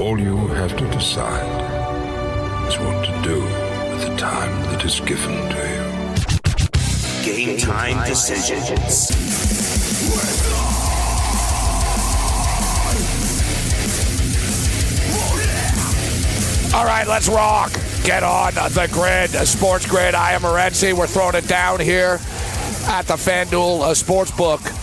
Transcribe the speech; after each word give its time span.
All 0.00 0.18
you 0.18 0.34
have 0.48 0.74
to 0.78 0.90
decide 0.92 1.44
is 2.66 2.78
what 2.78 3.04
to 3.04 3.22
do 3.22 3.42
with 3.42 4.08
the 4.08 4.16
time 4.16 4.62
that 4.72 4.82
is 4.82 4.98
given 5.00 5.36
to 5.50 5.58
you. 7.26 7.34
Game 7.34 7.58
time 7.58 8.08
decisions. 8.08 9.10
All 16.74 16.86
right, 16.86 17.06
let's 17.06 17.28
rock. 17.28 17.70
Get 18.02 18.22
on 18.22 18.54
the 18.54 18.88
grid, 18.90 19.28
Sports 19.46 19.84
Grid. 19.84 20.14
I 20.14 20.32
am 20.32 20.40
Morency. 20.40 20.94
We're 20.94 21.08
throwing 21.08 21.34
it 21.34 21.46
down 21.46 21.78
here 21.78 22.18
at 22.86 23.02
the 23.02 23.16
FanDuel 23.16 23.82
uh, 23.82 23.90
Sportsbook 23.90 24.79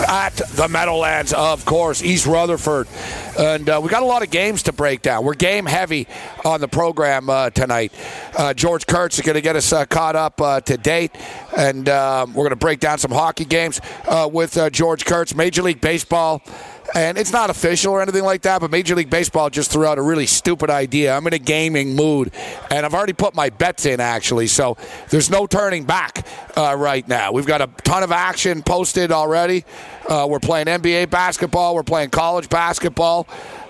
at 0.00 0.34
the 0.52 0.68
Meadowlands, 0.68 1.32
of 1.32 1.64
course, 1.64 2.02
East 2.02 2.26
Rutherford. 2.26 2.88
And 3.38 3.68
uh, 3.68 3.80
we 3.82 3.88
got 3.88 4.02
a 4.02 4.06
lot 4.06 4.22
of 4.22 4.30
games 4.30 4.64
to 4.64 4.72
break 4.72 5.02
down. 5.02 5.24
We're 5.24 5.34
game 5.34 5.66
heavy 5.66 6.06
on 6.44 6.60
the 6.60 6.68
program 6.68 7.28
uh, 7.28 7.50
tonight. 7.50 7.92
Uh, 8.36 8.54
George 8.54 8.86
Kurtz 8.86 9.18
is 9.18 9.24
going 9.24 9.34
to 9.34 9.40
get 9.40 9.56
us 9.56 9.72
uh, 9.72 9.84
caught 9.86 10.16
up 10.16 10.40
uh, 10.40 10.60
to 10.62 10.76
date, 10.76 11.12
and 11.56 11.88
um, 11.88 12.34
we're 12.34 12.44
going 12.44 12.50
to 12.50 12.56
break 12.56 12.80
down 12.80 12.98
some 12.98 13.10
hockey 13.10 13.44
games 13.44 13.80
uh, 14.06 14.28
with 14.32 14.58
George 14.72 15.04
Kurtz. 15.04 15.34
Major 15.34 15.62
League 15.62 15.80
Baseball 15.80 16.42
and 16.94 17.16
it's 17.16 17.32
not 17.32 17.50
official 17.50 17.92
or 17.92 18.02
anything 18.02 18.24
like 18.24 18.42
that, 18.42 18.60
but 18.60 18.70
Major 18.70 18.94
League 18.94 19.10
Baseball 19.10 19.48
just 19.50 19.70
threw 19.70 19.86
out 19.86 19.98
a 19.98 20.02
really 20.02 20.26
stupid 20.26 20.70
idea. 20.70 21.16
I'm 21.16 21.26
in 21.26 21.32
a 21.32 21.38
gaming 21.38 21.96
mood, 21.96 22.30
and 22.70 22.84
I've 22.84 22.94
already 22.94 23.12
put 23.12 23.34
my 23.34 23.50
bets 23.50 23.86
in, 23.86 24.00
actually, 24.00 24.46
so 24.48 24.76
there's 25.10 25.30
no 25.30 25.46
turning 25.46 25.84
back 25.84 26.26
uh, 26.56 26.74
right 26.76 27.06
now. 27.08 27.32
We've 27.32 27.46
got 27.46 27.62
a 27.62 27.68
ton 27.84 28.02
of 28.02 28.12
action 28.12 28.62
posted 28.62 29.12
already. 29.12 29.64
Uh, 30.08 30.26
we're 30.28 30.40
playing 30.40 30.66
NBA 30.66 31.10
basketball, 31.10 31.74
we're 31.74 31.82
playing 31.82 32.10
college 32.10 32.48
basketball, 32.50 33.26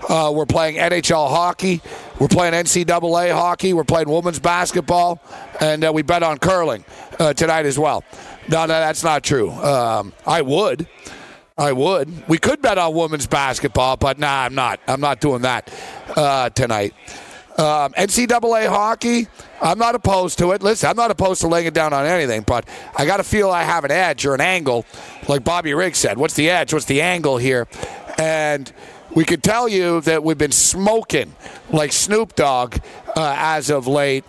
uh, 0.09 0.31
we're 0.35 0.45
playing 0.45 0.75
NHL 0.75 1.29
hockey, 1.29 1.81
we're 2.19 2.27
playing 2.27 2.53
NCAA 2.53 3.31
hockey, 3.31 3.73
we're 3.73 3.85
playing 3.85 4.09
women's 4.09 4.39
basketball, 4.39 5.21
and 5.61 5.85
uh, 5.85 5.91
we 5.93 6.01
bet 6.01 6.23
on 6.23 6.37
curling 6.37 6.83
uh, 7.19 7.33
tonight 7.33 7.65
as 7.65 7.79
well. 7.79 8.03
No, 8.49 8.61
no, 8.61 8.67
that's 8.67 9.03
not 9.03 9.23
true. 9.23 9.49
Um, 9.49 10.13
I 10.27 10.41
would. 10.41 10.87
I 11.57 11.71
would. 11.71 12.27
We 12.27 12.37
could 12.37 12.61
bet 12.61 12.77
on 12.77 12.93
women's 12.93 13.27
basketball, 13.27 13.95
but 13.95 14.19
nah, 14.19 14.41
I'm 14.41 14.55
not. 14.55 14.81
I'm 14.89 14.99
not 14.99 15.21
doing 15.21 15.43
that 15.43 15.73
uh, 16.13 16.49
tonight. 16.49 16.93
Um, 17.57 17.93
NCAA 17.93 18.67
hockey, 18.67 19.29
I'm 19.61 19.79
not 19.79 19.95
opposed 19.95 20.37
to 20.39 20.51
it. 20.51 20.61
Listen, 20.61 20.89
I'm 20.89 20.97
not 20.97 21.11
opposed 21.11 21.39
to 21.41 21.47
laying 21.47 21.67
it 21.67 21.73
down 21.73 21.93
on 21.93 22.05
anything, 22.05 22.41
but 22.41 22.67
I 22.97 23.05
got 23.05 23.17
to 23.17 23.23
feel 23.23 23.51
I 23.51 23.63
have 23.63 23.85
an 23.85 23.91
edge 23.91 24.25
or 24.25 24.35
an 24.35 24.41
angle, 24.41 24.85
like 25.29 25.45
Bobby 25.45 25.73
Riggs 25.73 25.97
said. 25.97 26.17
What's 26.17 26.33
the 26.33 26.49
edge? 26.49 26.73
What's 26.73 26.85
the 26.85 26.99
angle 27.01 27.37
here? 27.37 27.69
And 28.17 28.69
we 29.15 29.23
could 29.23 29.41
tell 29.41 29.69
you 29.69 30.01
that 30.01 30.25
we've 30.25 30.37
been 30.37 30.51
smoking 30.51 31.33
like 31.71 31.93
Snoop 31.93 32.35
Dogg 32.35 32.79
uh, 33.15 33.35
as 33.37 33.69
of 33.69 33.87
late. 33.87 34.25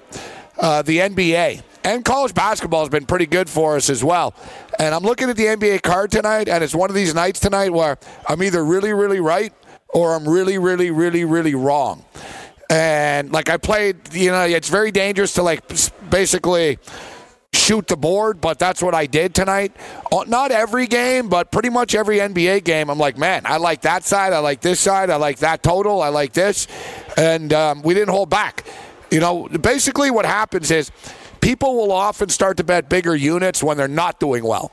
Uh, 0.56 0.82
the 0.82 0.98
NBA 0.98 1.64
and 1.86 2.04
college 2.04 2.34
basketball 2.34 2.80
has 2.80 2.88
been 2.88 3.06
pretty 3.06 3.26
good 3.26 3.48
for 3.48 3.76
us 3.76 3.88
as 3.88 4.02
well. 4.02 4.34
And 4.78 4.94
I'm 4.94 5.02
looking 5.02 5.30
at 5.30 5.36
the 5.36 5.44
NBA 5.44 5.82
card 5.82 6.10
tonight, 6.10 6.48
and 6.48 6.62
it's 6.62 6.74
one 6.74 6.90
of 6.90 6.96
these 6.96 7.14
nights 7.14 7.40
tonight 7.40 7.72
where 7.72 7.98
I'm 8.28 8.42
either 8.42 8.64
really, 8.64 8.92
really 8.92 9.20
right 9.20 9.52
or 9.88 10.14
I'm 10.14 10.28
really, 10.28 10.58
really, 10.58 10.90
really, 10.90 11.24
really 11.24 11.54
wrong. 11.54 12.04
And 12.68 13.32
like 13.32 13.48
I 13.48 13.56
played, 13.56 14.12
you 14.12 14.30
know, 14.30 14.42
it's 14.42 14.68
very 14.68 14.90
dangerous 14.90 15.34
to 15.34 15.42
like 15.42 15.62
basically 16.10 16.78
shoot 17.54 17.86
the 17.86 17.96
board, 17.96 18.40
but 18.40 18.58
that's 18.58 18.82
what 18.82 18.94
I 18.94 19.06
did 19.06 19.34
tonight. 19.34 19.74
Uh, 20.12 20.24
not 20.26 20.50
every 20.50 20.86
game, 20.86 21.28
but 21.28 21.50
pretty 21.50 21.70
much 21.70 21.94
every 21.94 22.18
NBA 22.18 22.64
game. 22.64 22.90
I'm 22.90 22.98
like, 22.98 23.16
man, 23.16 23.42
I 23.46 23.56
like 23.56 23.82
that 23.82 24.04
side. 24.04 24.32
I 24.32 24.40
like 24.40 24.60
this 24.60 24.78
side. 24.80 25.10
I 25.10 25.16
like 25.16 25.38
that 25.38 25.62
total. 25.62 26.02
I 26.02 26.08
like 26.08 26.32
this. 26.32 26.66
And 27.16 27.52
um, 27.52 27.82
we 27.82 27.94
didn't 27.94 28.10
hold 28.10 28.28
back. 28.28 28.66
You 29.10 29.20
know, 29.20 29.48
basically 29.48 30.10
what 30.10 30.26
happens 30.26 30.70
is 30.70 30.90
people 31.46 31.76
will 31.76 31.92
often 31.92 32.28
start 32.28 32.56
to 32.56 32.64
bet 32.64 32.88
bigger 32.88 33.14
units 33.14 33.62
when 33.62 33.76
they're 33.76 33.86
not 33.86 34.18
doing 34.18 34.42
well. 34.42 34.72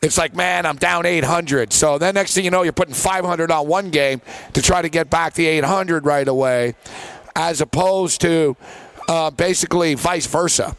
It's 0.00 0.16
like, 0.16 0.32
man, 0.32 0.64
I'm 0.64 0.76
down 0.76 1.06
800. 1.06 1.72
So 1.72 1.98
then 1.98 2.14
next 2.14 2.34
thing 2.34 2.44
you 2.44 2.52
know, 2.52 2.62
you're 2.62 2.72
putting 2.72 2.94
500 2.94 3.50
on 3.50 3.66
one 3.66 3.90
game 3.90 4.20
to 4.52 4.62
try 4.62 4.80
to 4.80 4.88
get 4.88 5.10
back 5.10 5.34
the 5.34 5.46
800 5.46 6.06
right 6.06 6.28
away, 6.28 6.76
as 7.34 7.60
opposed 7.60 8.20
to 8.20 8.56
uh, 9.08 9.32
basically 9.32 9.94
vice 9.94 10.28
versa. 10.28 10.76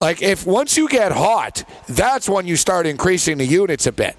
Like 0.00 0.20
if 0.20 0.44
once 0.44 0.76
you 0.76 0.88
get 0.88 1.12
hot, 1.12 1.62
that's 1.88 2.28
when 2.28 2.48
you 2.48 2.56
start 2.56 2.86
increasing 2.86 3.38
the 3.38 3.46
units 3.46 3.86
a 3.86 3.92
bit. 3.92 4.16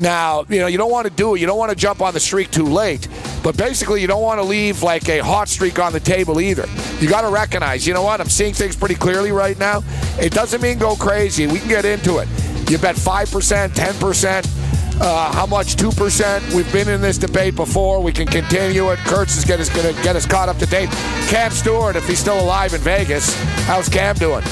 Now, 0.00 0.46
you 0.48 0.60
know, 0.60 0.66
you 0.66 0.78
don't 0.78 0.90
want 0.90 1.06
to 1.06 1.12
do 1.12 1.34
it. 1.34 1.40
You 1.40 1.46
don't 1.46 1.58
want 1.58 1.70
to 1.70 1.76
jump 1.76 2.00
on 2.00 2.14
the 2.14 2.20
streak 2.20 2.50
too 2.50 2.64
late. 2.64 3.06
But 3.42 3.56
basically, 3.56 4.00
you 4.00 4.06
don't 4.06 4.22
want 4.22 4.38
to 4.38 4.42
leave 4.42 4.82
like 4.82 5.08
a 5.10 5.18
hot 5.18 5.48
streak 5.48 5.78
on 5.78 5.92
the 5.92 6.00
table 6.00 6.40
either. 6.40 6.66
You 7.00 7.08
got 7.08 7.20
to 7.20 7.28
recognize, 7.28 7.86
you 7.86 7.92
know 7.92 8.02
what? 8.02 8.20
I'm 8.20 8.28
seeing 8.28 8.54
things 8.54 8.74
pretty 8.74 8.94
clearly 8.94 9.30
right 9.30 9.58
now. 9.58 9.82
It 10.18 10.32
doesn't 10.32 10.62
mean 10.62 10.78
go 10.78 10.96
crazy. 10.96 11.46
We 11.46 11.58
can 11.58 11.68
get 11.68 11.84
into 11.84 12.18
it. 12.18 12.28
You 12.70 12.78
bet 12.78 12.96
5%, 12.96 13.68
10%. 13.68 15.00
Uh, 15.02 15.32
how 15.32 15.46
much? 15.46 15.76
2%. 15.76 16.54
We've 16.54 16.70
been 16.72 16.88
in 16.88 17.00
this 17.00 17.18
debate 17.18 17.56
before. 17.56 18.02
We 18.02 18.12
can 18.12 18.26
continue 18.26 18.90
it. 18.90 18.98
Kurtz 19.00 19.36
is 19.36 19.44
going 19.44 19.60
to 19.62 20.02
get 20.02 20.16
us 20.16 20.26
caught 20.26 20.48
up 20.48 20.58
to 20.58 20.66
date. 20.66 20.90
Cam 21.28 21.50
Stewart, 21.50 21.96
if 21.96 22.06
he's 22.06 22.18
still 22.18 22.40
alive 22.40 22.72
in 22.72 22.80
Vegas, 22.80 23.34
how's 23.64 23.88
Cam 23.88 24.16
doing? 24.16 24.44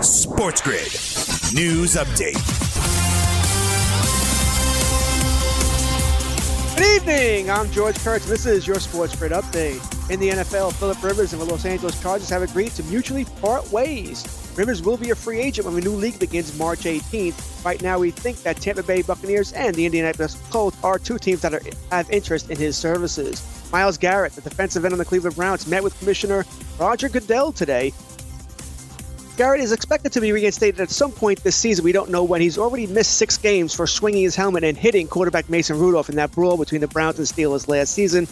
Sports 0.00 0.60
Grid 0.60 1.07
News 1.54 1.94
Update. 1.94 2.36
Good 6.76 6.84
evening. 6.84 7.50
I'm 7.50 7.70
George 7.70 7.96
Kurtz. 8.00 8.26
This 8.26 8.44
is 8.44 8.66
your 8.66 8.78
Sports 8.78 9.16
Grid 9.16 9.32
Update. 9.32 10.10
In 10.10 10.20
the 10.20 10.28
NFL, 10.28 10.74
Philip 10.74 11.02
Rivers 11.02 11.32
and 11.32 11.40
the 11.40 11.46
Los 11.46 11.64
Angeles 11.64 11.98
Chargers 12.02 12.28
have 12.28 12.42
agreed 12.42 12.72
to 12.72 12.82
mutually 12.84 13.24
part 13.40 13.72
ways. 13.72 14.52
Rivers 14.58 14.82
will 14.82 14.98
be 14.98 15.08
a 15.08 15.14
free 15.14 15.38
agent 15.38 15.64
when 15.64 15.74
the 15.74 15.80
new 15.80 15.92
league 15.92 16.18
begins 16.18 16.56
March 16.58 16.80
18th. 16.80 17.64
Right 17.64 17.80
now, 17.80 17.98
we 17.98 18.10
think 18.10 18.42
that 18.42 18.58
Tampa 18.58 18.82
Bay 18.82 19.00
Buccaneers 19.00 19.54
and 19.54 19.74
the 19.74 19.86
Indianapolis 19.86 20.36
Colts 20.50 20.76
are 20.84 20.98
two 20.98 21.16
teams 21.16 21.40
that 21.40 21.54
are, 21.54 21.62
have 21.90 22.10
interest 22.10 22.50
in 22.50 22.58
his 22.58 22.76
services. 22.76 23.42
Myles 23.72 23.96
Garrett, 23.96 24.34
the 24.34 24.42
defensive 24.42 24.84
end 24.84 24.92
on 24.92 24.98
the 24.98 25.04
Cleveland 25.04 25.36
Browns, 25.36 25.66
met 25.66 25.82
with 25.82 25.98
Commissioner 25.98 26.44
Roger 26.78 27.08
Goodell 27.08 27.52
today 27.52 27.94
Garrett 29.38 29.60
is 29.60 29.70
expected 29.70 30.10
to 30.10 30.20
be 30.20 30.32
reinstated 30.32 30.80
at 30.80 30.90
some 30.90 31.12
point 31.12 31.44
this 31.44 31.54
season. 31.54 31.84
We 31.84 31.92
don't 31.92 32.10
know 32.10 32.24
when. 32.24 32.40
He's 32.40 32.58
already 32.58 32.88
missed 32.88 33.14
six 33.18 33.38
games 33.38 33.72
for 33.72 33.86
swinging 33.86 34.24
his 34.24 34.34
helmet 34.34 34.64
and 34.64 34.76
hitting 34.76 35.06
quarterback 35.06 35.48
Mason 35.48 35.78
Rudolph 35.78 36.08
in 36.08 36.16
that 36.16 36.32
brawl 36.32 36.56
between 36.56 36.80
the 36.80 36.88
Browns 36.88 37.18
and 37.18 37.28
Steelers 37.28 37.68
last 37.68 37.92
season. 37.92 38.26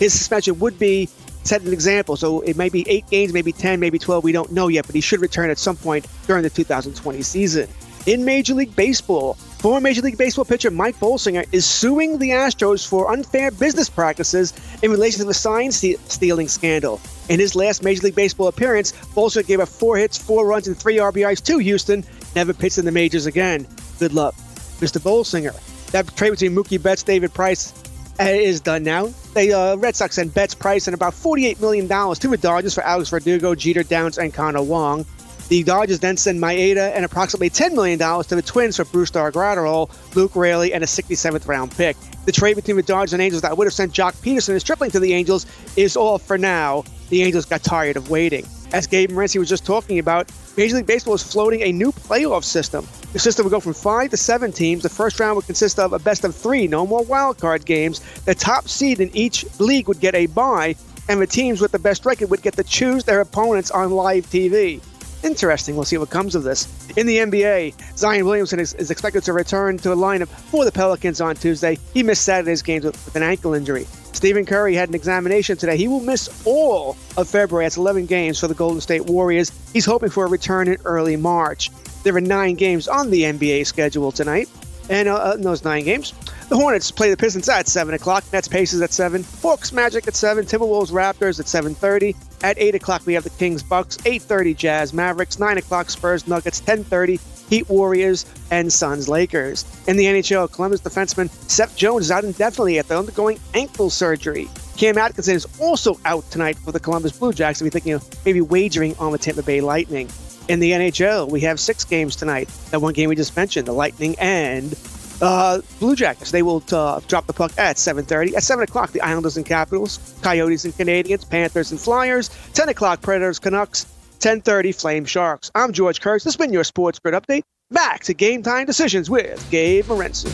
His 0.00 0.12
suspension 0.12 0.58
would 0.58 0.76
be 0.76 1.08
set 1.44 1.62
an 1.62 1.72
example. 1.72 2.16
So 2.16 2.40
it 2.40 2.56
may 2.56 2.70
be 2.70 2.84
eight 2.88 3.08
games, 3.08 3.32
maybe 3.32 3.52
10, 3.52 3.78
maybe 3.78 4.00
12. 4.00 4.24
We 4.24 4.32
don't 4.32 4.50
know 4.50 4.66
yet, 4.66 4.84
but 4.84 4.96
he 4.96 5.00
should 5.00 5.20
return 5.20 5.48
at 5.48 5.58
some 5.58 5.76
point 5.76 6.08
during 6.26 6.42
the 6.42 6.50
2020 6.50 7.22
season. 7.22 7.68
In 8.06 8.24
Major 8.24 8.54
League 8.54 8.74
Baseball, 8.74 9.38
former 9.58 9.80
Major 9.80 10.02
League 10.02 10.16
Baseball 10.16 10.44
pitcher 10.44 10.70
Mike 10.70 10.96
Bolsinger 10.96 11.44
is 11.52 11.66
suing 11.66 12.18
the 12.18 12.30
Astros 12.30 12.86
for 12.86 13.12
unfair 13.12 13.50
business 13.50 13.90
practices 13.90 14.52
in 14.82 14.90
relation 14.90 15.20
to 15.20 15.26
the 15.26 15.34
sign 15.34 15.72
stealing 15.72 16.48
scandal. 16.48 17.00
In 17.28 17.40
his 17.40 17.56
last 17.56 17.82
Major 17.82 18.04
League 18.04 18.14
Baseball 18.14 18.48
appearance, 18.48 18.92
Bolsinger 19.14 19.46
gave 19.46 19.60
up 19.60 19.68
four 19.68 19.96
hits, 19.96 20.16
four 20.16 20.46
runs, 20.46 20.68
and 20.68 20.76
three 20.76 20.96
RBIs 20.96 21.42
to 21.44 21.58
Houston. 21.58 22.04
Never 22.36 22.54
pitched 22.54 22.78
in 22.78 22.84
the 22.84 22.92
majors 22.92 23.26
again. 23.26 23.66
Good 23.98 24.12
luck, 24.12 24.34
Mr. 24.80 25.00
Bolsinger. 25.00 25.54
That 25.90 26.14
trade 26.16 26.30
between 26.30 26.54
Mookie 26.54 26.80
Betts, 26.80 27.02
David 27.02 27.34
Price 27.34 27.72
uh, 28.20 28.24
is 28.24 28.60
done 28.60 28.84
now. 28.84 29.06
The 29.34 29.52
uh, 29.52 29.76
Red 29.76 29.96
Sox 29.96 30.14
sent 30.16 30.34
Betts, 30.34 30.54
Price, 30.54 30.86
and 30.86 30.94
about 30.94 31.14
$48 31.14 31.60
million 31.60 31.88
to 31.88 32.28
the 32.28 32.36
Dodgers 32.36 32.74
for 32.74 32.82
Alex 32.82 33.10
Verdugo, 33.10 33.54
Jeter 33.54 33.82
Downs, 33.82 34.18
and 34.18 34.32
Connor 34.32 34.62
Wong. 34.62 35.04
The 35.48 35.62
Dodgers 35.62 36.00
then 36.00 36.18
send 36.18 36.40
Maeda 36.40 36.92
and 36.94 37.06
approximately 37.06 37.48
$10 37.48 37.72
million 37.72 37.98
to 37.98 38.34
the 38.34 38.42
Twins 38.42 38.76
for 38.76 38.84
Brusdar 38.84 39.32
Graterol, 39.32 39.90
Luke 40.14 40.36
Raley, 40.36 40.74
and 40.74 40.84
a 40.84 40.86
67th 40.86 41.48
round 41.48 41.70
pick. 41.70 41.96
The 42.26 42.32
trade 42.32 42.56
between 42.56 42.76
the 42.76 42.82
Dodgers 42.82 43.14
and 43.14 43.22
Angels 43.22 43.40
that 43.42 43.56
would 43.56 43.66
have 43.66 43.72
sent 43.72 43.94
Joc 43.94 44.12
Pederson 44.22 44.52
Ross 44.52 44.60
Stripling 44.60 44.90
to 44.90 45.00
the 45.00 45.14
Angels 45.14 45.46
is 45.76 45.96
all 45.96 46.18
for 46.18 46.36
now. 46.36 46.84
The 47.08 47.22
Angels 47.22 47.46
got 47.46 47.62
tired 47.62 47.96
of 47.96 48.10
waiting. 48.10 48.44
As 48.72 48.86
Gabe 48.86 49.10
Morency 49.10 49.38
was 49.38 49.48
just 49.48 49.64
talking 49.64 49.98
about, 49.98 50.30
Major 50.58 50.76
League 50.76 50.86
Baseball 50.86 51.14
is 51.14 51.22
floating 51.22 51.62
a 51.62 51.72
new 51.72 51.92
playoff 51.92 52.44
system. 52.44 52.86
The 53.14 53.18
system 53.18 53.44
would 53.44 53.50
go 53.50 53.60
from 53.60 53.72
five 53.72 54.10
to 54.10 54.18
seven 54.18 54.52
teams. 54.52 54.82
The 54.82 54.90
first 54.90 55.18
round 55.18 55.36
would 55.36 55.46
consist 55.46 55.78
of 55.78 55.94
a 55.94 55.98
best 55.98 56.24
of 56.24 56.36
three, 56.36 56.68
no 56.68 56.86
more 56.86 57.02
wild 57.04 57.38
card 57.38 57.64
games. 57.64 58.00
The 58.24 58.34
top 58.34 58.68
seed 58.68 59.00
in 59.00 59.08
each 59.16 59.46
league 59.58 59.88
would 59.88 60.00
get 60.00 60.14
a 60.14 60.26
bye, 60.26 60.76
and 61.08 61.22
the 61.22 61.26
teams 61.26 61.62
with 61.62 61.72
the 61.72 61.78
best 61.78 62.04
record 62.04 62.28
would 62.28 62.42
get 62.42 62.56
to 62.56 62.64
choose 62.64 63.04
their 63.04 63.22
opponents 63.22 63.70
on 63.70 63.92
live 63.92 64.26
TV. 64.26 64.82
Interesting. 65.22 65.74
We'll 65.74 65.84
see 65.84 65.98
what 65.98 66.10
comes 66.10 66.34
of 66.34 66.44
this. 66.44 66.68
In 66.96 67.06
the 67.06 67.18
NBA, 67.18 67.96
Zion 67.96 68.24
Williamson 68.24 68.60
is, 68.60 68.74
is 68.74 68.90
expected 68.90 69.24
to 69.24 69.32
return 69.32 69.76
to 69.78 69.88
the 69.88 69.96
lineup 69.96 70.28
for 70.28 70.64
the 70.64 70.72
Pelicans 70.72 71.20
on 71.20 71.34
Tuesday. 71.34 71.78
He 71.92 72.02
missed 72.02 72.22
Saturday's 72.22 72.62
games 72.62 72.84
with, 72.84 73.04
with 73.04 73.16
an 73.16 73.22
ankle 73.22 73.54
injury. 73.54 73.86
Stephen 74.12 74.46
Curry 74.46 74.74
had 74.74 74.88
an 74.88 74.94
examination 74.94 75.56
today. 75.56 75.76
He 75.76 75.88
will 75.88 76.00
miss 76.00 76.28
all 76.46 76.96
of 77.16 77.28
February. 77.28 77.64
That's 77.64 77.76
11 77.76 78.06
games 78.06 78.38
for 78.38 78.48
the 78.48 78.54
Golden 78.54 78.80
State 78.80 79.06
Warriors. 79.06 79.50
He's 79.72 79.84
hoping 79.84 80.10
for 80.10 80.24
a 80.24 80.28
return 80.28 80.68
in 80.68 80.78
early 80.84 81.16
March. 81.16 81.70
There 82.02 82.16
are 82.16 82.20
nine 82.20 82.54
games 82.54 82.88
on 82.88 83.10
the 83.10 83.22
NBA 83.22 83.66
schedule 83.66 84.12
tonight. 84.12 84.48
And 84.90 85.08
uh, 85.08 85.34
in 85.34 85.42
those 85.42 85.64
nine 85.64 85.84
games, 85.84 86.14
the 86.48 86.56
Hornets 86.56 86.90
play 86.90 87.10
the 87.10 87.16
Pistons 87.16 87.48
at 87.48 87.68
7 87.68 87.94
o'clock. 87.94 88.24
Nets 88.32 88.48
Pacers 88.48 88.80
at 88.80 88.92
7. 88.92 89.24
Hawks 89.42 89.72
Magic 89.72 90.08
at 90.08 90.14
7. 90.14 90.46
Timberwolves 90.46 90.90
Raptors 90.90 91.38
at 91.38 91.46
7.30. 91.46 92.16
At 92.42 92.58
8 92.58 92.76
o'clock, 92.76 93.02
we 93.04 93.14
have 93.14 93.24
the 93.24 93.30
Kings 93.30 93.62
Bucks. 93.62 93.96
8.30 93.98 94.56
Jazz 94.56 94.92
Mavericks. 94.92 95.38
9 95.38 95.58
o'clock 95.58 95.90
Spurs 95.90 96.26
Nuggets. 96.28 96.60
10.30 96.60 97.20
Heat 97.48 97.68
Warriors 97.68 98.26
and 98.50 98.72
Suns 98.72 99.08
Lakers. 99.08 99.64
In 99.88 99.96
the 99.96 100.04
NHL, 100.04 100.52
Columbus 100.52 100.82
defenseman 100.82 101.30
Seth 101.50 101.76
Jones 101.76 102.06
is 102.06 102.10
out 102.10 102.24
indefinitely 102.24 102.78
after 102.78 102.94
undergoing 102.94 103.40
ankle 103.54 103.90
surgery. 103.90 104.48
Cam 104.76 104.98
Atkinson 104.98 105.34
is 105.34 105.46
also 105.58 105.98
out 106.04 106.30
tonight 106.30 106.56
for 106.58 106.72
the 106.72 106.78
Columbus 106.78 107.18
Blue 107.18 107.32
Jackets. 107.32 107.62
We're 107.62 107.70
thinking 107.70 107.92
of 107.92 108.24
maybe 108.24 108.40
wagering 108.40 108.94
on 108.98 109.12
the 109.12 109.18
Tampa 109.18 109.42
Bay 109.42 109.60
Lightning. 109.60 110.08
In 110.48 110.60
the 110.60 110.70
NHL, 110.72 111.28
we 111.28 111.40
have 111.40 111.58
six 111.58 111.84
games 111.84 112.16
tonight. 112.16 112.48
That 112.70 112.80
one 112.80 112.94
game 112.94 113.08
we 113.08 113.16
just 113.16 113.36
mentioned, 113.36 113.66
the 113.66 113.72
Lightning 113.72 114.14
and 114.18 114.72
uh, 115.20 115.60
Blue 115.80 115.96
Jackets. 115.96 116.30
They 116.30 116.42
will 116.42 116.62
uh, 116.72 117.00
drop 117.08 117.26
the 117.26 117.32
puck 117.32 117.52
at 117.58 117.76
7:30. 117.76 118.34
At 118.34 118.42
7 118.42 118.64
o'clock, 118.64 118.92
the 118.92 119.00
Islanders 119.00 119.36
and 119.36 119.46
Capitals, 119.46 119.98
Coyotes 120.22 120.64
and 120.64 120.74
Canadiens, 120.74 121.28
Panthers 121.28 121.70
and 121.70 121.80
Flyers. 121.80 122.30
10 122.54 122.68
o'clock, 122.68 123.02
Predators, 123.02 123.38
Canucks. 123.38 123.86
10:30, 124.20 124.74
Flame 124.74 125.04
Sharks. 125.04 125.50
I'm 125.54 125.72
George 125.72 126.00
Kurtz. 126.00 126.24
This 126.24 126.34
has 126.34 126.36
been 126.36 126.52
your 126.52 126.64
Sports 126.64 126.98
Grid 126.98 127.14
update. 127.14 127.42
Back 127.70 128.02
to 128.04 128.14
game 128.14 128.42
time 128.42 128.66
decisions 128.66 129.08
with 129.08 129.48
Gabe 129.50 129.84
Morency. 129.84 130.32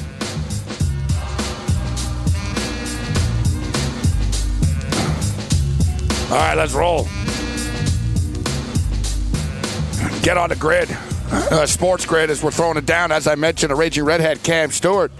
All 6.30 6.38
right, 6.38 6.56
let's 6.56 6.72
roll. 6.72 7.04
Get 10.22 10.38
on 10.38 10.48
the 10.48 10.56
grid. 10.56 10.88
Uh, 11.31 11.65
sports 11.65 12.05
grid 12.05 12.31
as 12.31 12.43
we're 12.43 12.50
throwing 12.50 12.76
it 12.76 12.85
down. 12.85 13.11
As 13.11 13.26
I 13.26 13.35
mentioned, 13.35 13.73
a 13.73 13.75
raging 13.75 14.05
redhead, 14.05 14.43
Cam 14.43 14.71
Stewart, 14.71 15.11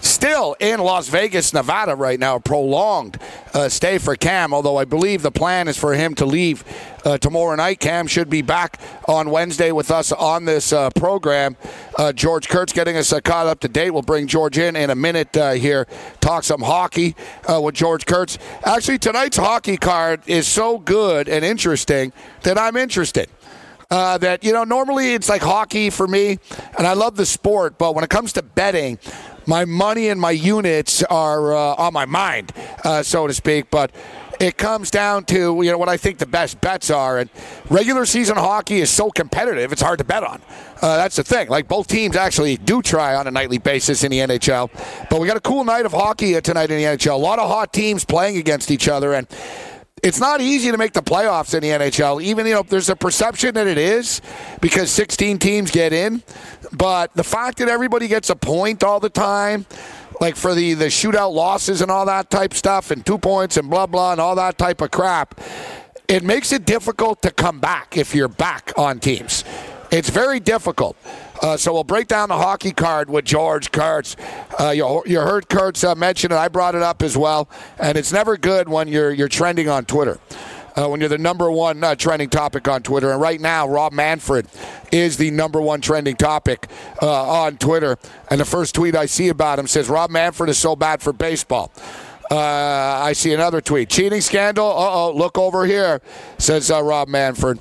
still 0.00 0.56
in 0.58 0.80
Las 0.80 1.08
Vegas, 1.08 1.52
Nevada 1.52 1.94
right 1.94 2.18
now. 2.18 2.38
Prolonged 2.38 3.18
uh, 3.52 3.68
stay 3.68 3.98
for 3.98 4.16
Cam, 4.16 4.54
although 4.54 4.78
I 4.78 4.84
believe 4.84 5.22
the 5.22 5.30
plan 5.30 5.68
is 5.68 5.76
for 5.76 5.94
him 5.94 6.14
to 6.14 6.24
leave 6.24 6.64
uh, 7.04 7.18
tomorrow 7.18 7.54
night. 7.56 7.78
Cam 7.78 8.06
should 8.06 8.30
be 8.30 8.40
back 8.40 8.80
on 9.06 9.30
Wednesday 9.30 9.70
with 9.70 9.90
us 9.90 10.12
on 10.12 10.46
this 10.46 10.72
uh, 10.72 10.88
program. 10.90 11.56
Uh, 11.96 12.12
George 12.12 12.48
Kurtz 12.48 12.72
getting 12.72 12.96
us 12.96 13.12
uh, 13.12 13.20
caught 13.20 13.46
up 13.46 13.60
to 13.60 13.68
date. 13.68 13.90
We'll 13.90 14.02
bring 14.02 14.26
George 14.26 14.56
in 14.56 14.76
in 14.76 14.88
a 14.88 14.94
minute 14.94 15.34
here, 15.34 15.86
talk 16.20 16.44
some 16.44 16.62
hockey 16.62 17.14
with 17.48 17.74
George 17.74 18.06
Kurtz. 18.06 18.38
Actually, 18.64 18.98
tonight's 18.98 19.36
hockey 19.36 19.76
card 19.76 20.22
is 20.26 20.48
so 20.48 20.78
good 20.78 21.28
and 21.28 21.44
interesting 21.44 22.12
that 22.42 22.58
I'm 22.58 22.76
interested. 22.76 23.28
Uh, 23.90 24.16
that 24.18 24.44
you 24.44 24.52
know 24.52 24.62
normally 24.62 25.14
it's 25.14 25.28
like 25.28 25.42
hockey 25.42 25.90
for 25.90 26.06
me 26.06 26.38
and 26.78 26.86
i 26.86 26.92
love 26.92 27.16
the 27.16 27.26
sport 27.26 27.76
but 27.76 27.92
when 27.92 28.04
it 28.04 28.10
comes 28.10 28.32
to 28.32 28.40
betting 28.40 28.96
my 29.46 29.64
money 29.64 30.10
and 30.10 30.20
my 30.20 30.30
units 30.30 31.02
are 31.02 31.52
uh, 31.52 31.74
on 31.74 31.92
my 31.92 32.04
mind 32.04 32.52
uh, 32.84 33.02
so 33.02 33.26
to 33.26 33.34
speak 33.34 33.68
but 33.68 33.90
it 34.38 34.56
comes 34.56 34.92
down 34.92 35.24
to 35.24 35.60
you 35.60 35.72
know 35.72 35.76
what 35.76 35.88
i 35.88 35.96
think 35.96 36.18
the 36.18 36.26
best 36.26 36.60
bets 36.60 36.88
are 36.88 37.18
and 37.18 37.30
regular 37.68 38.06
season 38.06 38.36
hockey 38.36 38.78
is 38.80 38.90
so 38.90 39.10
competitive 39.10 39.72
it's 39.72 39.82
hard 39.82 39.98
to 39.98 40.04
bet 40.04 40.22
on. 40.22 40.40
Uh, 40.80 40.96
that's 40.96 41.16
the 41.16 41.24
thing 41.24 41.48
like 41.48 41.66
both 41.66 41.88
teams 41.88 42.14
actually 42.14 42.56
do 42.58 42.80
try 42.80 43.16
on 43.16 43.26
a 43.26 43.30
nightly 43.30 43.58
basis 43.58 44.04
in 44.04 44.12
the 44.12 44.18
nhl 44.18 44.70
but 45.10 45.20
we 45.20 45.26
got 45.26 45.36
a 45.36 45.40
cool 45.40 45.64
night 45.64 45.84
of 45.84 45.90
hockey 45.90 46.40
tonight 46.40 46.70
in 46.70 46.78
the 46.78 46.84
nhl 46.84 47.10
a 47.10 47.14
lot 47.16 47.40
of 47.40 47.48
hot 47.48 47.72
teams 47.72 48.04
playing 48.04 48.36
against 48.36 48.70
each 48.70 48.86
other 48.86 49.14
and 49.14 49.26
it's 50.02 50.20
not 50.20 50.40
easy 50.40 50.70
to 50.70 50.78
make 50.78 50.92
the 50.92 51.02
playoffs 51.02 51.54
in 51.54 51.60
the 51.60 51.68
NHL. 51.68 52.22
Even 52.22 52.46
you 52.46 52.54
know, 52.54 52.62
there's 52.62 52.88
a 52.88 52.96
perception 52.96 53.54
that 53.54 53.66
it 53.66 53.78
is 53.78 54.20
because 54.60 54.90
16 54.90 55.38
teams 55.38 55.70
get 55.70 55.92
in, 55.92 56.22
but 56.72 57.12
the 57.14 57.24
fact 57.24 57.58
that 57.58 57.68
everybody 57.68 58.08
gets 58.08 58.30
a 58.30 58.36
point 58.36 58.82
all 58.82 59.00
the 59.00 59.10
time, 59.10 59.66
like 60.20 60.36
for 60.36 60.54
the 60.54 60.74
the 60.74 60.86
shootout 60.86 61.32
losses 61.32 61.82
and 61.82 61.90
all 61.90 62.06
that 62.06 62.30
type 62.30 62.54
stuff, 62.54 62.90
and 62.90 63.04
two 63.04 63.18
points 63.18 63.56
and 63.56 63.68
blah 63.68 63.86
blah 63.86 64.12
and 64.12 64.20
all 64.20 64.34
that 64.36 64.56
type 64.58 64.80
of 64.80 64.90
crap, 64.90 65.40
it 66.08 66.22
makes 66.22 66.52
it 66.52 66.64
difficult 66.64 67.22
to 67.22 67.30
come 67.30 67.60
back 67.60 67.96
if 67.96 68.14
you're 68.14 68.28
back 68.28 68.72
on 68.76 69.00
teams. 69.00 69.44
It's 69.90 70.08
very 70.08 70.40
difficult. 70.40 70.96
Uh, 71.40 71.56
so 71.56 71.72
we'll 71.72 71.84
break 71.84 72.06
down 72.06 72.28
the 72.28 72.36
hockey 72.36 72.72
card 72.72 73.08
with 73.08 73.24
George 73.24 73.72
Kurtz. 73.72 74.16
Uh, 74.58 74.70
you, 74.70 75.02
you, 75.06 75.20
heard 75.20 75.48
Kurtz 75.48 75.82
uh, 75.82 75.94
mention 75.94 76.32
it. 76.32 76.36
I 76.36 76.48
brought 76.48 76.74
it 76.74 76.82
up 76.82 77.02
as 77.02 77.16
well. 77.16 77.48
And 77.78 77.96
it's 77.96 78.12
never 78.12 78.36
good 78.36 78.68
when 78.68 78.88
you're 78.88 79.10
you're 79.10 79.28
trending 79.28 79.68
on 79.68 79.86
Twitter. 79.86 80.18
Uh, 80.76 80.86
when 80.86 81.00
you're 81.00 81.08
the 81.08 81.18
number 81.18 81.50
one 81.50 81.82
uh, 81.82 81.96
trending 81.96 82.28
topic 82.28 82.68
on 82.68 82.82
Twitter. 82.82 83.10
And 83.10 83.20
right 83.20 83.40
now, 83.40 83.66
Rob 83.66 83.92
Manfred 83.92 84.46
is 84.92 85.16
the 85.16 85.30
number 85.32 85.60
one 85.60 85.80
trending 85.80 86.14
topic 86.14 86.68
uh, 87.02 87.42
on 87.42 87.56
Twitter. 87.56 87.98
And 88.30 88.40
the 88.40 88.44
first 88.44 88.74
tweet 88.74 88.94
I 88.94 89.06
see 89.06 89.28
about 89.28 89.58
him 89.58 89.66
says, 89.66 89.88
Rob 89.88 90.10
Manfred 90.10 90.48
is 90.48 90.58
so 90.58 90.76
bad 90.76 91.02
for 91.02 91.12
baseball. 91.12 91.72
Uh, 92.30 92.36
I 92.36 93.12
see 93.14 93.34
another 93.34 93.60
tweet. 93.60 93.88
Cheating 93.88 94.20
scandal? 94.20 94.66
Uh 94.66 94.90
oh, 94.92 95.12
look 95.12 95.36
over 95.36 95.66
here, 95.66 96.00
says 96.38 96.70
uh, 96.70 96.80
Rob 96.80 97.08
Manfred. 97.08 97.58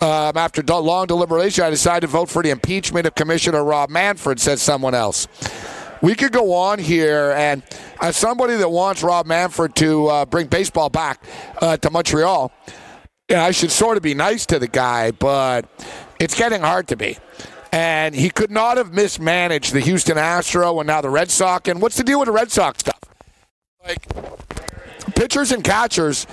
Um, 0.00 0.36
after 0.36 0.62
long 0.62 1.06
deliberation, 1.06 1.64
I 1.64 1.70
decided 1.70 2.02
to 2.02 2.06
vote 2.08 2.28
for 2.28 2.42
the 2.42 2.50
impeachment 2.50 3.06
of 3.06 3.14
Commissioner 3.14 3.64
Rob 3.64 3.88
Manfred, 3.88 4.38
said 4.38 4.58
someone 4.58 4.94
else. 4.94 5.26
We 6.02 6.14
could 6.14 6.32
go 6.32 6.52
on 6.52 6.78
here, 6.78 7.32
and 7.32 7.62
as 8.02 8.16
somebody 8.16 8.56
that 8.56 8.68
wants 8.68 9.02
Rob 9.02 9.26
Manfred 9.26 9.74
to 9.76 10.06
uh, 10.08 10.26
bring 10.26 10.48
baseball 10.48 10.90
back 10.90 11.22
uh, 11.62 11.78
to 11.78 11.90
Montreal, 11.90 12.52
yeah, 13.30 13.44
I 13.44 13.50
should 13.52 13.70
sort 13.70 13.96
of 13.96 14.02
be 14.02 14.14
nice 14.14 14.44
to 14.46 14.58
the 14.58 14.68
guy, 14.68 15.10
but 15.12 15.64
it's 16.20 16.34
getting 16.34 16.60
hard 16.60 16.88
to 16.88 16.96
be. 16.96 17.16
And 17.72 18.14
he 18.14 18.30
could 18.30 18.50
not 18.50 18.76
have 18.76 18.92
mismanaged 18.92 19.72
the 19.72 19.80
Houston 19.80 20.18
Astro 20.18 20.78
and 20.78 20.86
now 20.86 21.00
the 21.00 21.10
Red 21.10 21.30
Sox. 21.30 21.68
And 21.68 21.80
what's 21.82 21.96
the 21.96 22.04
deal 22.04 22.20
with 22.20 22.26
the 22.26 22.32
Red 22.32 22.52
Sox 22.52 22.80
stuff? 22.80 23.00
Like, 23.84 24.06
pitchers 25.14 25.52
and 25.52 25.64
catchers 25.64 26.26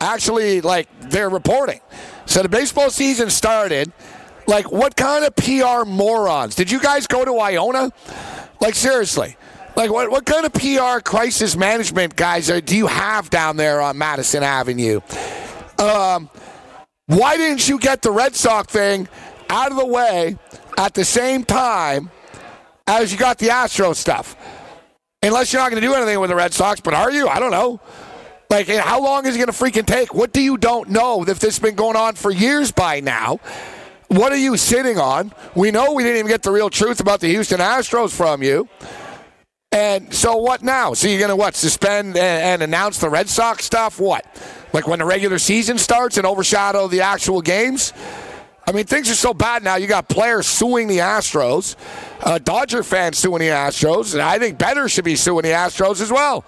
actually, 0.00 0.60
like, 0.60 0.88
they're 1.00 1.30
reporting 1.30 1.80
so 2.26 2.42
the 2.42 2.48
baseball 2.48 2.90
season 2.90 3.30
started. 3.30 3.92
Like, 4.46 4.70
what 4.70 4.96
kind 4.96 5.24
of 5.24 5.34
PR 5.36 5.88
morons? 5.88 6.54
Did 6.54 6.70
you 6.70 6.80
guys 6.80 7.06
go 7.06 7.24
to 7.24 7.38
Iona? 7.38 7.90
Like, 8.60 8.74
seriously. 8.74 9.36
Like, 9.76 9.90
what, 9.90 10.10
what 10.10 10.26
kind 10.26 10.46
of 10.46 10.52
PR 10.52 11.00
crisis 11.00 11.56
management 11.56 12.14
guys 12.14 12.50
are, 12.50 12.60
do 12.60 12.76
you 12.76 12.86
have 12.86 13.30
down 13.30 13.56
there 13.56 13.80
on 13.80 13.98
Madison 13.98 14.42
Avenue? 14.42 15.00
Um, 15.78 16.30
why 17.06 17.36
didn't 17.36 17.68
you 17.68 17.78
get 17.78 18.02
the 18.02 18.12
Red 18.12 18.36
Sox 18.36 18.72
thing 18.72 19.08
out 19.48 19.70
of 19.70 19.76
the 19.76 19.86
way 19.86 20.36
at 20.78 20.94
the 20.94 21.04
same 21.04 21.44
time 21.44 22.10
as 22.86 23.12
you 23.12 23.18
got 23.18 23.38
the 23.38 23.50
Astro 23.50 23.92
stuff? 23.94 24.36
Unless 25.22 25.52
you're 25.52 25.62
not 25.62 25.70
going 25.70 25.80
to 25.80 25.86
do 25.86 25.94
anything 25.94 26.20
with 26.20 26.30
the 26.30 26.36
Red 26.36 26.52
Sox, 26.52 26.80
but 26.80 26.94
are 26.94 27.10
you? 27.10 27.28
I 27.28 27.40
don't 27.40 27.50
know. 27.50 27.80
Like, 28.54 28.68
how 28.68 29.02
long 29.02 29.26
is 29.26 29.34
it 29.34 29.38
going 29.38 29.50
to 29.50 29.52
freaking 29.52 29.84
take? 29.84 30.14
What 30.14 30.32
do 30.32 30.40
you 30.40 30.56
don't 30.56 30.88
know 30.88 31.22
if 31.22 31.40
this 31.40 31.56
has 31.56 31.58
been 31.58 31.74
going 31.74 31.96
on 31.96 32.14
for 32.14 32.30
years 32.30 32.70
by 32.70 33.00
now? 33.00 33.40
What 34.06 34.30
are 34.30 34.36
you 34.36 34.56
sitting 34.56 34.96
on? 34.96 35.32
We 35.56 35.72
know 35.72 35.92
we 35.92 36.04
didn't 36.04 36.18
even 36.18 36.30
get 36.30 36.44
the 36.44 36.52
real 36.52 36.70
truth 36.70 37.00
about 37.00 37.18
the 37.18 37.26
Houston 37.26 37.58
Astros 37.58 38.16
from 38.16 38.44
you. 38.44 38.68
And 39.72 40.14
so 40.14 40.36
what 40.36 40.62
now? 40.62 40.94
So 40.94 41.08
you're 41.08 41.18
going 41.18 41.30
to 41.30 41.36
what? 41.36 41.56
Suspend 41.56 42.16
and, 42.16 42.18
and, 42.18 42.62
announce 42.62 42.98
the 42.98 43.10
Red 43.10 43.28
Sox 43.28 43.64
stuff? 43.64 43.98
What? 43.98 44.24
Like 44.72 44.86
when 44.86 45.00
the 45.00 45.04
regular 45.04 45.40
season 45.40 45.76
starts 45.76 46.16
and 46.16 46.24
overshadow 46.24 46.86
the 46.86 47.00
actual 47.00 47.42
games? 47.42 47.92
I 48.68 48.70
mean, 48.70 48.84
things 48.84 49.10
are 49.10 49.16
so 49.16 49.34
bad 49.34 49.64
now. 49.64 49.74
You 49.74 49.88
got 49.88 50.08
players 50.08 50.46
suing 50.46 50.86
the 50.86 50.98
Astros, 50.98 51.74
uh, 52.20 52.38
Dodger 52.38 52.84
fans 52.84 53.18
suing 53.18 53.40
the 53.40 53.48
Astros, 53.48 54.12
and 54.12 54.22
I 54.22 54.38
think 54.38 54.58
better 54.58 54.88
should 54.88 55.04
be 55.04 55.16
suing 55.16 55.42
the 55.42 55.50
Astros 55.50 56.00
as 56.00 56.12
well. 56.12 56.44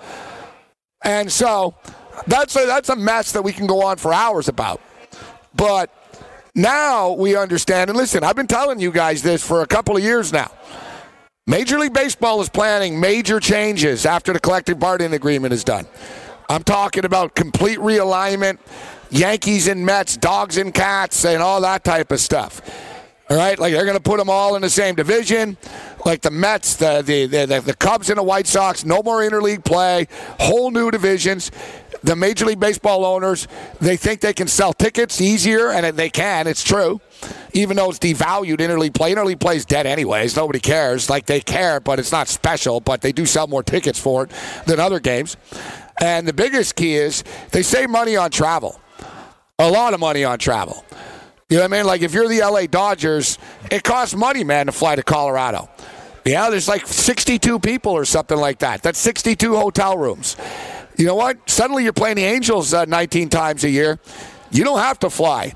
And 1.04 1.30
so 1.30 1.74
that's 2.26 2.56
a, 2.56 2.66
that's 2.66 2.88
a 2.88 2.96
mess 2.96 3.32
that 3.32 3.42
we 3.42 3.52
can 3.52 3.66
go 3.66 3.84
on 3.84 3.96
for 3.96 4.12
hours 4.12 4.48
about. 4.48 4.80
But 5.54 5.90
now 6.54 7.12
we 7.12 7.36
understand, 7.36 7.90
and 7.90 7.96
listen, 7.96 8.24
I've 8.24 8.36
been 8.36 8.46
telling 8.46 8.80
you 8.80 8.90
guys 8.90 9.22
this 9.22 9.46
for 9.46 9.62
a 9.62 9.66
couple 9.66 9.96
of 9.96 10.02
years 10.02 10.32
now. 10.32 10.50
Major 11.46 11.78
League 11.78 11.92
Baseball 11.92 12.40
is 12.40 12.48
planning 12.48 12.98
major 12.98 13.38
changes 13.38 14.04
after 14.04 14.32
the 14.32 14.40
collective 14.40 14.80
bargaining 14.80 15.14
agreement 15.14 15.54
is 15.54 15.62
done. 15.62 15.86
I'm 16.48 16.64
talking 16.64 17.04
about 17.04 17.34
complete 17.34 17.78
realignment, 17.78 18.58
Yankees 19.10 19.68
and 19.68 19.84
Mets, 19.84 20.16
dogs 20.16 20.56
and 20.56 20.74
cats, 20.74 21.24
and 21.24 21.42
all 21.42 21.60
that 21.60 21.84
type 21.84 22.10
of 22.10 22.20
stuff. 22.20 22.60
All 23.28 23.36
right, 23.36 23.58
like 23.58 23.72
they're 23.72 23.84
going 23.84 23.96
to 23.96 24.02
put 24.02 24.18
them 24.18 24.30
all 24.30 24.56
in 24.56 24.62
the 24.62 24.70
same 24.70 24.94
division, 24.94 25.56
like 26.06 26.22
the 26.22 26.30
Mets, 26.30 26.76
the 26.76 27.02
the, 27.02 27.26
the 27.26 27.60
the 27.60 27.74
Cubs, 27.74 28.08
and 28.08 28.18
the 28.18 28.22
White 28.22 28.46
Sox. 28.46 28.84
No 28.84 29.02
more 29.02 29.20
interleague 29.20 29.64
play, 29.64 30.06
whole 30.38 30.70
new 30.70 30.90
divisions. 30.90 31.50
The 32.02 32.14
Major 32.14 32.46
League 32.46 32.60
Baseball 32.60 33.04
owners 33.04 33.48
they 33.80 33.96
think 33.96 34.20
they 34.20 34.32
can 34.32 34.46
sell 34.46 34.72
tickets 34.72 35.20
easier, 35.20 35.70
and 35.70 35.96
they 35.98 36.08
can. 36.08 36.46
It's 36.46 36.62
true, 36.62 37.00
even 37.52 37.76
though 37.76 37.90
it's 37.90 37.98
devalued 37.98 38.58
interleague 38.58 38.94
play. 38.94 39.12
Interleague 39.12 39.40
play 39.40 39.56
is 39.56 39.64
dead 39.64 39.84
anyways. 39.86 40.36
Nobody 40.36 40.60
cares. 40.60 41.10
Like 41.10 41.26
they 41.26 41.40
care, 41.40 41.80
but 41.80 41.98
it's 41.98 42.12
not 42.12 42.28
special. 42.28 42.78
But 42.80 43.00
they 43.00 43.10
do 43.10 43.26
sell 43.26 43.48
more 43.48 43.64
tickets 43.64 43.98
for 43.98 44.24
it 44.24 44.30
than 44.66 44.78
other 44.78 45.00
games. 45.00 45.36
And 46.00 46.28
the 46.28 46.32
biggest 46.32 46.76
key 46.76 46.94
is 46.94 47.24
they 47.50 47.62
save 47.62 47.90
money 47.90 48.16
on 48.16 48.30
travel, 48.30 48.80
a 49.58 49.68
lot 49.68 49.92
of 49.92 49.98
money 49.98 50.22
on 50.22 50.38
travel. 50.38 50.84
You 51.48 51.56
know 51.56 51.62
what 51.62 51.72
I 51.72 51.76
mean? 51.76 51.86
Like 51.86 52.02
if 52.02 52.12
you're 52.12 52.28
the 52.28 52.40
LA 52.40 52.66
Dodgers, 52.66 53.38
it 53.70 53.82
costs 53.82 54.14
money, 54.14 54.44
man, 54.44 54.66
to 54.66 54.72
fly 54.72 54.94
to 54.94 55.02
Colorado. 55.02 55.68
Yeah, 56.26 56.50
there's 56.50 56.66
like 56.66 56.88
62 56.88 57.60
people 57.60 57.92
or 57.92 58.04
something 58.04 58.36
like 58.36 58.58
that. 58.58 58.82
That's 58.82 58.98
62 58.98 59.54
hotel 59.54 59.96
rooms. 59.96 60.36
You 60.96 61.06
know 61.06 61.14
what? 61.14 61.48
Suddenly 61.48 61.84
you're 61.84 61.92
playing 61.92 62.16
the 62.16 62.24
Angels 62.24 62.74
uh, 62.74 62.84
19 62.84 63.28
times 63.28 63.62
a 63.62 63.70
year. 63.70 64.00
You 64.50 64.64
don't 64.64 64.80
have 64.80 64.98
to 65.00 65.10
fly. 65.10 65.54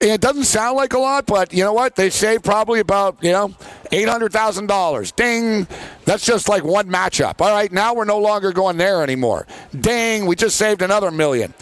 It 0.00 0.20
doesn't 0.20 0.44
sound 0.44 0.76
like 0.76 0.94
a 0.94 0.98
lot, 0.98 1.26
but 1.26 1.52
you 1.54 1.62
know 1.62 1.72
what? 1.72 1.94
They 1.94 2.10
save 2.10 2.42
probably 2.42 2.80
about, 2.80 3.22
you 3.22 3.30
know, 3.30 3.48
$800,000. 3.92 5.14
Ding. 5.14 5.68
That's 6.04 6.26
just 6.26 6.48
like 6.48 6.64
one 6.64 6.88
matchup. 6.88 7.40
All 7.40 7.52
right, 7.52 7.70
now 7.70 7.94
we're 7.94 8.04
no 8.04 8.18
longer 8.18 8.50
going 8.50 8.78
there 8.78 9.04
anymore. 9.04 9.46
Ding. 9.78 10.26
We 10.26 10.34
just 10.34 10.56
saved 10.56 10.82
another 10.82 11.12
million. 11.12 11.54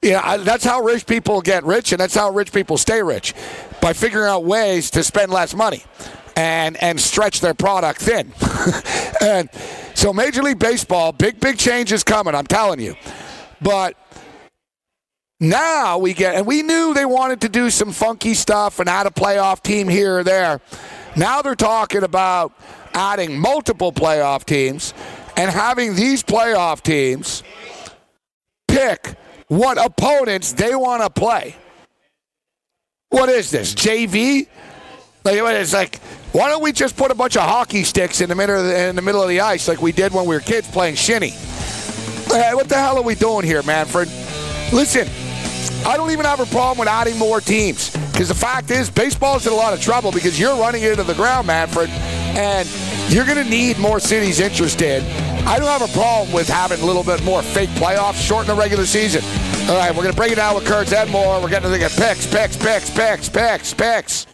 Yeah, 0.00 0.36
that's 0.36 0.64
how 0.64 0.82
rich 0.82 1.06
people 1.06 1.40
get 1.40 1.64
rich, 1.64 1.90
and 1.90 1.98
that's 1.98 2.14
how 2.14 2.30
rich 2.30 2.52
people 2.52 2.78
stay 2.78 3.02
rich 3.02 3.34
by 3.80 3.94
figuring 3.94 4.28
out 4.28 4.44
ways 4.44 4.90
to 4.92 5.02
spend 5.02 5.32
less 5.32 5.54
money 5.54 5.82
and 6.36 6.76
and 6.82 7.00
stretch 7.00 7.40
their 7.40 7.54
product 7.54 8.00
thin. 8.00 8.32
and 9.20 9.48
so 9.94 10.12
Major 10.12 10.42
League 10.42 10.58
Baseball, 10.58 11.12
big 11.12 11.40
big 11.40 11.58
change 11.58 11.92
is 11.92 12.04
coming. 12.04 12.34
I'm 12.34 12.46
telling 12.46 12.80
you, 12.80 12.94
but 13.60 13.96
now 15.40 15.98
we 15.98 16.14
get, 16.14 16.36
and 16.36 16.46
we 16.46 16.62
knew 16.62 16.94
they 16.94 17.04
wanted 17.04 17.40
to 17.42 17.48
do 17.48 17.68
some 17.68 17.92
funky 17.92 18.34
stuff 18.34 18.80
and 18.80 18.88
add 18.88 19.06
a 19.06 19.10
playoff 19.10 19.62
team 19.62 19.88
here 19.88 20.18
or 20.18 20.24
there. 20.24 20.60
Now 21.16 21.42
they're 21.42 21.54
talking 21.54 22.02
about 22.02 22.52
adding 22.94 23.38
multiple 23.38 23.92
playoff 23.92 24.44
teams 24.44 24.94
and 25.36 25.50
having 25.50 25.96
these 25.96 26.22
playoff 26.22 26.82
teams 26.82 27.42
pick 28.68 29.16
what 29.48 29.84
opponents 29.84 30.52
they 30.52 30.74
want 30.74 31.02
to 31.02 31.10
play. 31.10 31.56
What 33.10 33.28
is 33.28 33.50
this? 33.50 33.74
JV? 33.74 34.48
Like 35.24 35.38
it's 35.38 35.72
like, 35.72 36.00
why 36.32 36.50
don't 36.50 36.62
we 36.62 36.70
just 36.70 36.98
put 36.98 37.10
a 37.10 37.14
bunch 37.14 37.38
of 37.38 37.44
hockey 37.44 37.82
sticks 37.82 38.20
in 38.20 38.28
the 38.28 38.34
middle 38.34 38.60
of 38.60 38.66
the, 38.66 38.88
in 38.88 38.94
the 38.94 39.00
middle 39.00 39.22
of 39.22 39.28
the 39.30 39.40
ice 39.40 39.66
like 39.66 39.80
we 39.80 39.90
did 39.90 40.12
when 40.12 40.26
we 40.26 40.34
were 40.34 40.40
kids 40.40 40.70
playing 40.70 40.96
shinny? 40.96 41.30
Hey, 42.28 42.50
what 42.52 42.68
the 42.68 42.74
hell 42.74 42.98
are 42.98 43.02
we 43.02 43.14
doing 43.14 43.42
here, 43.46 43.62
Manfred? 43.62 44.08
Listen, 44.70 45.08
I 45.86 45.96
don't 45.96 46.10
even 46.10 46.26
have 46.26 46.40
a 46.40 46.46
problem 46.46 46.76
with 46.76 46.88
adding 46.88 47.16
more 47.16 47.40
teams 47.40 47.90
because 48.12 48.28
the 48.28 48.34
fact 48.34 48.70
is, 48.70 48.90
baseball's 48.90 49.46
in 49.46 49.54
a 49.54 49.56
lot 49.56 49.72
of 49.72 49.80
trouble 49.80 50.12
because 50.12 50.38
you're 50.38 50.56
running 50.58 50.82
into 50.82 51.04
the 51.04 51.14
ground, 51.14 51.46
Manfred, 51.46 51.88
and 51.88 52.68
you're 53.08 53.24
going 53.24 53.42
to 53.42 53.48
need 53.48 53.78
more 53.78 54.00
cities 54.00 54.40
interested. 54.40 55.02
I 55.46 55.58
don't 55.58 55.68
have 55.68 55.88
a 55.88 55.92
problem 55.94 56.32
with 56.34 56.48
having 56.48 56.80
a 56.80 56.84
little 56.84 57.02
bit 57.02 57.24
more 57.24 57.40
fake 57.40 57.70
playoffs, 57.70 58.20
shorten 58.20 58.54
the 58.54 58.60
regular 58.60 58.84
season. 58.84 59.22
All 59.70 59.78
right, 59.78 59.90
we're 59.90 60.02
going 60.02 60.14
to 60.14 60.16
bring 60.16 60.32
it 60.32 60.36
down 60.36 60.54
with 60.54 60.66
Kurtz 60.66 60.92
Edmore. 60.92 61.42
We're 61.42 61.48
getting 61.48 61.72
to 61.72 61.78
the 61.78 61.78
picks, 61.78 62.26
picks, 62.26 62.58
picks, 62.58 62.90
picks, 62.90 63.30
picks, 63.30 63.72
picks. 63.72 64.33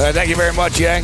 Uh, 0.00 0.12
thank 0.12 0.30
you 0.30 0.36
very 0.36 0.52
much, 0.52 0.78
Yang. 0.78 1.02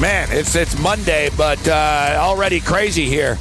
Man, 0.00 0.26
it's 0.32 0.56
it's 0.56 0.76
Monday, 0.80 1.30
but 1.36 1.66
uh, 1.68 2.16
already 2.18 2.58
crazy 2.58 3.06
here. 3.06 3.38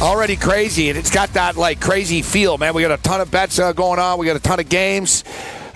Already 0.00 0.36
crazy, 0.36 0.90
and 0.90 0.96
it's 0.96 1.10
got 1.10 1.32
that 1.32 1.56
like 1.56 1.80
crazy 1.80 2.22
feel, 2.22 2.56
man. 2.56 2.72
We 2.72 2.82
got 2.82 2.96
a 2.96 3.02
ton 3.02 3.20
of 3.20 3.28
bets 3.28 3.58
uh, 3.58 3.72
going 3.72 3.98
on. 3.98 4.20
We 4.20 4.26
got 4.26 4.36
a 4.36 4.40
ton 4.40 4.60
of 4.60 4.68
games. 4.68 5.24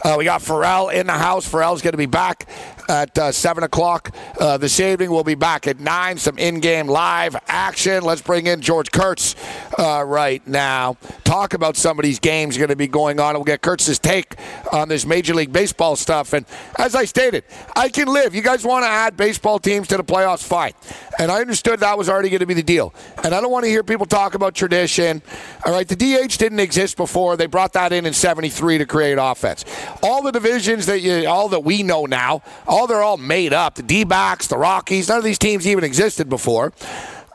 Uh, 0.05 0.15
we 0.17 0.25
got 0.25 0.43
Ferrall 0.43 0.91
in 0.91 1.09
the 1.09 1.13
house. 1.13 1.45
Ferrall's 1.49 1.83
going 1.83 1.93
to 1.93 1.99
be 1.99 2.07
back 2.07 2.47
at 2.89 3.19
uh, 3.19 3.33
7 3.33 3.65
o'clock 3.65 4.15
uh, 4.41 4.57
this 4.57 4.79
evening. 4.81 5.11
We'll 5.11 5.25
be 5.25 5.35
back 5.35 5.67
at 5.67 5.81
9. 5.81 6.19
Some 6.19 6.39
in 6.39 6.61
game 6.61 6.87
live 6.87 7.37
action. 7.49 8.05
Let's 8.05 8.23
bring 8.23 8.47
in 8.47 8.61
George 8.61 8.91
Kurtz 8.91 9.35
uh, 9.79 10.05
right 10.07 10.47
now. 10.47 10.97
Talk 11.25 11.55
about 11.55 11.77
some 11.77 11.99
of 11.99 12.05
these 12.05 12.19
games 12.19 12.57
going 12.57 12.69
to 12.69 12.77
be 12.77 12.87
going 12.87 13.21
on. 13.21 13.35
We'll 13.35 13.45
get 13.45 13.63
Kurtz's 13.63 13.99
take 13.99 14.37
on 14.73 14.89
this 14.89 15.07
Major 15.07 15.35
League 15.35 15.53
Baseball 15.53 15.97
stuff. 15.97 16.33
And 16.33 16.47
as 16.79 16.95
I 16.95 17.05
stated, 17.05 17.45
I 17.77 17.89
can 17.89 18.09
live. 18.09 18.35
You 18.35 18.43
guys 18.43 18.65
want 18.65 18.85
to 18.85 18.89
add 18.89 19.17
baseball 19.17 19.59
teams 19.59 19.89
to 19.89 19.97
the 19.97 20.05
playoffs? 20.05 20.43
Fine. 20.43 20.73
And 21.19 21.31
I 21.31 21.41
understood 21.41 21.81
that 21.81 21.97
was 21.97 22.09
already 22.09 22.29
going 22.29 22.41
to 22.41 22.47
be 22.47 22.55
the 22.55 22.63
deal. 22.63 22.95
And 23.23 23.35
I 23.35 23.41
don't 23.41 23.51
want 23.51 23.65
to 23.65 23.71
hear 23.71 23.83
people 23.83 24.07
talk 24.07 24.35
about 24.35 24.55
tradition. 24.55 25.23
All 25.65 25.73
right, 25.73 25.87
the 25.87 25.97
DH 25.97 26.39
didn't 26.39 26.61
exist 26.61 26.97
before. 26.97 27.37
They 27.37 27.47
brought 27.47 27.73
that 27.75 27.93
in 27.93 28.07
in 28.07 28.13
73 28.13 28.79
to 28.79 28.87
create 28.87 29.19
offense. 29.21 29.65
All 30.03 30.23
the 30.23 30.33
divisions 30.33 30.87
that 30.87 31.01
you, 31.01 31.27
all 31.27 31.49
that 31.51 31.65
we 31.65 31.83
know 31.83 32.07
now, 32.07 32.43
all 32.75 32.89
they're 32.89 33.05
all 33.05 33.17
made 33.17 33.53
up. 33.53 33.77
The 33.77 33.85
D-backs, 33.85 34.49
the 34.49 34.59
Rockies, 34.59 35.09
none 35.09 35.19
of 35.19 35.25
these 35.25 35.39
teams 35.39 35.65
even 35.65 35.85
existed 35.85 36.29
before. 36.29 36.73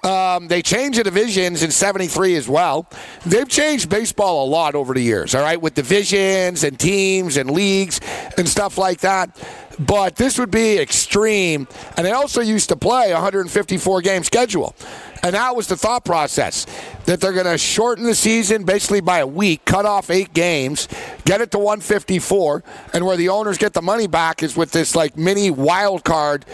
Um, 0.04 0.48
they 0.48 0.62
changed 0.62 1.00
the 1.00 1.04
divisions 1.04 1.62
in 1.62 1.72
73 1.72 2.36
as 2.36 2.48
well. 2.48 2.88
They've 3.26 3.48
changed 3.48 3.90
baseball 3.90 4.46
a 4.46 4.50
lot 4.50 4.76
over 4.76 4.94
the 4.94 5.02
years, 5.02 5.36
all 5.36 5.42
right, 5.42 5.62
with 5.62 5.74
divisions 5.76 6.64
and 6.64 6.80
teams 6.80 7.36
and 7.38 7.52
leagues 7.52 8.00
and 8.38 8.48
stuff 8.48 8.78
like 8.78 9.02
that. 9.02 9.38
But 9.80 10.18
this 10.18 10.38
would 10.38 10.52
be 10.52 10.78
extreme. 10.78 11.68
And 11.96 12.06
they 12.06 12.12
also 12.12 12.42
used 12.42 12.70
to 12.70 12.76
play 12.76 13.14
154 13.14 14.02
game 14.02 14.24
schedule. 14.24 14.76
And 15.24 15.36
that 15.36 15.56
was 15.56 15.68
the 15.68 15.78
thought 15.78 16.06
process 16.06 16.66
that 17.06 17.20
they're 17.22 17.34
going 17.34 17.46
to 17.46 17.58
shorten 17.58 18.06
the 18.06 18.16
season 18.16 18.64
basically 18.64 19.02
by 19.02 19.20
a 19.20 19.28
week, 19.28 19.66
cut 19.66 19.86
off 19.86 20.10
eight 20.10 20.34
games, 20.34 20.88
get 21.26 21.42
it 21.42 21.52
to 21.52 21.58
154, 21.58 22.64
and 22.94 23.06
where 23.06 23.18
the 23.18 23.30
owners 23.30 23.58
get 23.58 23.74
the 23.74 23.82
money 23.82 24.08
back 24.08 24.44
is 24.44 24.56
with 24.56 24.72
this 24.72 24.96
like 24.96 25.18
mini 25.18 25.50
wild 25.50 26.04
card, 26.04 26.46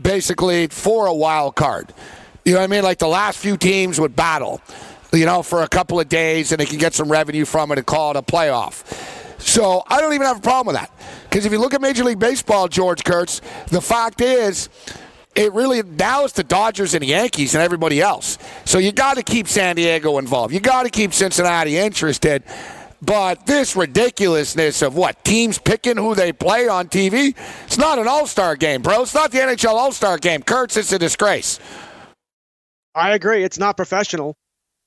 basically 0.00 0.66
for 0.68 1.06
a 1.06 1.14
wild 1.14 1.56
card. 1.56 1.92
You 2.44 2.54
know 2.54 2.58
what 2.58 2.64
I 2.64 2.66
mean? 2.68 2.82
Like 2.82 2.98
the 2.98 3.08
last 3.08 3.38
few 3.38 3.56
teams 3.56 4.00
would 4.00 4.16
battle, 4.16 4.60
you 5.12 5.26
know, 5.26 5.42
for 5.42 5.62
a 5.62 5.68
couple 5.68 6.00
of 6.00 6.08
days, 6.08 6.52
and 6.52 6.60
they 6.60 6.66
can 6.66 6.78
get 6.78 6.94
some 6.94 7.10
revenue 7.10 7.44
from 7.44 7.70
it 7.72 7.78
and 7.78 7.86
call 7.86 8.10
it 8.10 8.16
a 8.16 8.22
playoff. 8.22 8.84
So 9.40 9.82
I 9.86 10.00
don't 10.00 10.12
even 10.12 10.26
have 10.26 10.38
a 10.38 10.40
problem 10.40 10.74
with 10.74 10.82
that. 10.82 10.92
Because 11.24 11.46
if 11.46 11.52
you 11.52 11.58
look 11.58 11.74
at 11.74 11.80
Major 11.80 12.04
League 12.04 12.18
Baseball, 12.18 12.68
George 12.68 13.04
Kurtz, 13.04 13.40
the 13.68 13.80
fact 13.80 14.20
is, 14.20 14.68
it 15.34 15.52
really 15.52 15.82
now 15.82 16.24
it's 16.24 16.34
the 16.34 16.44
Dodgers 16.44 16.94
and 16.94 17.02
the 17.02 17.08
Yankees 17.08 17.54
and 17.54 17.62
everybody 17.62 18.00
else. 18.00 18.38
So 18.64 18.78
you 18.78 18.92
got 18.92 19.16
to 19.16 19.22
keep 19.22 19.48
San 19.48 19.76
Diego 19.76 20.18
involved. 20.18 20.52
You 20.52 20.60
got 20.60 20.82
to 20.82 20.90
keep 20.90 21.14
Cincinnati 21.14 21.76
interested. 21.78 22.42
But 23.00 23.46
this 23.46 23.74
ridiculousness 23.74 24.80
of 24.80 24.94
what 24.94 25.24
teams 25.24 25.58
picking 25.58 25.96
who 25.96 26.14
they 26.14 26.32
play 26.32 26.68
on 26.68 26.86
TV, 26.86 27.34
it's 27.64 27.78
not 27.78 27.98
an 27.98 28.06
All 28.06 28.26
Star 28.26 28.54
game, 28.54 28.80
bro. 28.80 29.02
It's 29.02 29.14
not 29.14 29.32
the 29.32 29.38
NHL 29.38 29.72
All 29.72 29.90
Star 29.90 30.18
game. 30.18 30.42
Kurtz, 30.42 30.76
it's 30.76 30.92
a 30.92 30.98
disgrace. 30.98 31.58
I 32.94 33.14
agree. 33.14 33.44
It's 33.44 33.58
not 33.58 33.76
professional. 33.76 34.36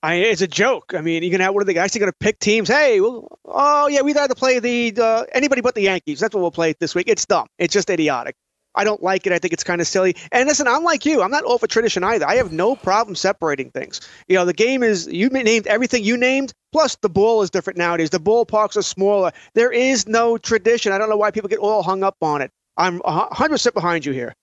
I, 0.03 0.15
it's 0.15 0.41
a 0.41 0.47
joke. 0.47 0.93
I 0.95 1.01
mean, 1.01 1.23
you 1.23 1.31
can 1.31 1.41
have 1.41 1.53
what 1.53 1.61
are 1.61 1.65
the 1.65 1.73
guys 1.73 1.95
going 1.97 2.11
to 2.11 2.17
pick 2.19 2.37
teams? 2.37 2.67
Hey, 2.67 3.01
well, 3.01 3.27
oh 3.45 3.87
yeah, 3.87 4.01
we'd 4.01 4.15
rather 4.15 4.35
play 4.35 4.59
the 4.59 4.93
uh, 5.01 5.23
anybody 5.33 5.61
but 5.61 5.73
the 5.73 5.81
Yankees. 5.81 6.19
That's 6.19 6.35
what 6.35 6.41
we'll 6.41 6.51
play 6.51 6.75
this 6.79 6.93
week. 6.93 7.07
It's 7.07 7.25
dumb. 7.25 7.47
It's 7.57 7.73
just 7.73 7.89
idiotic. 7.89 8.35
I 8.75 8.83
don't 8.83 9.01
like 9.01 9.25
it. 9.25 9.33
I 9.33 9.39
think 9.39 9.53
it's 9.53 9.63
kind 9.63 9.81
of 9.81 9.87
silly. 9.87 10.15
And 10.31 10.47
listen, 10.47 10.67
I'm 10.67 10.83
like 10.83 11.05
you. 11.05 11.21
I'm 11.21 11.31
not 11.31 11.43
all 11.43 11.57
for 11.57 11.67
tradition 11.67 12.03
either. 12.03 12.27
I 12.27 12.35
have 12.35 12.51
no 12.51 12.75
problem 12.75 13.15
separating 13.15 13.71
things. 13.71 14.01
You 14.27 14.35
know, 14.35 14.45
the 14.45 14.53
game 14.53 14.83
is 14.83 15.07
you 15.07 15.29
named 15.29 15.65
everything 15.65 16.03
you 16.03 16.17
named. 16.17 16.53
Plus, 16.71 16.97
the 16.97 17.09
ball 17.09 17.41
is 17.41 17.49
different 17.49 17.77
nowadays. 17.77 18.09
The 18.09 18.19
ballparks 18.19 18.75
are 18.75 18.81
smaller. 18.81 19.31
There 19.53 19.71
is 19.71 20.07
no 20.07 20.37
tradition. 20.37 20.91
I 20.91 20.97
don't 20.97 21.09
know 21.09 21.17
why 21.17 21.31
people 21.31 21.49
get 21.49 21.59
all 21.59 21.83
hung 21.83 22.03
up 22.03 22.17
on 22.21 22.41
it. 22.41 22.51
I'm 22.77 22.99
100% 22.99 23.73
behind 23.73 24.05
you 24.05 24.11
here. 24.11 24.35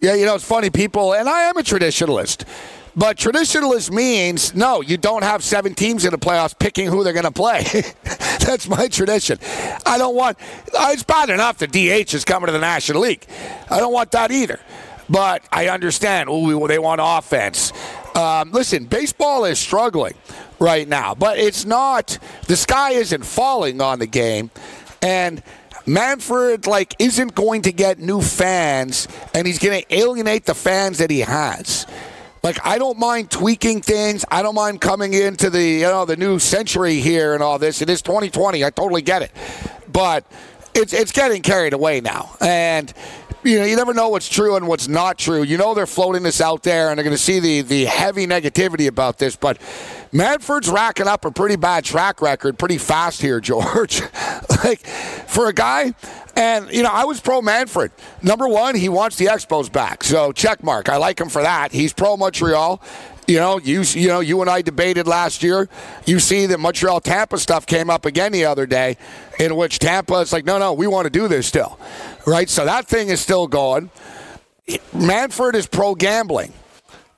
Yeah, 0.00 0.14
you 0.14 0.26
know, 0.26 0.36
it's 0.36 0.44
funny, 0.44 0.70
people, 0.70 1.12
and 1.12 1.28
I 1.28 1.42
am 1.48 1.56
a 1.56 1.62
traditionalist. 1.62 2.44
But 2.94 3.16
traditionalist 3.16 3.90
means 3.90 4.54
no, 4.54 4.80
you 4.80 4.96
don't 4.96 5.24
have 5.24 5.42
seven 5.42 5.74
teams 5.74 6.04
in 6.04 6.12
the 6.12 6.18
playoffs 6.18 6.56
picking 6.56 6.86
who 6.86 7.02
they're 7.02 7.12
going 7.12 7.24
to 7.24 7.32
play. 7.32 7.64
That's 8.04 8.68
my 8.68 8.86
tradition. 8.86 9.38
I 9.84 9.98
don't 9.98 10.14
want. 10.14 10.38
It's 10.72 11.02
bad 11.02 11.30
enough 11.30 11.58
the 11.58 11.66
DH 11.66 12.14
is 12.14 12.24
coming 12.24 12.46
to 12.46 12.52
the 12.52 12.60
National 12.60 13.00
League. 13.02 13.26
I 13.68 13.80
don't 13.80 13.92
want 13.92 14.12
that 14.12 14.30
either. 14.30 14.60
But 15.08 15.42
I 15.50 15.66
understand. 15.66 16.28
Ooh, 16.28 16.68
they 16.68 16.78
want 16.78 17.00
offense. 17.02 17.72
Um, 18.14 18.52
listen, 18.52 18.84
baseball 18.84 19.46
is 19.46 19.58
struggling 19.58 20.14
right 20.60 20.86
now, 20.86 21.16
but 21.16 21.38
it's 21.38 21.64
not. 21.64 22.18
The 22.46 22.56
sky 22.56 22.92
isn't 22.92 23.24
falling 23.24 23.80
on 23.80 23.98
the 23.98 24.06
game, 24.06 24.52
and 25.02 25.42
Manfred 25.88 26.66
like 26.66 26.94
isn't 26.98 27.34
going 27.34 27.62
to 27.62 27.72
get 27.72 27.98
new 27.98 28.20
fans, 28.20 29.08
and 29.34 29.46
he's 29.46 29.58
going 29.58 29.82
to 29.82 29.94
alienate 29.94 30.44
the 30.44 30.54
fans 30.54 30.98
that 30.98 31.10
he 31.10 31.20
has. 31.20 31.86
Like 32.42 32.64
I 32.64 32.78
don't 32.78 32.98
mind 32.98 33.30
tweaking 33.30 33.80
things. 33.80 34.24
I 34.30 34.42
don't 34.42 34.54
mind 34.54 34.80
coming 34.80 35.14
into 35.14 35.50
the 35.50 35.62
you 35.62 35.82
know 35.82 36.04
the 36.04 36.16
new 36.16 36.38
century 36.38 37.00
here 37.00 37.34
and 37.34 37.42
all 37.42 37.58
this. 37.58 37.82
It 37.82 37.90
is 37.90 38.02
2020. 38.02 38.64
I 38.64 38.70
totally 38.70 39.02
get 39.02 39.22
it, 39.22 39.32
but 39.90 40.24
it's 40.78 40.92
it's 40.92 41.12
getting 41.12 41.42
carried 41.42 41.72
away 41.72 42.00
now, 42.00 42.36
and 42.40 42.92
you 43.44 43.58
know 43.58 43.64
you 43.64 43.76
never 43.76 43.92
know 43.92 44.08
what's 44.08 44.28
true 44.28 44.56
and 44.56 44.66
what's 44.66 44.88
not 44.88 45.18
true. 45.18 45.42
You 45.42 45.58
know 45.58 45.74
they're 45.74 45.86
floating 45.86 46.22
this 46.22 46.40
out 46.40 46.62
there, 46.62 46.90
and 46.90 46.98
they're 46.98 47.04
going 47.04 47.16
to 47.16 47.22
see 47.22 47.40
the 47.40 47.62
the 47.62 47.84
heavy 47.84 48.26
negativity 48.26 48.86
about 48.86 49.18
this, 49.18 49.36
but. 49.36 49.58
Manfred's 50.10 50.70
racking 50.70 51.06
up 51.06 51.26
a 51.26 51.30
pretty 51.30 51.56
bad 51.56 51.84
track 51.84 52.22
record 52.22 52.58
pretty 52.58 52.78
fast 52.78 53.20
here, 53.20 53.40
George. 53.42 54.00
like, 54.64 54.80
for 54.86 55.48
a 55.48 55.52
guy, 55.52 55.92
and, 56.34 56.70
you 56.72 56.82
know, 56.82 56.90
I 56.90 57.04
was 57.04 57.20
pro 57.20 57.42
Manfred. 57.42 57.90
Number 58.22 58.48
one, 58.48 58.74
he 58.74 58.88
wants 58.88 59.16
the 59.16 59.26
Expos 59.26 59.70
back. 59.70 60.02
So, 60.02 60.32
check 60.32 60.62
mark. 60.62 60.88
I 60.88 60.96
like 60.96 61.20
him 61.20 61.28
for 61.28 61.42
that. 61.42 61.72
He's 61.72 61.92
pro 61.92 62.16
Montreal. 62.16 62.80
You 63.28 63.38
know, 63.38 63.58
you 63.58 63.82
you 63.82 64.08
know, 64.08 64.20
you 64.20 64.40
and 64.40 64.48
I 64.48 64.62
debated 64.62 65.06
last 65.06 65.42
year. 65.42 65.68
You 66.06 66.18
see 66.18 66.46
that 66.46 66.58
Montreal 66.58 67.00
Tampa 67.00 67.38
stuff 67.38 67.66
came 67.66 67.90
up 67.90 68.06
again 68.06 68.32
the 68.32 68.46
other 68.46 68.66
day, 68.66 68.96
in 69.38 69.54
which 69.54 69.78
Tampa 69.78 70.14
is 70.14 70.32
like, 70.32 70.46
no, 70.46 70.58
no, 70.58 70.72
we 70.72 70.86
want 70.86 71.04
to 71.04 71.10
do 71.10 71.28
this 71.28 71.46
still, 71.46 71.78
right? 72.26 72.48
So 72.48 72.64
that 72.64 72.88
thing 72.88 73.08
is 73.08 73.20
still 73.20 73.46
going. 73.46 73.90
Manfred 74.92 75.54
is 75.54 75.66
pro 75.66 75.94
gambling 75.94 76.52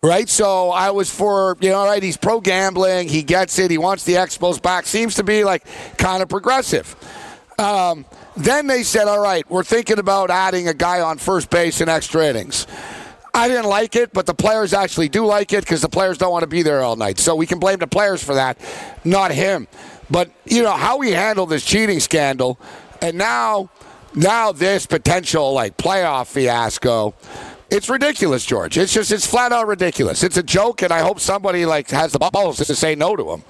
right? 0.02 0.30
So 0.30 0.70
I 0.70 0.92
was 0.92 1.10
for, 1.14 1.58
you 1.60 1.68
know, 1.68 1.76
all 1.76 1.86
right, 1.86 2.02
he's 2.02 2.16
pro 2.16 2.40
gambling. 2.40 3.08
He 3.08 3.22
gets 3.22 3.58
it. 3.58 3.70
He 3.70 3.76
wants 3.76 4.04
the 4.04 4.14
Expos 4.14 4.60
back. 4.60 4.86
Seems 4.86 5.16
to 5.16 5.24
be 5.24 5.44
like 5.44 5.62
kind 5.98 6.22
of 6.22 6.28
progressive. 6.30 6.96
Um, 7.58 8.06
then 8.36 8.66
they 8.66 8.82
said, 8.82 9.08
all 9.08 9.20
right, 9.20 9.48
we're 9.50 9.64
thinking 9.64 9.98
about 9.98 10.30
adding 10.30 10.68
a 10.68 10.74
guy 10.74 11.02
on 11.02 11.18
first 11.18 11.50
base 11.50 11.82
in 11.82 11.90
extra 11.90 12.26
innings. 12.26 12.66
I 13.34 13.48
didn't 13.48 13.66
like 13.66 13.96
it, 13.96 14.12
but 14.12 14.26
the 14.26 14.34
players 14.34 14.72
actually 14.72 15.08
do 15.08 15.26
like 15.26 15.52
it 15.52 15.64
because 15.64 15.82
the 15.82 15.88
players 15.88 16.18
don't 16.18 16.32
want 16.32 16.42
to 16.42 16.48
be 16.48 16.62
there 16.62 16.82
all 16.82 16.96
night. 16.96 17.18
So 17.18 17.34
we 17.34 17.46
can 17.46 17.58
blame 17.58 17.78
the 17.78 17.86
players 17.86 18.22
for 18.22 18.34
that, 18.34 18.58
not 19.04 19.30
him. 19.30 19.68
But, 20.10 20.30
you 20.44 20.62
know, 20.62 20.72
how 20.72 20.98
we 20.98 21.12
handle 21.12 21.46
this 21.46 21.64
cheating 21.64 22.00
scandal, 22.00 22.58
and 23.00 23.16
now, 23.16 23.70
now 24.14 24.52
this 24.52 24.86
potential, 24.86 25.52
like, 25.52 25.76
playoff 25.76 26.26
fiasco 26.26 27.14
it's 27.70 27.88
ridiculous, 27.88 28.44
George. 28.44 28.76
It's 28.76 28.92
just 28.92 29.12
it's 29.12 29.26
flat 29.26 29.52
out 29.52 29.66
ridiculous. 29.68 30.24
It's 30.24 30.36
a 30.36 30.42
joke, 30.42 30.82
and 30.82 30.92
I 30.92 31.00
hope 31.00 31.20
somebody 31.20 31.64
like 31.66 31.88
has 31.90 32.12
the 32.12 32.18
balls 32.18 32.56
to 32.56 32.74
say 32.74 32.94
no 32.94 33.14
to 33.14 33.30
him. 33.30 33.44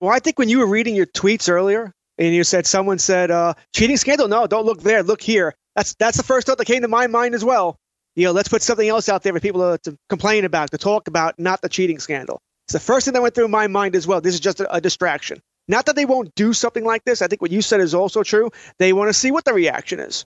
Well, 0.00 0.12
I 0.12 0.20
think 0.20 0.38
when 0.38 0.48
you 0.48 0.60
were 0.60 0.66
reading 0.66 0.94
your 0.94 1.06
tweets 1.06 1.50
earlier, 1.50 1.92
and 2.18 2.34
you 2.34 2.44
said 2.44 2.66
someone 2.66 2.98
said 2.98 3.30
uh, 3.30 3.54
cheating 3.74 3.96
scandal, 3.96 4.28
no, 4.28 4.46
don't 4.46 4.64
look 4.64 4.80
there, 4.80 5.02
look 5.02 5.20
here. 5.20 5.54
That's 5.74 5.94
that's 5.94 6.16
the 6.16 6.22
first 6.22 6.46
thought 6.46 6.58
that 6.58 6.66
came 6.66 6.82
to 6.82 6.88
my 6.88 7.08
mind 7.08 7.34
as 7.34 7.44
well. 7.44 7.76
You 8.18 8.24
know, 8.24 8.32
let's 8.32 8.48
put 8.48 8.62
something 8.62 8.88
else 8.88 9.08
out 9.08 9.22
there 9.22 9.32
for 9.32 9.38
people 9.38 9.60
to, 9.60 9.90
to 9.90 9.96
complain 10.08 10.44
about, 10.44 10.72
to 10.72 10.78
talk 10.78 11.06
about, 11.06 11.38
not 11.38 11.62
the 11.62 11.68
cheating 11.68 12.00
scandal. 12.00 12.40
It's 12.66 12.72
the 12.72 12.80
first 12.80 13.04
thing 13.04 13.14
that 13.14 13.22
went 13.22 13.36
through 13.36 13.46
my 13.46 13.68
mind 13.68 13.94
as 13.94 14.08
well. 14.08 14.20
This 14.20 14.34
is 14.34 14.40
just 14.40 14.58
a, 14.58 14.74
a 14.74 14.80
distraction. 14.80 15.40
Not 15.68 15.86
that 15.86 15.94
they 15.94 16.04
won't 16.04 16.34
do 16.34 16.52
something 16.52 16.84
like 16.84 17.04
this. 17.04 17.22
I 17.22 17.28
think 17.28 17.40
what 17.40 17.52
you 17.52 17.62
said 17.62 17.80
is 17.80 17.94
also 17.94 18.24
true. 18.24 18.50
They 18.80 18.92
want 18.92 19.08
to 19.08 19.12
see 19.12 19.30
what 19.30 19.44
the 19.44 19.54
reaction 19.54 20.00
is. 20.00 20.24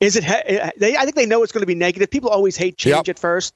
Is 0.00 0.16
it? 0.16 0.24
Eh, 0.26 0.70
they, 0.78 0.96
I 0.96 1.02
think 1.02 1.16
they 1.16 1.26
know 1.26 1.42
it's 1.42 1.52
going 1.52 1.60
to 1.60 1.66
be 1.66 1.74
negative. 1.74 2.10
People 2.10 2.30
always 2.30 2.56
hate 2.56 2.78
change 2.78 3.08
yep. 3.08 3.16
at 3.16 3.18
first, 3.18 3.52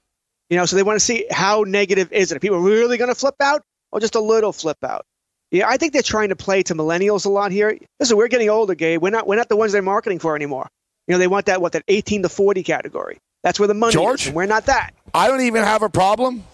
you 0.51 0.59
know. 0.59 0.67
So 0.67 0.77
they 0.77 0.83
want 0.83 0.97
to 0.97 1.05
see 1.05 1.25
how 1.31 1.65
negative 1.67 2.13
is 2.13 2.31
it. 2.31 2.37
Are 2.37 2.41
people 2.41 2.59
really 2.61 2.99
going 2.99 3.11
to 3.11 3.15
flip 3.15 3.37
out, 3.41 3.63
or 3.91 4.01
just 4.01 4.17
a 4.17 4.21
little 4.21 4.53
flip 4.53 4.85
out? 4.85 5.07
Yeah, 5.51 5.67
I 5.67 5.79
think 5.79 5.95
they're 5.95 6.03
trying 6.03 6.29
to 6.29 6.37
play 6.37 6.63
to 6.65 6.75
millennials 6.75 7.25
a 7.25 7.31
lot 7.31 7.53
here. 7.53 7.79
Listen, 7.99 8.19
we're 8.19 8.29
getting 8.29 8.51
older, 8.51 8.75
Gabe. 8.75 9.01
We're 9.01 9.11
not. 9.11 9.27
We're 9.27 9.37
not 9.37 9.49
the 9.49 9.57
ones 9.57 9.73
they're 9.73 9.81
marketing 9.81 10.19
for 10.19 10.37
anymore. 10.37 10.69
You 11.07 11.15
know, 11.15 11.19
they 11.19 11.27
want 11.27 11.47
that 11.47 11.63
what 11.63 11.73
that 11.73 11.85
18 11.89 12.23
to 12.25 12.29
40 12.29 12.63
category. 12.65 13.19
That's 13.49 13.59
where 13.59 13.67
the 13.67 13.73
money 13.73 13.95
George, 13.95 14.21
is. 14.21 14.27
And 14.27 14.37
we're 14.37 14.45
not 14.45 14.67
that. 14.67 14.91
I 15.15 15.27
don't 15.27 15.41
even 15.41 15.65
have 15.65 15.83
a 15.83 15.89
problem. 15.89 16.45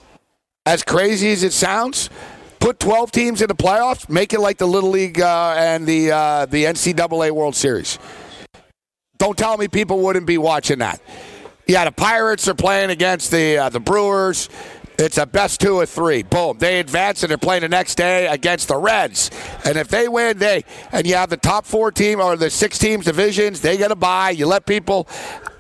As 0.65 0.85
crazy 0.85 1.33
as 1.33 1.43
it 1.43 1.53
sounds, 1.53 2.09
put 2.61 2.79
12 2.79 3.11
teams 3.11 3.43
in 3.43 3.49
the 3.49 3.55
playoffs, 3.57 4.09
make 4.09 4.33
it 4.33 4.39
like 4.39 4.59
the 4.59 4.69
Little 4.69 4.91
League 4.91 5.21
uh, 5.21 5.57
and 5.59 5.89
the 5.89 6.13
uh, 6.13 6.47
the 6.47 6.63
NCAA 6.63 7.33
World 7.33 7.57
Series. 7.57 7.99
Don't 9.19 9.37
tell 9.37 9.57
me 9.57 9.67
people 9.67 10.03
wouldn't 10.03 10.25
be 10.25 10.39
watching 10.39 10.79
that. 10.79 11.01
Yeah, 11.67 11.85
the 11.85 11.91
Pirates 11.91 12.47
are 12.47 12.55
playing 12.55 12.91
against 12.91 13.33
the 13.33 13.59
uh, 13.59 13.69
the 13.71 13.81
Brewers. 13.81 14.49
It's 14.97 15.19
a 15.19 15.27
best 15.27 15.61
two 15.61 15.75
or 15.75 15.87
three. 15.87 16.23
Boom. 16.23 16.59
They 16.59 16.79
advance 16.79 17.25
and 17.25 17.31
they're 17.31 17.39
playing 17.39 17.63
the 17.63 17.69
next 17.69 17.97
day 17.97 18.29
against 18.29 18.69
the 18.69 18.77
Reds. 18.77 19.33
And 19.65 19.77
if 19.77 19.89
they 19.89 20.07
win, 20.07 20.39
they 20.39 20.63
and 20.93 21.09
you 21.09 21.17
have 21.17 21.29
the 21.29 21.37
top 21.37 21.67
four 21.67 21.91
team 21.91 22.21
or 22.21 22.37
the 22.37 22.51
six 22.51 22.79
teams 22.79 23.05
divisions, 23.05 23.63
they 23.63 23.77
get 23.77 23.91
a 23.91 23.97
bye. 23.97 24.31
You 24.31 24.47
let 24.47 24.65
people. 24.65 25.09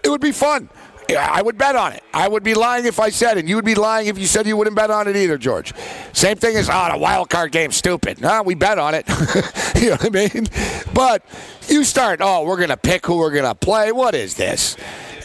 It 0.05 0.11
would 0.11 0.20
be 0.20 0.31
fun. 0.31 0.68
I 1.11 1.43
would 1.43 1.59
bet 1.59 1.77
on 1.77 1.93
it. 1.93 2.03
I 2.12 2.29
would 2.29 2.43
be 2.43 2.55
lying 2.55 2.87
if 2.87 2.99
I 2.99 3.11
said 3.11 3.37
it. 3.37 3.47
You 3.47 3.57
would 3.57 3.64
be 3.64 3.75
lying 3.75 4.07
if 4.07 4.19
you 4.19 4.27
said 4.27 4.47
you 4.47 4.57
wouldn't 4.57 4.77
bet 4.77 4.90
on 4.90 5.07
it 5.07 5.17
either, 5.17 5.37
George. 5.37 5.75
Same 6.12 6.37
thing 6.37 6.57
as, 6.57 6.71
oh, 6.71 6.88
the 6.93 6.99
wild 6.99 7.29
card 7.29 7.53
game's 7.53 7.77
stupid. 7.77 8.21
No, 8.21 8.43
we 8.43 8.55
bet 8.55 8.79
on 8.79 8.95
it. 8.95 9.07
you 9.77 9.90
know 9.90 9.97
what 9.97 10.07
I 10.07 10.11
mean? 10.11 10.47
But 10.95 11.25
you 11.69 11.85
start, 11.85 12.21
oh, 12.23 12.45
we're 12.45 12.57
going 12.57 12.71
to 12.71 12.77
pick 12.77 13.05
who 13.07 13.19
we're 13.19 13.33
going 13.33 13.45
to 13.45 13.55
play. 13.55 13.93
What 13.93 14.14
is 14.14 14.35
this? 14.35 14.77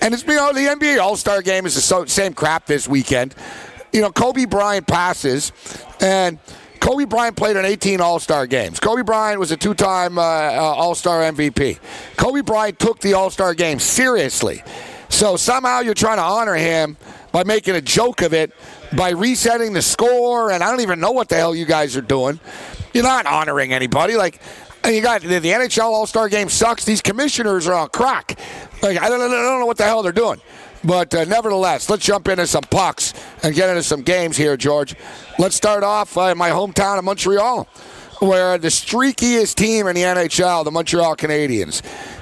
And 0.02 0.14
it's, 0.14 0.24
you 0.24 0.36
know, 0.36 0.54
the 0.54 0.62
NBA 0.62 1.00
All 1.00 1.16
Star 1.16 1.42
game 1.42 1.66
is 1.66 1.76
the 1.76 2.06
same 2.08 2.34
crap 2.34 2.66
this 2.66 2.88
weekend. 2.88 3.36
You 3.92 4.02
know, 4.02 4.12
Kobe 4.12 4.46
Bryant 4.46 4.86
passes, 4.86 5.52
and 6.00 6.38
Kobe 6.80 7.06
Bryant 7.06 7.36
played 7.36 7.58
in 7.58 7.66
18 7.66 8.02
All 8.02 8.20
Star 8.20 8.48
games. 8.48 8.80
Kobe 8.80 9.02
Bryant 9.02 9.40
was 9.40 9.52
a 9.52 9.58
two 9.58 9.74
time 9.74 10.18
uh, 10.18 10.22
uh, 10.22 10.74
All 10.78 10.96
Star 10.96 11.22
MVP. 11.22 11.80
Kobe 12.18 12.42
Bryant 12.42 12.80
took 12.80 13.00
the 13.00 13.14
All 13.14 13.30
Star 13.30 13.54
game 13.54 13.80
seriously. 13.80 14.64
So 15.10 15.36
somehow 15.36 15.82
you're 15.82 15.94
trying 15.94 16.18
to 16.18 16.24
honor 16.24 16.56
him 16.56 16.98
by 17.32 17.44
making 17.44 17.76
a 17.76 17.82
joke 17.82 18.22
of 18.22 18.34
it, 18.34 18.54
by 18.96 19.10
resetting 19.10 19.74
the 19.74 19.82
score, 19.82 20.52
and 20.52 20.64
I 20.64 20.72
don't 20.72 20.82
even 20.82 21.00
know 21.00 21.12
what 21.12 21.30
the 21.30 21.36
hell 21.36 21.54
you 21.54 21.66
guys 21.66 21.98
are 21.98 22.02
doing. 22.02 22.40
You're 22.94 23.04
not 23.04 23.26
honoring 23.26 23.74
anybody. 23.74 24.16
Like, 24.16 24.40
you 24.86 25.02
got 25.02 25.22
the, 25.22 25.40
NHL 25.40 25.84
All 25.84 26.08
Star 26.08 26.30
game 26.30 26.50
sucks. 26.50 26.86
These 26.86 27.02
commissioners 27.02 27.68
are 27.68 27.74
on 27.74 27.90
crack. 27.90 28.40
Like, 28.82 28.98
I 28.98 29.10
don't, 29.10 29.22
I 29.22 29.28
don't 29.28 29.60
know 29.60 29.66
what 29.66 29.78
the 29.78 29.84
hell 29.84 30.02
they're 30.04 30.12
doing. 30.12 30.40
But 30.84 31.14
uh, 31.14 31.26
nevertheless, 31.26 31.90
let's 31.90 32.06
jump 32.06 32.28
into 32.30 32.48
some 32.48 32.64
pucks 32.64 33.14
and 33.44 33.54
get 33.54 33.70
into 33.70 33.84
some 33.84 34.02
games 34.02 34.38
here, 34.38 34.56
George. 34.56 34.96
Let's 35.38 35.56
start 35.56 35.84
off 35.84 36.18
uh, 36.18 36.22
in 36.24 36.38
my 36.38 36.50
hometown 36.50 36.98
of 36.98 37.04
Montreal, 37.04 37.66
where 38.20 38.58
the 38.58 38.70
streakiest 38.70 39.56
team 39.56 39.88
in 39.88 39.96
the 39.96 40.04
NHL, 40.04 40.64
the 40.64 40.72
Montreal 40.72 41.18
Canadiens. 41.18 41.82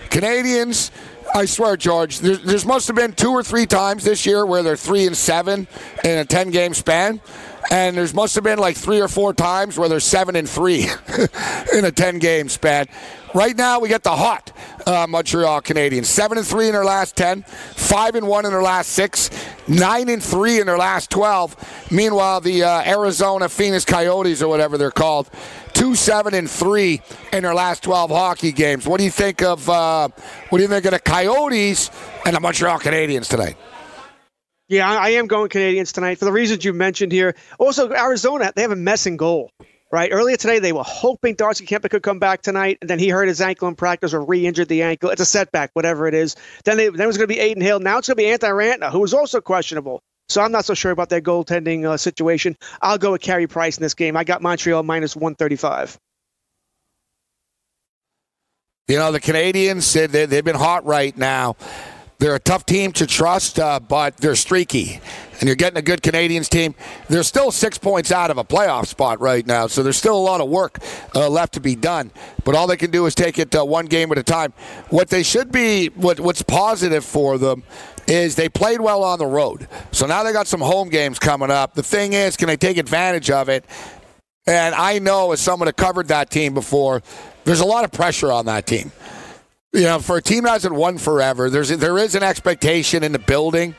Canadiens 0.10 0.90
I 1.34 1.46
swear, 1.46 1.78
George, 1.78 2.20
there, 2.20 2.66
must 2.66 2.88
have 2.88 2.96
been 2.96 3.14
two 3.14 3.32
or 3.32 3.44
three 3.44 3.66
times 3.66 4.04
this 4.04 4.26
year 4.26 4.46
where 4.46 4.64
they're 4.64 4.76
three 4.76 5.06
and 5.08 5.16
seven 5.16 5.68
in 6.04 6.18
a 6.18 6.26
ten 6.26 6.52
game 6.52 6.74
span. 6.74 7.22
And 7.70 7.98
there's 7.98 8.14
must 8.14 8.36
have 8.36 8.44
been 8.44 8.60
like 8.60 8.78
three 8.78 9.02
or 9.02 9.08
four 9.08 9.34
times 9.34 9.78
where 9.78 9.90
they're 9.90 10.00
seven 10.00 10.36
and 10.36 10.50
three 10.50 10.84
in 11.74 11.86
a 11.86 11.92
ten 11.92 12.20
game 12.20 12.48
span. 12.48 12.88
Right 13.34 13.56
now, 13.56 13.80
we 13.80 13.90
get 13.90 14.04
the 14.04 14.16
hot 14.16 14.54
uh, 14.86 15.06
Montreal 15.08 15.62
Canadiens, 15.62 16.06
seven 16.06 16.38
and 16.38 16.48
three 16.48 16.68
in 16.68 16.74
their 16.74 16.86
last 16.86 17.18
ten, 17.18 17.44
five 17.44 18.16
and 18.16 18.26
one 18.26 18.46
in 18.46 18.52
their 18.52 18.64
last 18.64 18.90
six, 18.94 19.30
nine 19.68 20.08
and 20.08 20.24
three 20.24 20.62
in 20.62 20.66
their 20.66 20.78
last 20.78 21.10
twelve. 21.10 21.56
Meanwhile, 21.92 22.42
the 22.42 22.64
uh, 22.64 22.84
Arizona 22.86 23.50
Phoenix 23.50 23.84
Coyotes 23.84 24.42
or 24.42 24.48
whatever 24.48 24.78
they're 24.78 24.90
called, 24.90 25.30
two 25.74 25.94
seven 25.94 26.34
and 26.34 26.50
three 26.50 27.02
in 27.34 27.44
their 27.44 27.54
last 27.54 27.84
twelve 27.84 28.12
hockey 28.12 28.54
games. 28.54 28.88
What 28.88 28.98
do 28.98 29.04
you 29.04 29.12
think 29.12 29.42
of 29.44 29.70
uh, 29.70 30.08
what 30.50 30.58
do 30.58 30.64
you 30.64 30.70
think 30.70 30.86
of 30.86 30.92
the 30.92 31.00
Coyotes 31.00 31.92
and 32.26 32.34
the 32.34 32.40
Montreal 32.40 32.80
Canadiens 32.80 33.28
tonight? 33.28 33.58
Yeah, 34.70 34.90
I 34.90 35.12
am 35.12 35.28
going 35.28 35.50
Canadiens 35.50 35.94
tonight 35.94 36.20
for 36.20 36.26
the 36.26 36.32
reasons 36.32 36.66
you 36.66 36.74
mentioned 36.74 37.12
here. 37.12 37.36
Also, 37.58 37.92
Arizona, 37.92 38.52
they 38.56 38.64
have 38.64 38.72
a 38.72 38.76
mess 38.76 39.06
in 39.06 39.18
goal 39.18 39.52
right? 39.92 40.10
Earlier 40.12 40.38
today, 40.38 40.60
they 40.60 40.74
were 40.74 40.84
hoping 40.84 41.36
Darcy 41.36 41.66
Kuemper 41.66 41.90
could 41.90 42.04
come 42.04 42.20
back 42.20 42.42
tonight, 42.42 42.78
and 42.82 42.90
then 42.90 43.00
he 43.00 43.10
hurt 43.10 43.28
his 43.28 43.42
ankle 43.42 43.68
in 43.68 43.76
practice 43.76 44.14
or 44.14 44.24
re-injured 44.24 44.68
the 44.68 44.84
ankle. 44.84 45.10
It's 45.10 45.22
a 45.22 45.26
setback, 45.26 45.72
whatever 45.74 46.08
it 46.08 46.14
is. 46.14 46.36
Then, 46.66 46.78
they, 46.78 46.90
then 46.90 47.02
it 47.02 47.08
was 47.08 47.18
going 47.18 47.30
to 47.30 47.34
be 47.34 47.40
Adin 47.40 47.62
Hill. 47.62 47.80
Now 47.80 47.98
it's 47.98 48.08
going 48.08 48.18
to 48.18 48.24
be 48.24 48.30
Antti 48.30 48.52
Raanta, 48.52 48.92
who 48.92 49.04
is 49.04 49.14
also 49.14 49.42
questionable. 49.42 50.02
So 50.30 50.42
I'm 50.42 50.52
not 50.52 50.66
so 50.66 50.74
sure 50.74 50.92
about 50.92 51.10
their 51.10 51.22
goaltending 51.22 51.86
uh, 51.86 51.96
situation. 51.96 52.58
I'll 52.82 52.98
go 52.98 53.14
with 53.14 53.22
Carey 53.22 53.48
Price 53.48 53.78
in 53.78 53.84
this 53.84 53.94
game. 53.94 54.18
I 54.18 54.26
got 54.26 54.42
Montreal 54.42 54.84
minus 54.84 55.16
135. 55.16 55.98
You 58.90 58.98
know, 58.98 59.12
the 59.12 59.22
Canadiens, 59.22 59.94
they, 60.12 60.26
they've 60.26 60.44
been 60.44 60.56
hot 60.56 60.86
right 60.86 61.16
now. 61.18 61.56
They're 62.20 62.34
a 62.34 62.40
tough 62.40 62.66
team 62.66 62.94
to 62.94 63.06
trust, 63.06 63.60
uh, 63.60 63.80
but 63.80 64.18
they're 64.18 64.36
streaky. 64.36 65.00
And 65.40 65.44
you're 65.44 65.56
getting 65.56 65.78
a 65.78 65.84
good 65.84 66.02
Canadiens 66.02 66.50
team. 66.50 66.74
They're 67.10 67.22
still 67.22 67.52
six 67.52 67.78
points 67.78 68.12
out 68.12 68.32
of 68.32 68.40
a 68.40 68.44
playoff 68.44 68.88
spot 68.88 69.22
right 69.22 69.46
now, 69.46 69.68
so 69.68 69.84
there's 69.84 69.98
still 69.98 70.18
a 70.18 70.20
lot 70.20 70.42
of 70.42 70.50
work 70.50 70.80
uh, 71.14 71.30
left 71.30 71.54
to 71.54 71.60
be 71.60 71.76
done. 71.76 72.10
But 72.44 72.56
all 72.56 72.66
they 72.66 72.76
can 72.76 72.90
do 72.90 73.06
is 73.06 73.14
take 73.14 73.38
it 73.38 73.54
uh, 73.54 73.64
one 73.64 73.86
game 73.86 74.12
at 74.12 74.18
a 74.18 74.24
time. 74.24 74.54
What 74.90 75.10
they 75.10 75.22
should 75.22 75.52
be, 75.52 75.88
what, 75.90 76.20
what's 76.20 76.42
positive 76.42 77.06
for 77.06 77.38
them, 77.38 77.62
is 78.08 78.34
they 78.34 78.50
played 78.50 78.82
well 78.82 79.04
on 79.04 79.20
the 79.20 79.28
road. 79.28 79.68
So 79.92 80.08
now 80.08 80.24
they 80.24 80.34
got 80.34 80.48
some 80.48 80.62
home 80.62 80.90
games 80.90 81.20
coming 81.20 81.52
up. 81.52 81.76
The 81.76 81.84
thing 81.84 82.14
is, 82.14 82.36
can 82.36 82.48
they 82.48 82.58
take 82.58 82.78
advantage 82.78 83.30
of 83.30 83.48
it? 83.48 83.64
And 84.48 84.74
I 84.74 84.98
know, 84.98 85.34
as 85.34 85.42
someone 85.42 85.68
that 85.68 85.78
covered 85.78 86.08
that 86.08 86.32
team 86.32 86.56
before, 86.56 87.04
there's 87.44 87.60
a 87.60 87.66
lot 87.66 87.84
of 87.84 87.92
pressure 87.92 88.32
on 88.32 88.48
that 88.48 88.66
team 88.66 88.92
you 89.78 89.84
know, 89.84 90.00
for 90.00 90.18
a 90.18 90.22
team 90.22 90.44
that 90.46 90.54
hasn't 90.54 90.74
won 90.74 90.98
forever, 90.98 91.52
there's 91.52 91.70
there 91.70 92.00
is 92.00 92.16
an 92.16 92.24
expectation 92.24 93.04
in 93.04 93.12
the 93.12 93.20
building. 93.20 93.76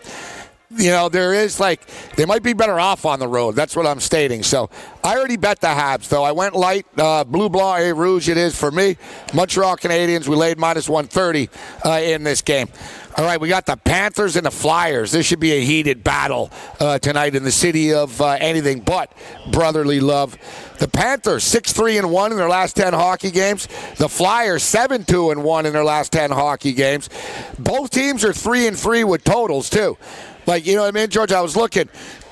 you 0.71 0.91
know, 0.91 1.09
there 1.09 1.35
is 1.35 1.59
like 1.59 1.85
they 2.15 2.25
might 2.25 2.45
be 2.45 2.53
better 2.53 2.79
off 2.79 3.05
on 3.05 3.19
the 3.19 3.27
road. 3.27 3.57
That's 3.57 3.75
what 3.75 3.85
I'm 3.85 3.99
stating. 3.99 4.45
So 4.45 4.71
I 5.03 5.17
already 5.17 5.37
bet 5.37 5.61
the 5.61 5.67
Habs, 5.67 6.09
though. 6.09 6.23
I 6.23 6.31
went 6.31 6.55
light, 6.55 6.87
uh, 6.97 7.25
blue, 7.25 7.49
blanc, 7.49 7.81
et 7.81 7.97
rouge. 7.97 8.29
It 8.29 8.37
is 8.37 8.57
for 8.57 8.71
me. 8.71 8.97
Montreal 9.35 9.77
Canadiens. 9.77 10.29
We 10.29 10.37
laid 10.37 10.57
minus 10.57 10.89
130 10.89 11.51
uh, 11.85 12.01
in 12.01 12.23
this 12.23 12.43
game. 12.43 12.69
All 13.18 13.24
right, 13.24 13.40
we 13.40 13.48
got 13.48 13.66
the 13.66 13.76
Panthers 13.76 14.37
and 14.37 14.46
the 14.46 14.50
Flyers. 14.52 15.11
This 15.11 15.26
should 15.26 15.40
be 15.40 15.50
a 15.50 15.61
heated 15.61 16.04
battle 16.04 16.52
uh, 16.78 17.00
tonight 17.00 17.35
in 17.35 17.42
the 17.42 17.50
city 17.50 17.92
of 17.92 18.22
uh, 18.22 18.37
anything 18.38 18.78
but 18.78 19.12
brotherly 19.50 19.98
love. 19.98 20.38
The 20.78 20.87
Panthers 20.87 21.42
six 21.42 21.72
three 21.72 21.98
and 21.98 22.12
one 22.12 22.31
in 22.31 22.38
their 22.38 22.48
last 22.48 22.76
ten 22.76 22.92
hockey 22.92 23.33
games. 23.33 23.66
The 23.96 24.09
Flyers 24.09 24.62
seven 24.62 25.04
two 25.04 25.33
and 25.33 25.42
one 25.42 25.66
in 25.66 25.72
their 25.72 25.83
last 25.83 26.12
ten 26.12 26.31
hockey 26.31 26.72
games. 26.72 27.11
Both 27.59 27.90
teams 27.90 28.24
are 28.24 28.33
three 28.33 28.68
and 28.68 28.78
three 28.78 29.02
with 29.02 29.24
totals 29.24 29.68
too. 29.68 29.98
Like 30.46 30.64
you 30.64 30.76
know 30.76 30.83
what 30.83 30.94
I 30.94 31.00
mean, 31.00 31.11
George? 31.11 31.33
I 31.33 31.40
was 31.40 31.57
looking 31.57 31.88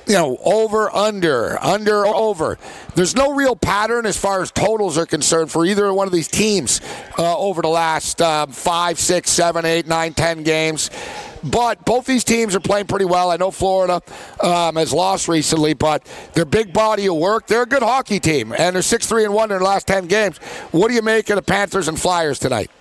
you 0.07 0.13
know, 0.13 0.37
over, 0.43 0.93
under, 0.95 1.61
under, 1.63 2.05
over. 2.05 2.57
There's 2.95 3.15
no 3.15 3.33
real 3.33 3.55
pattern 3.55 4.05
as 4.05 4.17
far 4.17 4.41
as 4.41 4.51
totals 4.51 4.97
are 4.97 5.05
concerned 5.05 5.51
for 5.51 5.65
either 5.65 5.93
one 5.93 6.07
of 6.07 6.13
these 6.13 6.27
teams 6.27 6.81
uh, 7.19 7.37
over 7.37 7.61
the 7.61 7.67
last 7.67 8.21
uh, 8.21 8.45
five, 8.47 8.99
six, 8.99 9.29
seven, 9.29 9.65
eight, 9.65 9.85
nine, 9.85 10.13
ten 10.13 10.43
games. 10.43 10.89
But 11.43 11.85
both 11.85 12.05
these 12.05 12.23
teams 12.23 12.55
are 12.55 12.59
playing 12.59 12.87
pretty 12.87 13.05
well. 13.05 13.31
I 13.31 13.37
know 13.37 13.51
Florida 13.51 14.01
um, 14.41 14.75
has 14.75 14.91
lost 14.91 15.27
recently, 15.27 15.73
but 15.73 16.03
their 16.33 16.45
big 16.45 16.73
body 16.73 17.07
of 17.07 17.15
work. 17.15 17.47
They're 17.47 17.63
a 17.63 17.67
good 17.67 17.83
hockey 17.83 18.19
team, 18.19 18.53
and 18.57 18.75
they're 18.75 18.81
six, 18.81 19.05
three, 19.07 19.23
and 19.23 19.33
one 19.33 19.51
in 19.51 19.57
their 19.57 19.65
last 19.65 19.87
ten 19.87 20.07
games. 20.07 20.37
What 20.71 20.87
do 20.87 20.95
you 20.95 21.01
make 21.01 21.29
of 21.29 21.35
the 21.35 21.41
Panthers 21.41 21.87
and 21.87 21.99
Flyers 21.99 22.39
tonight? 22.39 22.71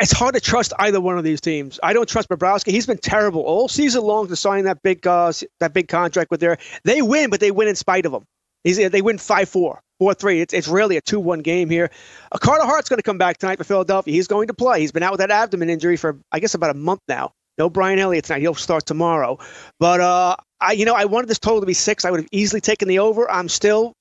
It's 0.00 0.12
hard 0.12 0.34
to 0.34 0.40
trust 0.40 0.72
either 0.78 1.00
one 1.00 1.18
of 1.18 1.24
these 1.24 1.40
teams. 1.40 1.78
I 1.82 1.92
don't 1.92 2.08
trust 2.08 2.28
Bobrovsky. 2.28 2.72
He's 2.72 2.86
been 2.86 2.98
terrible 2.98 3.42
all 3.42 3.68
season 3.68 4.02
long 4.02 4.28
to 4.28 4.36
sign 4.36 4.64
that 4.64 4.82
big 4.82 5.06
uh, 5.06 5.32
that 5.60 5.72
big 5.72 5.88
contract 5.88 6.30
with 6.30 6.40
their. 6.40 6.58
They 6.84 7.02
win, 7.02 7.30
but 7.30 7.40
they 7.40 7.50
win 7.50 7.68
in 7.68 7.76
spite 7.76 8.06
of 8.06 8.12
him. 8.12 8.24
He's, 8.64 8.76
they 8.76 9.00
win 9.00 9.16
5-4, 9.16 9.78
4-3. 10.02 10.40
It's, 10.42 10.52
it's 10.54 10.68
really 10.68 10.98
a 10.98 11.02
2-1 11.02 11.42
game 11.42 11.70
here. 11.70 11.90
Uh, 12.30 12.36
Carter 12.36 12.66
Hart's 12.66 12.90
going 12.90 12.98
to 12.98 13.02
come 13.02 13.16
back 13.16 13.38
tonight 13.38 13.56
for 13.56 13.64
Philadelphia. 13.64 14.12
He's 14.12 14.26
going 14.26 14.48
to 14.48 14.54
play. 14.54 14.80
He's 14.80 14.92
been 14.92 15.02
out 15.02 15.12
with 15.12 15.20
that 15.20 15.30
abdomen 15.30 15.70
injury 15.70 15.96
for, 15.96 16.18
I 16.30 16.40
guess, 16.40 16.54
about 16.54 16.70
a 16.70 16.74
month 16.74 17.00
now. 17.08 17.32
No 17.56 17.70
Brian 17.70 17.98
Elliott 17.98 18.26
tonight. 18.26 18.40
He'll 18.40 18.54
start 18.54 18.84
tomorrow. 18.84 19.38
But, 19.78 20.00
uh, 20.00 20.36
I, 20.60 20.72
you 20.72 20.84
know, 20.84 20.94
I 20.94 21.06
wanted 21.06 21.28
this 21.28 21.38
total 21.38 21.60
to 21.60 21.66
be 21.66 21.72
six. 21.72 22.04
I 22.04 22.10
would 22.10 22.20
have 22.20 22.28
easily 22.32 22.60
taken 22.60 22.86
the 22.86 22.98
over. 22.98 23.30
I'm 23.30 23.48
still 23.48 23.94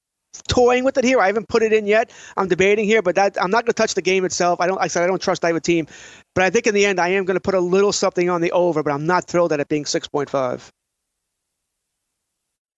toying 0.47 0.83
with 0.83 0.97
it 0.97 1.03
here. 1.03 1.19
I 1.19 1.27
haven't 1.27 1.47
put 1.49 1.63
it 1.63 1.73
in 1.73 1.85
yet. 1.85 2.11
I'm 2.37 2.47
debating 2.47 2.85
here, 2.85 3.01
but 3.01 3.15
that 3.15 3.41
I'm 3.41 3.51
not 3.51 3.65
going 3.65 3.73
to 3.73 3.73
touch 3.73 3.93
the 3.93 4.01
game 4.01 4.25
itself. 4.25 4.61
I 4.61 4.67
don't. 4.67 4.79
I 4.79 4.87
said 4.87 5.03
I 5.03 5.07
don't 5.07 5.21
trust 5.21 5.43
either 5.43 5.59
team, 5.59 5.87
but 6.35 6.43
I 6.43 6.49
think 6.49 6.67
in 6.67 6.73
the 6.73 6.85
end 6.85 6.99
I 6.99 7.09
am 7.09 7.25
going 7.25 7.35
to 7.35 7.41
put 7.41 7.55
a 7.55 7.59
little 7.59 7.91
something 7.91 8.29
on 8.29 8.41
the 8.41 8.51
over. 8.51 8.83
But 8.83 8.93
I'm 8.93 9.05
not 9.05 9.25
thrilled 9.25 9.53
at 9.53 9.59
it 9.59 9.67
being 9.67 9.85
6.5. 9.85 10.69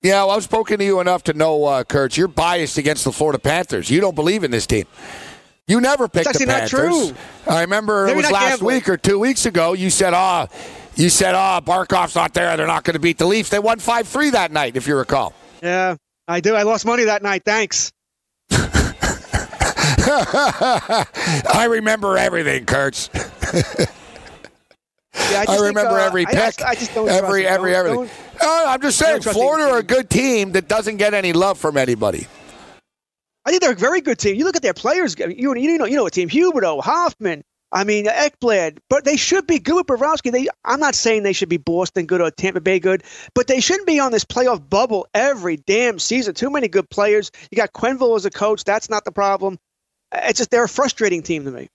Yeah, 0.02 0.24
well, 0.24 0.32
I've 0.32 0.44
spoken 0.44 0.80
to 0.80 0.86
you 0.86 1.00
enough 1.00 1.24
to 1.26 1.34
know, 1.34 1.64
uh, 1.66 1.84
Kurt, 1.84 2.18
you're 2.18 2.28
biased 2.28 2.80
against 2.80 3.04
the 3.04 3.12
Florida 3.12 3.38
Panthers. 3.38 3.88
You 3.88 4.02
don't 4.02 4.16
believe 4.16 4.44
in 4.44 4.50
this 4.50 4.66
team. 4.66 4.88
You 5.68 5.80
never 5.80 6.08
picked 6.08 6.34
the 6.34 6.46
Panthers. 6.46 6.74
Not 6.74 6.90
true. 6.90 7.16
I 7.48 7.62
remember 7.62 8.08
it 8.08 8.16
was 8.16 8.30
last 8.32 8.60
gambling. 8.60 8.76
week 8.76 8.90
or 8.90 8.98
two 8.98 9.20
weeks 9.20 9.46
ago. 9.46 9.74
You 9.74 9.92
said, 9.92 10.14
"Ah, 10.14 10.48
oh, 10.50 10.58
you 10.96 11.10
said, 11.10 11.36
ah, 11.36 11.60
oh, 11.60 11.66
Barkov's 11.66 12.16
not 12.16 12.34
there. 12.34 12.58
They're 12.58 12.68
not 12.68 12.84
going 12.84 12.96
to 12.96 13.00
beat 13.00 13.20
the 13.20 13.28
Leafs." 13.28 13.50
They 13.50 13.60
won 13.60 13.80
five 13.80 14.08
three 14.08 14.32
that 14.32 14.52
night, 14.52 14.76
if 14.76 14.88
you 14.88 14.98
recall. 14.98 15.34
Yeah, 15.62 15.96
I 16.32 16.40
do. 16.40 16.56
I 16.56 16.64
lost 16.64 16.86
money 16.86 17.04
that 17.06 17.22
night. 17.24 17.44
Thanks. 17.46 17.92
I 20.04 21.68
remember 21.70 22.18
everything, 22.18 22.66
Kurtz. 22.66 23.10
Yeah, 25.14 25.44
I, 25.48 25.56
I, 25.56 25.60
remember 25.60 25.82
think, 25.82 25.92
uh, 25.92 26.06
every 26.06 26.26
pick, 26.26 26.36
I 26.36 26.46
just, 26.46 26.62
I 26.64 26.76
just 26.76 26.96
every 26.96 27.46
every 27.46 27.72
don't, 27.72 27.80
everything. 27.80 28.18
Don't, 28.40 28.68
I'm 28.70 28.82
just 28.82 28.98
saying, 28.98 29.22
Florida 29.22 29.70
are 29.70 29.80
a 29.80 29.84
good 29.84 30.10
team 30.10 30.54
that 30.54 30.70
doesn't 30.70 30.98
get 30.98 31.14
any 31.14 31.34
love 31.34 31.58
from 31.58 31.76
anybody. 31.76 32.28
I 33.46 33.50
think 33.50 33.62
they're 33.62 33.74
a 33.74 33.76
very 33.76 34.00
good 34.00 34.20
team. 34.20 34.36
You 34.36 34.46
look 34.46 34.56
at 34.56 34.62
their 34.62 34.74
players. 34.74 35.20
You, 35.20 35.54
you 35.54 35.78
know, 35.78 35.86
you 35.86 35.98
know 35.98 36.06
a 36.06 36.12
team: 36.12 36.30
Huberdeau, 36.30 36.82
Hoffman, 36.82 37.44
I 37.72 37.86
mean, 37.86 38.06
Ekblad, 38.06 38.80
but 38.90 39.06
they 39.06 39.16
should 39.16 39.48
be 39.48 39.60
good 39.60 39.76
with 39.76 39.88
Bobrovsky. 39.88 40.32
They, 40.32 40.48
I'm 40.66 40.80
not 40.80 40.94
saying 40.94 41.24
they 41.24 41.34
should 41.34 41.50
be 41.50 41.58
Boston 41.58 42.06
good 42.06 42.20
or 42.20 42.30
Tampa 42.30 42.60
Bay 42.60 42.80
good, 42.80 43.04
but 43.34 43.48
they 43.48 43.62
shouldn't 43.62 43.88
be 43.88 44.00
on 44.00 44.12
this 44.12 44.26
playoff 44.26 44.68
bubble 44.70 45.08
every 45.14 45.58
damn 45.58 45.98
season. 45.98 46.34
Too 46.34 46.50
many 46.50 46.68
good 46.68 46.90
players. 46.90 47.32
You 47.50 47.56
got 47.56 47.72
Quenneville 47.72 48.18
as 48.18 48.26
a 48.26 48.30
coach. 48.30 48.66
That's 48.66 48.90
not 48.90 49.06
the 49.06 49.12
problem. 49.12 49.58
It's 50.12 50.40
just 50.40 50.52
they're 50.52 50.66
a 50.66 50.70
frustrating 50.70 51.24
team 51.24 51.46
to 51.46 51.52
me. 51.52 51.70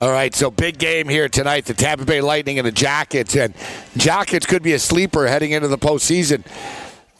All 0.00 0.10
right, 0.10 0.34
so 0.34 0.50
big 0.50 0.78
game 0.78 1.08
here 1.08 1.28
tonight. 1.28 1.66
The 1.66 1.74
Tampa 1.74 2.04
Bay 2.04 2.20
Lightning 2.20 2.58
and 2.58 2.66
the 2.66 2.72
Jackets, 2.72 3.36
and 3.36 3.54
Jackets 3.96 4.44
could 4.44 4.62
be 4.62 4.72
a 4.72 4.78
sleeper 4.78 5.26
heading 5.26 5.52
into 5.52 5.68
the 5.68 5.78
postseason. 5.78 6.44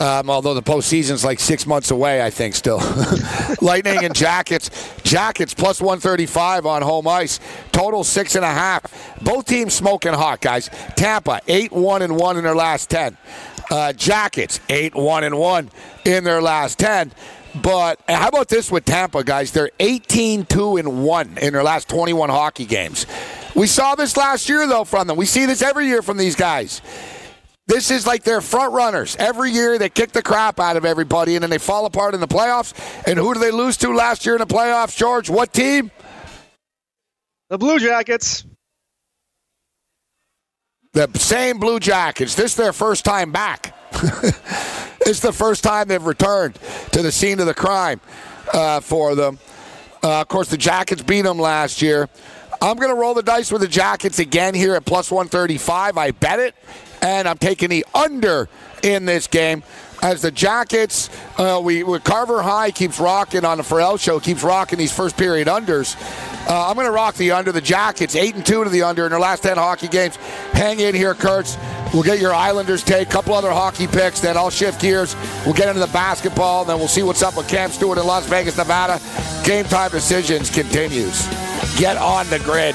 Um, 0.04 0.28
although 0.28 0.52
the 0.52 0.62
postseason's 0.62 1.24
like 1.24 1.40
six 1.40 1.66
months 1.66 1.90
away, 1.90 2.22
I 2.22 2.28
think 2.28 2.54
still. 2.54 2.76
Lightning 3.62 4.04
and 4.04 4.14
Jackets. 4.14 4.68
Jackets 5.02 5.54
plus 5.54 5.80
135 5.80 6.66
on 6.66 6.82
home 6.82 7.08
ice. 7.08 7.40
Total 7.72 8.04
six 8.04 8.34
and 8.34 8.44
a 8.44 8.50
half. 8.50 8.82
Both 9.22 9.46
teams 9.46 9.72
smoking 9.72 10.12
hot, 10.12 10.42
guys. 10.42 10.68
Tampa, 10.94 11.40
8 11.48 11.72
1 11.72 12.02
and 12.02 12.16
1 12.16 12.36
in 12.36 12.44
their 12.44 12.54
last 12.54 12.90
10. 12.90 13.16
Uh, 13.70 13.94
Jackets, 13.94 14.60
8 14.68 14.94
1 14.94 15.24
and 15.24 15.38
1 15.38 15.70
in 16.04 16.24
their 16.24 16.42
last 16.42 16.78
10. 16.80 17.10
But 17.62 17.98
how 18.06 18.28
about 18.28 18.48
this 18.48 18.70
with 18.70 18.84
Tampa, 18.84 19.24
guys? 19.24 19.52
They're 19.52 19.70
18 19.80 20.44
2 20.44 20.76
and 20.76 21.02
1 21.02 21.38
in 21.38 21.54
their 21.54 21.62
last 21.62 21.88
21 21.88 22.28
hockey 22.28 22.66
games. 22.66 23.06
We 23.54 23.66
saw 23.66 23.94
this 23.94 24.18
last 24.18 24.50
year, 24.50 24.66
though, 24.66 24.84
from 24.84 25.06
them. 25.06 25.16
We 25.16 25.24
see 25.24 25.46
this 25.46 25.62
every 25.62 25.86
year 25.86 26.02
from 26.02 26.18
these 26.18 26.36
guys. 26.36 26.82
This 27.66 27.90
is 27.90 28.06
like 28.06 28.24
their 28.24 28.40
front 28.40 28.74
runners. 28.74 29.16
Every 29.18 29.50
year 29.50 29.78
they 29.78 29.88
kick 29.88 30.12
the 30.12 30.22
crap 30.22 30.60
out 30.60 30.76
of 30.76 30.84
everybody 30.84 31.34
and 31.36 31.42
then 31.42 31.50
they 31.50 31.58
fall 31.58 31.86
apart 31.86 32.14
in 32.14 32.20
the 32.20 32.28
playoffs. 32.28 32.74
And 33.06 33.18
who 33.18 33.32
do 33.32 33.40
they 33.40 33.50
lose 33.50 33.78
to 33.78 33.94
last 33.94 34.26
year 34.26 34.34
in 34.34 34.40
the 34.40 34.46
playoffs, 34.46 34.96
George? 34.96 35.30
What 35.30 35.52
team? 35.52 35.90
The 37.48 37.56
Blue 37.56 37.78
Jackets. 37.78 38.44
The 40.92 41.08
same 41.14 41.58
Blue 41.58 41.80
Jackets. 41.80 42.34
This 42.34 42.52
is 42.52 42.56
their 42.56 42.72
first 42.72 43.04
time 43.04 43.32
back. 43.32 43.74
it's 45.00 45.20
the 45.20 45.32
first 45.32 45.64
time 45.64 45.88
they've 45.88 46.04
returned 46.04 46.56
to 46.92 47.02
the 47.02 47.10
scene 47.10 47.40
of 47.40 47.46
the 47.46 47.54
crime 47.54 48.00
uh, 48.52 48.80
for 48.80 49.14
them. 49.14 49.38
Uh, 50.02 50.20
of 50.20 50.28
course, 50.28 50.50
the 50.50 50.56
Jackets 50.58 51.02
beat 51.02 51.22
them 51.22 51.38
last 51.38 51.80
year. 51.80 52.10
I'm 52.64 52.76
going 52.76 52.88
to 52.88 52.94
roll 52.94 53.12
the 53.12 53.22
dice 53.22 53.52
with 53.52 53.60
the 53.60 53.68
Jackets 53.68 54.18
again 54.18 54.54
here 54.54 54.74
at 54.74 54.86
plus 54.86 55.10
135. 55.10 55.98
I 55.98 56.12
bet 56.12 56.40
it 56.40 56.54
and 57.02 57.28
I'm 57.28 57.36
taking 57.36 57.68
the 57.68 57.84
under 57.94 58.48
in 58.82 59.04
this 59.04 59.26
game 59.26 59.62
as 60.04 60.20
the 60.20 60.30
Jackets, 60.30 61.08
uh, 61.38 61.58
we 61.64 61.82
Carver 62.00 62.42
High 62.42 62.70
keeps 62.70 63.00
rocking 63.00 63.44
on 63.44 63.56
the 63.56 63.64
Ferrall 63.64 63.96
show, 63.96 64.20
keeps 64.20 64.42
rocking 64.42 64.78
these 64.78 64.92
first 64.92 65.16
period 65.16 65.48
unders. 65.48 65.96
Uh, 66.46 66.68
I'm 66.68 66.74
going 66.74 66.86
to 66.86 66.92
rock 66.92 67.14
the 67.14 67.32
under. 67.32 67.52
The 67.52 67.62
Jackets 67.62 68.14
eight 68.14 68.34
and 68.34 68.44
two 68.44 68.62
to 68.62 68.68
the 68.68 68.82
under 68.82 69.06
in 69.06 69.10
their 69.10 69.18
last 69.18 69.42
ten 69.42 69.56
hockey 69.56 69.88
games. 69.88 70.16
Hang 70.52 70.78
in 70.78 70.94
here, 70.94 71.14
Kurtz. 71.14 71.56
We'll 71.94 72.02
get 72.02 72.20
your 72.20 72.34
Islanders 72.34 72.82
take, 72.82 73.08
a 73.08 73.10
couple 73.10 73.32
other 73.32 73.50
hockey 73.50 73.86
picks. 73.86 74.20
Then 74.20 74.36
I'll 74.36 74.50
shift 74.50 74.78
gears. 74.78 75.16
We'll 75.46 75.54
get 75.54 75.68
into 75.68 75.80
the 75.80 75.92
basketball, 75.92 76.60
and 76.60 76.68
then 76.68 76.78
we'll 76.78 76.88
see 76.88 77.02
what's 77.02 77.22
up 77.22 77.36
with 77.36 77.48
Cam 77.48 77.70
Stewart 77.70 77.96
in 77.96 78.06
Las 78.06 78.26
Vegas, 78.26 78.58
Nevada. 78.58 79.00
Game 79.42 79.64
time 79.64 79.90
decisions 79.90 80.50
continues. 80.50 81.26
Get 81.78 81.96
on 81.96 82.28
the 82.28 82.40
grid. 82.40 82.74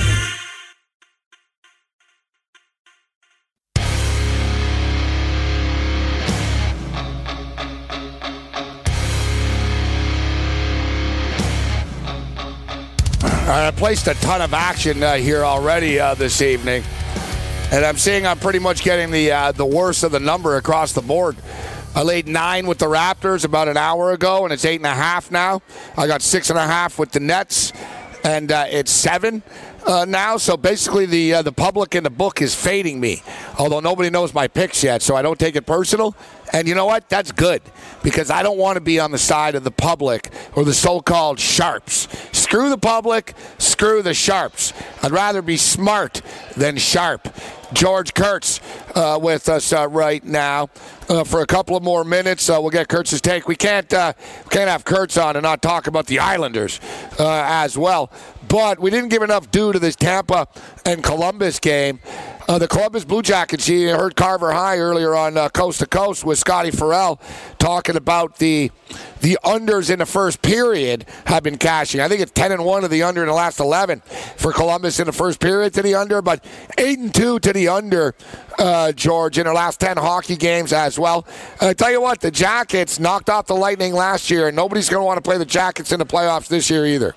I 13.51 13.69
placed 13.71 14.07
a 14.07 14.13
ton 14.13 14.41
of 14.41 14.53
action 14.53 15.03
uh, 15.03 15.15
here 15.15 15.43
already 15.43 15.99
uh, 15.99 16.13
this 16.13 16.41
evening, 16.41 16.85
and 17.69 17.83
I'm 17.83 17.97
seeing 17.97 18.25
I'm 18.25 18.39
pretty 18.39 18.59
much 18.59 18.81
getting 18.81 19.11
the 19.11 19.29
uh, 19.29 19.51
the 19.51 19.65
worst 19.65 20.03
of 20.05 20.13
the 20.13 20.21
number 20.21 20.55
across 20.55 20.93
the 20.93 21.01
board. 21.01 21.35
I 21.93 22.03
laid 22.03 22.29
nine 22.29 22.65
with 22.65 22.77
the 22.77 22.85
Raptors 22.85 23.43
about 23.43 23.67
an 23.67 23.75
hour 23.75 24.13
ago, 24.13 24.45
and 24.45 24.53
it's 24.53 24.63
eight 24.63 24.77
and 24.77 24.85
a 24.85 24.93
half 24.93 25.31
now. 25.31 25.61
I 25.97 26.07
got 26.07 26.21
six 26.21 26.49
and 26.49 26.57
a 26.57 26.65
half 26.65 26.97
with 26.97 27.11
the 27.11 27.19
Nets, 27.19 27.73
and 28.23 28.53
uh, 28.53 28.67
it's 28.69 28.89
seven 28.89 29.43
uh, 29.85 30.05
now. 30.07 30.37
So 30.37 30.55
basically, 30.55 31.05
the 31.05 31.33
uh, 31.33 31.41
the 31.41 31.51
public 31.51 31.93
in 31.93 32.03
the 32.05 32.09
book 32.09 32.41
is 32.41 32.55
fading 32.55 33.01
me. 33.01 33.21
Although 33.59 33.81
nobody 33.81 34.09
knows 34.09 34.33
my 34.33 34.47
picks 34.47 34.81
yet, 34.81 35.01
so 35.01 35.17
I 35.17 35.21
don't 35.21 35.37
take 35.37 35.57
it 35.57 35.65
personal. 35.65 36.15
And 36.53 36.67
you 36.67 36.75
know 36.75 36.85
what? 36.85 37.09
That's 37.09 37.31
good 37.31 37.61
because 38.03 38.29
I 38.29 38.43
don't 38.43 38.57
want 38.57 38.75
to 38.75 38.81
be 38.81 38.99
on 38.99 39.11
the 39.11 39.17
side 39.17 39.55
of 39.55 39.63
the 39.63 39.71
public 39.71 40.31
or 40.55 40.65
the 40.65 40.73
so-called 40.73 41.39
sharps. 41.39 42.07
Screw 42.31 42.69
the 42.69 42.77
public. 42.77 43.33
Screw 43.57 44.01
the 44.01 44.13
sharps. 44.13 44.73
I'd 45.01 45.11
rather 45.11 45.41
be 45.41 45.57
smart 45.57 46.21
than 46.57 46.77
sharp. 46.77 47.27
George 47.73 48.13
Kurtz 48.13 48.59
uh, 48.95 49.17
with 49.21 49.47
us 49.47 49.71
uh, 49.71 49.87
right 49.87 50.23
now 50.23 50.69
uh, 51.07 51.23
for 51.23 51.41
a 51.41 51.45
couple 51.45 51.77
of 51.77 51.83
more 51.83 52.03
minutes. 52.03 52.49
Uh, 52.49 52.57
we'll 52.59 52.69
get 52.69 52.87
Kurtz's 52.87 53.21
take. 53.21 53.47
We 53.47 53.55
can't 53.55 53.91
uh, 53.93 54.13
can't 54.49 54.69
have 54.69 54.83
Kurtz 54.83 55.17
on 55.17 55.35
and 55.35 55.43
not 55.43 55.61
talk 55.61 55.87
about 55.87 56.07
the 56.07 56.19
Islanders 56.19 56.79
uh, 57.17 57.43
as 57.47 57.77
well. 57.77 58.11
But 58.47 58.79
we 58.79 58.89
didn't 58.89 59.09
give 59.09 59.21
enough 59.21 59.49
due 59.49 59.71
to 59.71 59.79
this 59.79 59.95
Tampa 59.95 60.47
and 60.85 61.01
Columbus 61.03 61.59
game. 61.59 61.99
Uh, 62.47 62.57
the 62.57 62.67
Columbus 62.67 63.05
Blue 63.05 63.21
Jackets, 63.21 63.69
you 63.69 63.89
heard 63.89 64.15
Carver 64.15 64.51
High 64.51 64.77
earlier 64.79 65.15
on 65.15 65.37
uh, 65.37 65.49
Coast 65.49 65.79
to 65.79 65.85
Coast 65.85 66.25
with 66.25 66.39
Scotty 66.39 66.71
Ferrall 66.71 67.19
talking 67.59 67.95
about 67.95 68.37
the 68.37 68.71
the 69.21 69.37
unders 69.43 69.91
in 69.91 69.99
the 69.99 70.05
first 70.05 70.41
period 70.41 71.05
have 71.25 71.43
been 71.43 71.57
cashing. 71.57 72.01
I 72.01 72.07
think 72.07 72.21
it's 72.21 72.31
10 72.31 72.51
and 72.51 72.65
1 72.65 72.81
to 72.81 72.87
the 72.87 73.03
under 73.03 73.21
in 73.21 73.27
the 73.27 73.33
last 73.33 73.59
11 73.59 74.01
for 74.35 74.51
Columbus 74.51 74.99
in 74.99 75.05
the 75.05 75.11
first 75.13 75.39
period 75.39 75.73
to 75.75 75.83
the 75.83 75.93
under, 75.93 76.21
but 76.21 76.43
8 76.77 76.99
and 76.99 77.13
2 77.13 77.39
to 77.39 77.53
the 77.53 77.67
under, 77.67 78.15
uh, 78.57 78.91
George, 78.91 79.37
in 79.37 79.45
the 79.45 79.53
last 79.53 79.79
10 79.79 79.97
hockey 79.97 80.35
games 80.35 80.73
as 80.73 80.97
well. 80.97 81.27
I 81.61 81.73
tell 81.73 81.91
you 81.91 82.01
what, 82.01 82.19
the 82.19 82.31
Jackets 82.31 82.99
knocked 82.99 83.29
off 83.29 83.45
the 83.45 83.55
Lightning 83.55 83.93
last 83.93 84.31
year, 84.31 84.47
and 84.47 84.55
nobody's 84.55 84.89
going 84.89 85.01
to 85.01 85.05
want 85.05 85.17
to 85.17 85.21
play 85.21 85.37
the 85.37 85.45
Jackets 85.45 85.91
in 85.91 85.99
the 85.99 86.05
playoffs 86.05 86.47
this 86.47 86.69
year 86.71 86.85
either. 86.87 87.15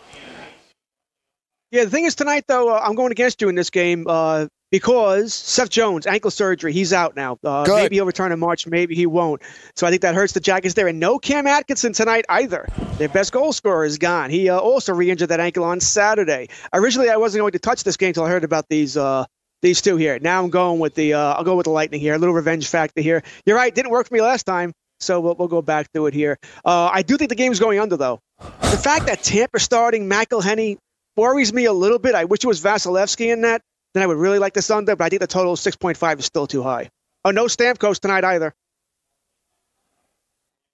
Yeah, 1.75 1.83
the 1.83 1.91
thing 1.91 2.05
is 2.05 2.15
tonight 2.15 2.45
though, 2.47 2.69
uh, 2.69 2.81
I'm 2.81 2.95
going 2.95 3.11
against 3.11 3.43
you 3.43 3.49
in 3.49 3.57
this 3.57 3.71
game 3.71 4.07
uh, 4.07 4.47
because 4.71 5.35
Seth 5.35 5.71
Jones 5.71 6.07
ankle 6.07 6.31
surgery, 6.31 6.73
he's 6.73 6.93
out 6.93 7.17
now. 7.17 7.37
Uh, 7.43 7.65
maybe 7.67 7.97
he'll 7.97 8.07
return 8.07 8.31
in 8.31 8.39
March, 8.39 8.65
maybe 8.65 8.95
he 8.95 9.07
won't. 9.07 9.43
So 9.75 9.85
I 9.85 9.91
think 9.91 10.03
that 10.03 10.15
hurts 10.15 10.35
the 10.35 10.39
Jackets 10.39 10.75
there, 10.75 10.87
and 10.87 11.01
no 11.01 11.19
Cam 11.19 11.49
Atkinson 11.49 11.93
tonight 11.93 12.27
either. 12.29 12.69
Their 12.99 13.09
best 13.09 13.33
goal 13.33 13.53
scorer 13.53 13.85
is 13.85 13.99
gone. 13.99 14.31
He 14.31 14.49
uh, 14.49 14.57
also 14.57 14.95
re-injured 14.95 15.31
that 15.31 15.41
ankle 15.41 15.65
on 15.65 15.81
Saturday. 15.81 16.49
Originally, 16.73 17.11
I 17.11 17.17
wasn't 17.17 17.41
going 17.41 17.51
to 17.55 17.59
touch 17.59 17.83
this 17.83 17.97
game 17.97 18.11
until 18.11 18.23
I 18.23 18.29
heard 18.29 18.45
about 18.45 18.69
these. 18.69 18.97
Uh, 18.97 19.25
these 19.61 19.81
two 19.81 19.97
here. 19.97 20.21
Now 20.21 20.45
I'm 20.45 20.51
going 20.51 20.79
with 20.79 20.95
the. 20.95 21.15
Uh, 21.15 21.33
I'll 21.33 21.43
go 21.43 21.57
with 21.57 21.65
the 21.65 21.71
Lightning 21.71 21.99
here. 21.99 22.15
A 22.15 22.19
little 22.19 22.35
revenge 22.37 22.69
factor 22.69 23.01
here. 23.01 23.25
You're 23.47 23.57
right. 23.57 23.75
Didn't 23.75 23.91
work 23.91 24.07
for 24.07 24.15
me 24.15 24.21
last 24.21 24.45
time, 24.45 24.75
so 25.01 25.21
we'll, 25.21 25.35
we'll 25.35 25.49
go 25.49 25.63
back 25.63 25.91
to 25.95 26.07
it 26.07 26.15
here. 26.15 26.39
Uh, 26.65 26.91
I 26.93 27.03
do 27.03 27.17
think 27.17 27.31
the 27.31 27.35
game's 27.35 27.59
going 27.59 27.81
under 27.81 27.97
though. 27.97 28.21
The 28.39 28.81
fact 28.81 29.07
that 29.07 29.25
Tampa 29.25 29.59
starting 29.59 30.09
McElhinney 30.09 30.77
worries 31.17 31.53
me 31.53 31.65
a 31.67 31.73
little 31.73 31.99
bit. 31.99 32.15
I 32.15 32.25
wish 32.25 32.45
it 32.45 32.47
was 32.47 32.61
Vasilevskiy 32.61 33.33
in 33.33 33.43
that. 33.43 33.61
Then 33.95 34.03
I 34.03 34.07
would 34.07 34.17
really 34.17 34.39
like 34.39 34.55
this 34.55 34.71
under, 34.71 34.97
but 34.97 35.05
I 35.05 35.09
think 35.09 35.21
the 35.21 35.27
total 35.27 35.53
of 35.53 35.59
6.5 35.59 36.19
is 36.19 36.25
still 36.25 36.47
too 36.47 36.63
high. 36.63 36.89
Oh, 37.25 37.31
no 37.31 37.45
Stamkos 37.47 38.01
tonight 38.01 38.25
either. 38.25 38.53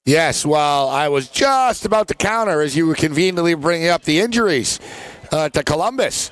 Yes, 0.07 0.47
well, 0.47 0.89
I 0.89 1.09
was 1.09 1.29
just 1.29 1.85
about 1.85 2.09
to 2.09 2.15
counter 2.15 2.63
as 2.63 2.75
you 2.75 2.87
were 2.87 2.95
conveniently 2.95 3.55
bringing 3.55 3.89
up 3.89 4.03
the 4.03 4.21
injuries 4.21 4.81
uh, 5.31 5.51
to 5.51 5.63
Columbus. 5.63 6.31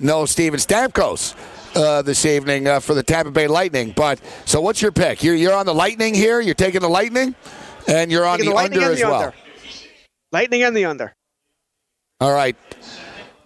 No 0.00 0.26
Steven 0.26 0.58
Stamkos 0.58 1.34
uh, 1.76 2.02
this 2.02 2.26
evening 2.26 2.66
uh, 2.66 2.80
for 2.80 2.94
the 2.94 3.02
Tampa 3.04 3.30
Bay 3.30 3.46
Lightning. 3.46 3.92
But 3.94 4.20
so, 4.44 4.60
what's 4.60 4.82
your 4.82 4.90
pick? 4.92 5.22
You're, 5.22 5.36
you're 5.36 5.54
on 5.54 5.64
the 5.66 5.74
Lightning 5.74 6.14
here. 6.14 6.40
You're 6.40 6.54
taking 6.56 6.80
the 6.80 6.88
Lightning, 6.88 7.34
and 7.86 8.10
you're 8.10 8.26
on 8.26 8.38
Taking 8.38 8.52
the, 8.52 8.58
under 8.58 8.80
as 8.90 8.98
the 9.00 9.06
well. 9.06 9.14
under. 9.22 9.34
Lightning 10.32 10.62
and 10.64 10.76
the 10.76 10.84
under. 10.84 11.14
All 12.20 12.32
right. 12.32 12.56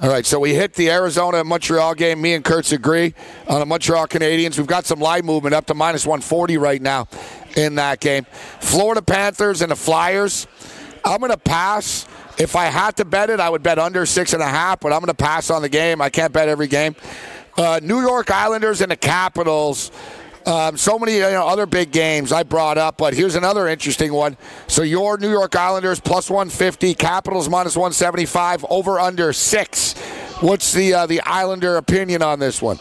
All 0.00 0.08
right, 0.08 0.24
so 0.24 0.38
we 0.38 0.54
hit 0.54 0.74
the 0.74 0.90
Arizona 0.92 1.42
Montreal 1.42 1.92
game. 1.96 2.20
Me 2.20 2.34
and 2.34 2.44
Kurtz 2.44 2.70
agree 2.70 3.14
on 3.48 3.58
the 3.58 3.66
Montreal 3.66 4.06
Canadiens. 4.06 4.56
We've 4.56 4.64
got 4.64 4.86
some 4.86 5.00
line 5.00 5.26
movement 5.26 5.56
up 5.56 5.66
to 5.66 5.74
minus 5.74 6.06
140 6.06 6.56
right 6.56 6.80
now 6.80 7.08
in 7.56 7.74
that 7.74 7.98
game. 7.98 8.24
Florida 8.60 9.02
Panthers 9.02 9.60
and 9.60 9.72
the 9.72 9.76
Flyers. 9.76 10.46
I'm 11.04 11.18
going 11.18 11.32
to 11.32 11.36
pass. 11.36 12.06
If 12.38 12.54
I 12.54 12.66
had 12.66 12.96
to 12.98 13.04
bet 13.04 13.28
it, 13.28 13.40
I 13.40 13.50
would 13.50 13.64
bet 13.64 13.80
under 13.80 14.06
six 14.06 14.34
and 14.34 14.42
a 14.42 14.46
half, 14.46 14.78
but 14.78 14.92
I'm 14.92 15.00
going 15.00 15.08
to 15.08 15.14
pass 15.14 15.50
on 15.50 15.62
the 15.62 15.68
game. 15.68 16.00
I 16.00 16.10
can't 16.10 16.32
bet 16.32 16.48
every 16.48 16.68
game. 16.68 16.94
Uh, 17.56 17.80
New 17.82 18.00
York 18.00 18.30
Islanders 18.30 18.80
and 18.80 18.92
the 18.92 18.96
Capitals. 18.96 19.90
Um, 20.48 20.78
so 20.78 20.98
many 20.98 21.16
you 21.16 21.20
know, 21.20 21.46
other 21.46 21.66
big 21.66 21.92
games 21.92 22.32
I 22.32 22.42
brought 22.42 22.78
up, 22.78 22.96
but 22.96 23.12
here's 23.12 23.34
another 23.34 23.68
interesting 23.68 24.14
one. 24.14 24.38
So 24.66 24.80
your 24.80 25.18
New 25.18 25.30
York 25.30 25.54
Islanders 25.54 26.00
plus 26.00 26.30
150, 26.30 26.94
Capitals 26.94 27.50
minus 27.50 27.76
175, 27.76 28.64
over 28.70 28.98
under 28.98 29.34
six. 29.34 29.92
What's 30.40 30.72
the 30.72 30.94
uh, 30.94 31.06
the 31.06 31.20
Islander 31.20 31.76
opinion 31.76 32.22
on 32.22 32.38
this 32.38 32.62
one? 32.62 32.78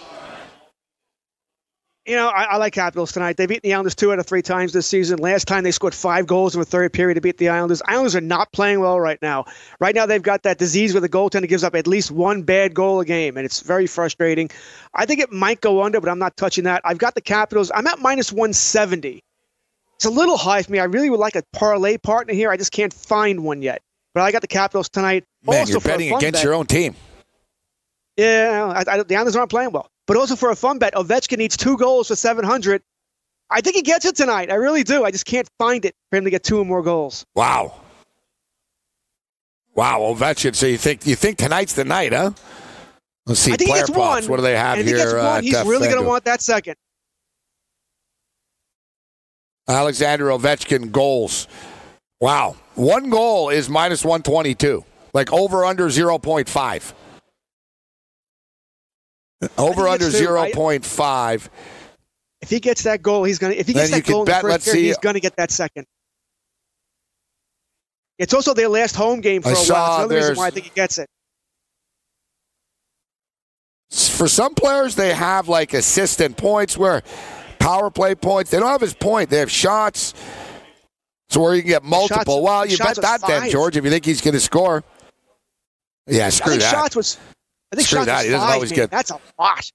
You 2.08 2.16
know, 2.16 2.30
I, 2.30 2.44
I 2.44 2.56
like 2.56 2.72
Capitals 2.72 3.12
tonight. 3.12 3.36
They 3.36 3.48
beat 3.48 3.64
the 3.64 3.74
Islanders 3.74 3.94
two 3.94 4.14
out 4.14 4.20
of 4.20 4.26
three 4.26 4.42
times 4.42 4.72
this 4.72 4.88
season. 4.88 5.20
Last 5.20 5.46
time 5.46 5.66
they 5.66 5.72
scored 5.72 5.94
five 5.94 6.26
goals 6.26 6.56
in 6.56 6.62
the 6.62 6.66
third 6.66 6.94
period 6.94 7.16
to 7.16 7.22
beat 7.22 7.38
the 7.38 7.50
Islanders. 7.50 7.82
Islanders 7.86 8.16
are 8.16 8.22
not 8.22 8.50
playing 8.54 8.80
well 8.80 8.98
right 8.98 9.22
now. 9.22 9.44
Right 9.82 9.94
now, 9.94 10.06
they've 10.06 10.22
got 10.22 10.44
that 10.44 10.58
disease 10.58 10.94
where 10.94 11.02
the 11.02 11.10
goaltender 11.10 11.50
gives 11.50 11.66
up 11.66 11.76
at 11.76 11.86
least 11.86 12.10
one 12.10 12.44
bad 12.44 12.74
goal 12.74 13.02
a 13.02 13.06
game, 13.06 13.36
and 13.36 13.46
it's 13.46 13.60
very 13.60 13.88
frustrating. 13.88 14.50
I 14.94 15.06
think 15.06 15.20
it 15.20 15.34
might 15.34 15.60
go 15.60 15.84
under, 15.84 16.00
but 16.00 16.10
I'm 16.10 16.18
not 16.18 16.38
touching 16.38 16.64
that. 16.64 16.82
I've 16.86 16.98
got 16.98 17.14
the 17.14 17.20
Capitals. 17.20 17.72
I'm 17.76 17.86
at 17.88 18.00
minus 18.00 18.32
170. 18.32 19.22
It's 19.96 20.06
a 20.06 20.10
little 20.10 20.38
high 20.38 20.64
for 20.64 20.72
me. 20.72 20.80
I 20.80 20.86
really 20.86 21.10
would 21.10 21.20
like 21.20 21.36
a 21.36 21.44
parlay 21.52 21.98
partner 21.98 22.34
here. 22.34 22.50
I 22.50 22.56
just 22.56 22.72
can't 22.72 22.94
find 22.94 23.44
one 23.44 23.62
yet. 23.62 23.82
But 24.14 24.24
I 24.24 24.32
got 24.32 24.42
the 24.42 24.48
Capitals 24.48 24.88
tonight. 24.88 25.26
Man, 25.44 25.60
also 25.60 25.74
you're 25.74 25.82
betting 25.82 26.16
against 26.16 26.36
bet- 26.36 26.44
your 26.46 26.54
own 26.54 26.68
team. 26.68 26.96
yeah, 28.16 28.84
I, 28.88 29.00
I, 29.00 29.04
the 29.04 29.16
Islanders 29.16 29.36
aren't 29.36 29.50
playing 29.50 29.72
well. 29.72 29.90
But 30.08 30.18
also 30.18 30.36
for 30.36 30.50
a 30.50 30.56
fun 30.56 30.80
bet, 30.80 30.96
Ovechkin 30.96 31.38
needs 31.38 31.58
two 31.58 31.78
goals 31.78 32.08
for 32.08 32.16
700. 32.16 32.82
I 33.50 33.62
think 33.62 33.76
he 33.76 33.82
gets 33.82 34.06
it 34.06 34.16
tonight. 34.16 34.50
I 34.50 34.56
really 34.56 34.84
do. 34.84 35.04
I 35.04 35.12
just 35.12 35.26
can't 35.26 35.48
find 35.60 35.86
it 35.86 35.96
for 36.10 36.18
him 36.18 36.24
to 36.24 36.30
get 36.30 36.44
two 36.44 36.60
or 36.60 36.66
more 36.66 36.82
goals. 36.82 37.26
Wow. 37.36 37.76
Wow, 39.76 40.00
Ovechkin. 40.00 40.56
So 40.56 40.66
you 40.66 40.78
think 40.78 41.06
you 41.06 41.16
think 41.16 41.38
tonight's 41.38 41.74
the 41.74 41.86
night, 41.86 42.12
huh? 42.12 42.32
Let's 43.28 43.42
see. 43.42 43.52
I 43.52 43.58
think 43.58 43.68
he 43.68 43.74
player 43.74 43.82
gets 43.84 43.92
props. 43.92 44.22
one. 44.24 44.32
What 44.32 44.38
do 44.38 44.44
they 44.44 44.58
have 44.58 44.78
here? 44.78 44.86
he 44.86 44.92
gets 44.94 45.14
uh, 45.14 45.34
one, 45.34 45.44
he's 45.44 45.64
really 45.66 45.88
going 45.88 46.02
to 46.02 46.08
want 46.08 46.26
that 46.26 46.42
second. 46.42 46.76
Alexander 49.68 50.28
Ovechkin 50.28 50.92
goals. 50.92 51.48
Wow. 52.22 52.56
One 52.76 53.10
goal 53.10 53.50
is 53.50 53.70
minus 53.70 54.04
122. 54.04 54.84
Like 55.14 55.32
over 55.34 55.66
under 55.66 55.88
0.5. 55.88 56.94
Over 59.58 59.88
under 59.88 60.12
two. 60.12 60.38
I- 60.38 60.52
0.5. 60.52 61.50
If 62.42 62.50
he 62.50 62.60
gets 62.60 62.84
that 62.84 63.02
goal, 63.02 63.24
he's 63.24 63.40
going 63.40 63.54
to. 63.54 63.60
If 63.60 63.68
he 63.68 63.74
gets 63.74 63.90
Then 63.90 64.00
that 64.00 64.08
goal 64.08 64.26
could 64.26 64.32
in 64.36 64.36
the 64.38 64.42
first 64.42 64.66
he's 64.76 64.98
to 64.98 65.20
get 65.20 65.36
that 65.38 65.52
second. 65.52 65.86
It's 68.20 68.34
also 68.34 68.54
their 68.54 68.70
last 68.70 68.96
home 68.96 69.22
game 69.22 69.42
for 69.42 69.50
I 69.50 69.52
a 69.52 69.56
while. 69.56 69.64
That's 69.66 69.98
another 70.00 70.16
reason 70.16 70.36
why 70.36 70.48
I 70.48 70.50
think 70.52 70.66
he 70.66 70.72
gets 70.72 70.98
it. 70.98 71.08
For 73.92 74.28
some 74.28 74.54
players, 74.56 74.96
they 74.96 75.14
have 75.14 75.48
like 75.48 75.74
assistant 75.74 76.38
points 76.38 76.78
where 76.78 77.04
power 77.60 77.90
play 77.90 78.16
points. 78.16 78.52
They 78.52 78.60
don't 78.60 78.70
have 78.70 78.82
his 78.82 78.94
point. 78.94 79.30
They 79.30 79.38
have 79.40 79.52
shots. 79.52 80.14
So 81.30 81.42
where 81.42 81.56
you 81.56 81.62
can 81.62 81.70
get 81.70 81.84
multiple. 81.84 82.18
Shots- 82.18 82.44
well, 82.44 82.66
you 82.66 82.78
bet 82.78 82.96
that 82.98 83.22
then. 83.28 83.50
George, 83.50 83.78
if 83.78 83.84
you 83.84 83.90
think 83.90 84.06
he's 84.06 84.22
going 84.22 84.34
to 84.34 84.40
score. 84.40 84.84
Yeah, 86.08 86.28
I 86.28 86.30
screw 86.30 86.52
think 86.52 86.64
that. 86.64 86.72
shots 86.72 86.96
was. 86.96 87.18
I 87.72 87.76
think 87.76 87.88
Screw 87.88 88.06
that. 88.06 88.26
He 88.26 88.32
doesn't 88.32 88.46
five, 88.48 88.56
always 88.56 88.70
man. 88.72 88.76
get- 88.78 88.92
That's 88.92 89.12
a 89.12 89.20
lot. 89.40 89.72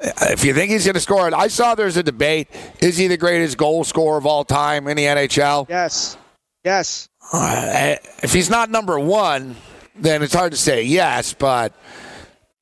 If 0.00 0.44
you 0.44 0.52
think 0.52 0.70
he's 0.70 0.84
going 0.84 0.94
to 0.94 1.00
score 1.00 1.26
it, 1.28 1.34
I 1.34 1.48
saw 1.48 1.74
there's 1.74 1.96
a 1.96 2.02
debate. 2.02 2.48
Is 2.80 2.96
he 2.98 3.06
the 3.06 3.16
greatest 3.16 3.56
goal 3.56 3.84
scorer 3.84 4.18
of 4.18 4.26
all 4.26 4.44
time 4.44 4.86
in 4.88 4.96
the 4.96 5.04
NHL? 5.04 5.66
Yes. 5.68 6.18
Yes. 6.64 7.08
Uh, 7.32 7.96
if 8.22 8.32
he's 8.32 8.50
not 8.50 8.70
number 8.70 8.98
one, 8.98 9.56
then 9.96 10.22
it's 10.22 10.34
hard 10.34 10.52
to 10.52 10.58
say 10.58 10.82
yes, 10.82 11.32
but 11.32 11.72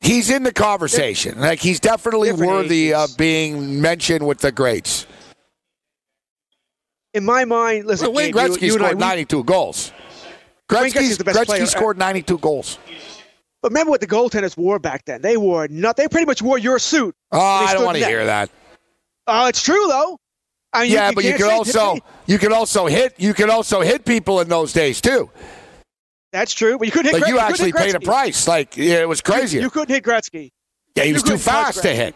he's 0.01 0.31
in 0.31 0.45
the 0.45 0.53
conversation. 0.53 1.41
Like 1.41 1.59
he's 1.59 1.81
definitely 1.81 2.31
Different 2.31 2.53
worthy 2.53 2.89
ages. 2.93 3.11
of 3.13 3.17
being 3.17 3.81
mentioned 3.81 4.25
with 4.25 4.39
the 4.39 4.53
greats. 4.53 5.07
In 7.15 7.25
my 7.25 7.45
mind, 7.45 7.87
listen, 7.87 8.07
Well, 8.07 8.15
Wayne 8.15 8.33
Gabe, 8.33 8.51
you- 8.51 8.57
Gretzky 8.57 8.63
you 8.63 8.75
and 8.75 8.83
I, 8.85 8.87
scored 8.89 8.99
we- 8.99 9.01
92 9.07 9.45
goals. 9.45 9.93
Gretzky's, 10.73 10.95
Gretzky's 10.95 11.19
the 11.19 11.25
best 11.25 11.39
Gretzky 11.39 11.67
scored 11.67 11.99
92 11.99 12.39
goals. 12.39 12.79
But 13.63 13.71
remember 13.71 13.91
what 13.91 14.01
the 14.01 14.07
goaltenders 14.07 14.57
wore 14.57 14.79
back 14.79 15.05
then? 15.05 15.23
They 15.23 15.37
wore 15.37 15.69
not. 15.69 15.97
They 15.97 16.09
pretty 16.09 16.27
much 16.27 16.43
wore 16.43 16.59
your 16.59 16.79
suit. 16.79 17.15
Oh, 17.31 17.41
I 17.41 17.73
don't 17.75 17.85
want 17.85 17.99
to 17.99 18.05
hear 18.05 18.25
that. 18.27 18.51
Oh, 19.27 19.47
it's 19.47 19.63
true 19.63 19.87
though. 19.89 20.19
I 20.73 20.85
mean, 20.85 20.93
yeah, 20.93 21.13
but 21.13 21.25
you 21.25 21.35
could 21.35 21.51
also 21.51 21.99
you 22.27 22.39
could 22.39 22.53
also 22.53 22.87
hit 22.87 23.15
you 23.19 23.35
could 23.35 23.51
also 23.51 23.83
hit 23.83 24.05
people 24.05 24.41
in 24.41 24.49
those 24.49 24.73
days 24.73 25.01
too. 25.01 25.31
That's 26.33 26.55
true, 26.55 26.79
but 26.79 26.87
you 26.87 26.93
couldn't 26.93 27.13
hit. 27.13 27.21
Like 27.21 27.29
you 27.29 27.35
couldn't 27.35 27.51
actually 27.51 27.73
paid 27.73 27.95
a 27.95 28.01
price. 28.01 28.49
Like 28.49 28.77
yeah, 28.77 29.03
it 29.03 29.09
was 29.09 29.21
crazy. 29.21 29.59
You 29.59 29.71
couldn't 29.71 29.95
hit 29.95 30.03
Gretzky. 30.03 30.51
yeah, 30.97 31.05
he 31.05 31.13
was 31.13 31.23
too 31.23 31.37
fast 31.37 31.83
to 31.83 31.95
hit. 31.95 32.15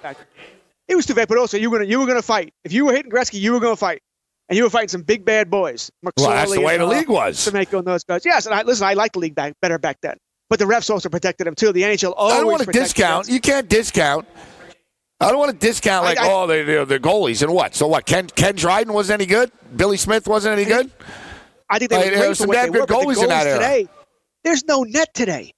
He 0.88 0.94
was 0.94 1.04
too 1.04 1.14
fast, 1.14 1.28
but 1.28 1.38
also 1.38 1.58
you 1.58 1.70
were 1.70 1.78
gonna 1.78 1.88
you 1.88 2.00
were 2.00 2.06
gonna 2.06 2.22
fight. 2.22 2.54
If 2.64 2.72
you 2.72 2.86
were 2.86 2.92
hitting 2.92 3.12
Gretzky, 3.12 3.38
you 3.38 3.52
were 3.52 3.60
gonna 3.60 3.76
fight. 3.76 4.00
And 4.48 4.56
you 4.56 4.62
were 4.64 4.70
fighting 4.70 4.88
some 4.88 5.02
big 5.02 5.24
bad 5.24 5.50
boys. 5.50 5.90
Well, 6.02 6.12
that's 6.30 6.52
the 6.52 6.60
way 6.60 6.74
and, 6.74 6.82
the 6.82 6.86
uh, 6.86 6.90
league 6.98 7.08
was. 7.08 7.36
Semenko 7.36 7.78
and 7.78 7.86
those 7.86 8.04
guys. 8.04 8.24
Yes, 8.24 8.46
and 8.46 8.54
I 8.54 8.62
listen. 8.62 8.86
I 8.86 8.94
liked 8.94 9.14
the 9.14 9.20
league 9.20 9.34
back 9.34 9.54
better 9.60 9.78
back 9.78 9.98
then, 10.02 10.16
but 10.50 10.58
the 10.58 10.64
refs 10.64 10.90
also 10.90 11.08
protected 11.08 11.46
them 11.46 11.54
too. 11.54 11.72
The 11.72 11.82
NHL 11.82 12.14
always 12.16 12.34
I 12.36 12.40
don't 12.40 12.50
want 12.50 12.62
to 12.62 12.72
discount. 12.72 13.28
You 13.28 13.40
can't 13.40 13.68
discount. 13.68 14.26
I 15.18 15.30
don't 15.30 15.38
want 15.38 15.52
to 15.58 15.66
discount 15.66 16.04
like 16.04 16.18
I- 16.18 16.28
I- 16.28 16.32
oh 16.32 16.46
the 16.46 16.84
the 16.84 17.00
goalies 17.00 17.42
and 17.42 17.52
what. 17.52 17.74
So 17.74 17.86
what? 17.86 18.06
Ken 18.06 18.26
Ken 18.28 18.54
Dryden 18.54 18.92
wasn't 18.92 19.20
any 19.20 19.26
good. 19.28 19.50
Billy 19.74 19.96
Smith 19.96 20.26
wasn't 20.28 20.52
any 20.58 20.64
good. 20.64 20.90
I 21.68 21.78
think 21.78 21.90
they 21.90 21.96
Like, 21.96 22.04
were 22.06 22.10
there 22.10 22.18
great 22.20 22.28
for 22.28 22.34
some 22.34 22.50
damn 22.50 22.70
good 22.70 22.86
but 22.86 22.88
goalies 22.88 23.22
in 23.22 23.28
that 23.28 23.44
goalies 23.44 23.50
era. 23.50 23.58
today. 23.58 23.88
There's 24.44 24.64
no 24.66 24.84
net 24.84 25.12
today. 25.14 25.52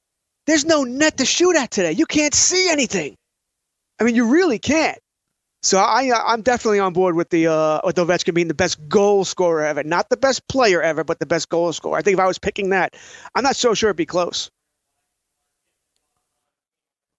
There's 0.46 0.64
no 0.64 0.84
net 0.84 1.18
to 1.18 1.26
shoot 1.26 1.54
at 1.56 1.70
today. 1.70 1.92
You 1.92 2.06
can't 2.06 2.32
see 2.32 2.70
anything. 2.70 3.14
I 4.00 4.04
mean, 4.04 4.14
you 4.14 4.28
really 4.32 4.58
can't. 4.58 4.98
So 5.62 5.78
I, 5.78 6.10
uh, 6.10 6.22
I'm 6.24 6.42
definitely 6.42 6.78
on 6.78 6.92
board 6.92 7.16
with 7.16 7.30
the 7.30 7.48
uh, 7.48 7.80
with 7.84 7.96
Ovechkin 7.96 8.34
being 8.34 8.48
the 8.48 8.54
best 8.54 8.88
goal 8.88 9.24
scorer 9.24 9.64
ever, 9.64 9.82
not 9.82 10.08
the 10.08 10.16
best 10.16 10.46
player 10.48 10.80
ever, 10.80 11.02
but 11.02 11.18
the 11.18 11.26
best 11.26 11.48
goal 11.48 11.72
scorer. 11.72 11.98
I 11.98 12.02
think 12.02 12.14
if 12.14 12.20
I 12.20 12.26
was 12.26 12.38
picking 12.38 12.70
that, 12.70 12.94
I'm 13.34 13.42
not 13.42 13.56
so 13.56 13.74
sure 13.74 13.90
it'd 13.90 13.96
be 13.96 14.06
close. 14.06 14.50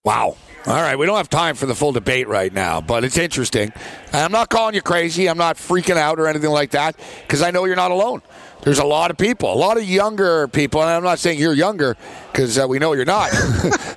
Wow. 0.10 0.38
All 0.66 0.74
right, 0.74 0.98
we 0.98 1.06
don't 1.06 1.18
have 1.18 1.30
time 1.30 1.54
for 1.54 1.68
the 1.68 1.76
full 1.76 1.92
debate 1.92 2.28
right 2.28 2.52
now, 2.52 2.82
but 2.82 3.04
it's 3.04 3.16
interesting. 3.16 3.72
And 4.08 4.16
I'm 4.16 4.32
not 4.32 4.50
calling 4.50 4.74
you 4.74 4.82
crazy. 4.82 5.30
I'm 5.30 5.38
not 5.38 5.56
freaking 5.56 5.98
out 5.98 6.20
or 6.20 6.26
anything 6.26 6.50
like 6.50 6.72
that 6.72 6.96
because 7.22 7.44
I 7.44 7.52
know 7.52 7.66
you're 7.66 7.76
not 7.76 7.92
alone. 7.92 8.24
There's 8.64 8.80
a 8.80 8.84
lot 8.84 9.12
of 9.12 9.20
people, 9.20 9.54
a 9.54 9.56
lot 9.56 9.78
of 9.78 9.84
younger 9.84 10.48
people, 10.48 10.82
and 10.82 10.90
I'm 10.90 11.04
not 11.04 11.20
saying 11.20 11.38
you're 11.38 11.54
younger 11.54 11.96
because 12.32 12.58
uh, 12.58 12.66
we 12.68 12.80
know 12.80 12.94
you're 12.94 13.06
not. 13.06 13.30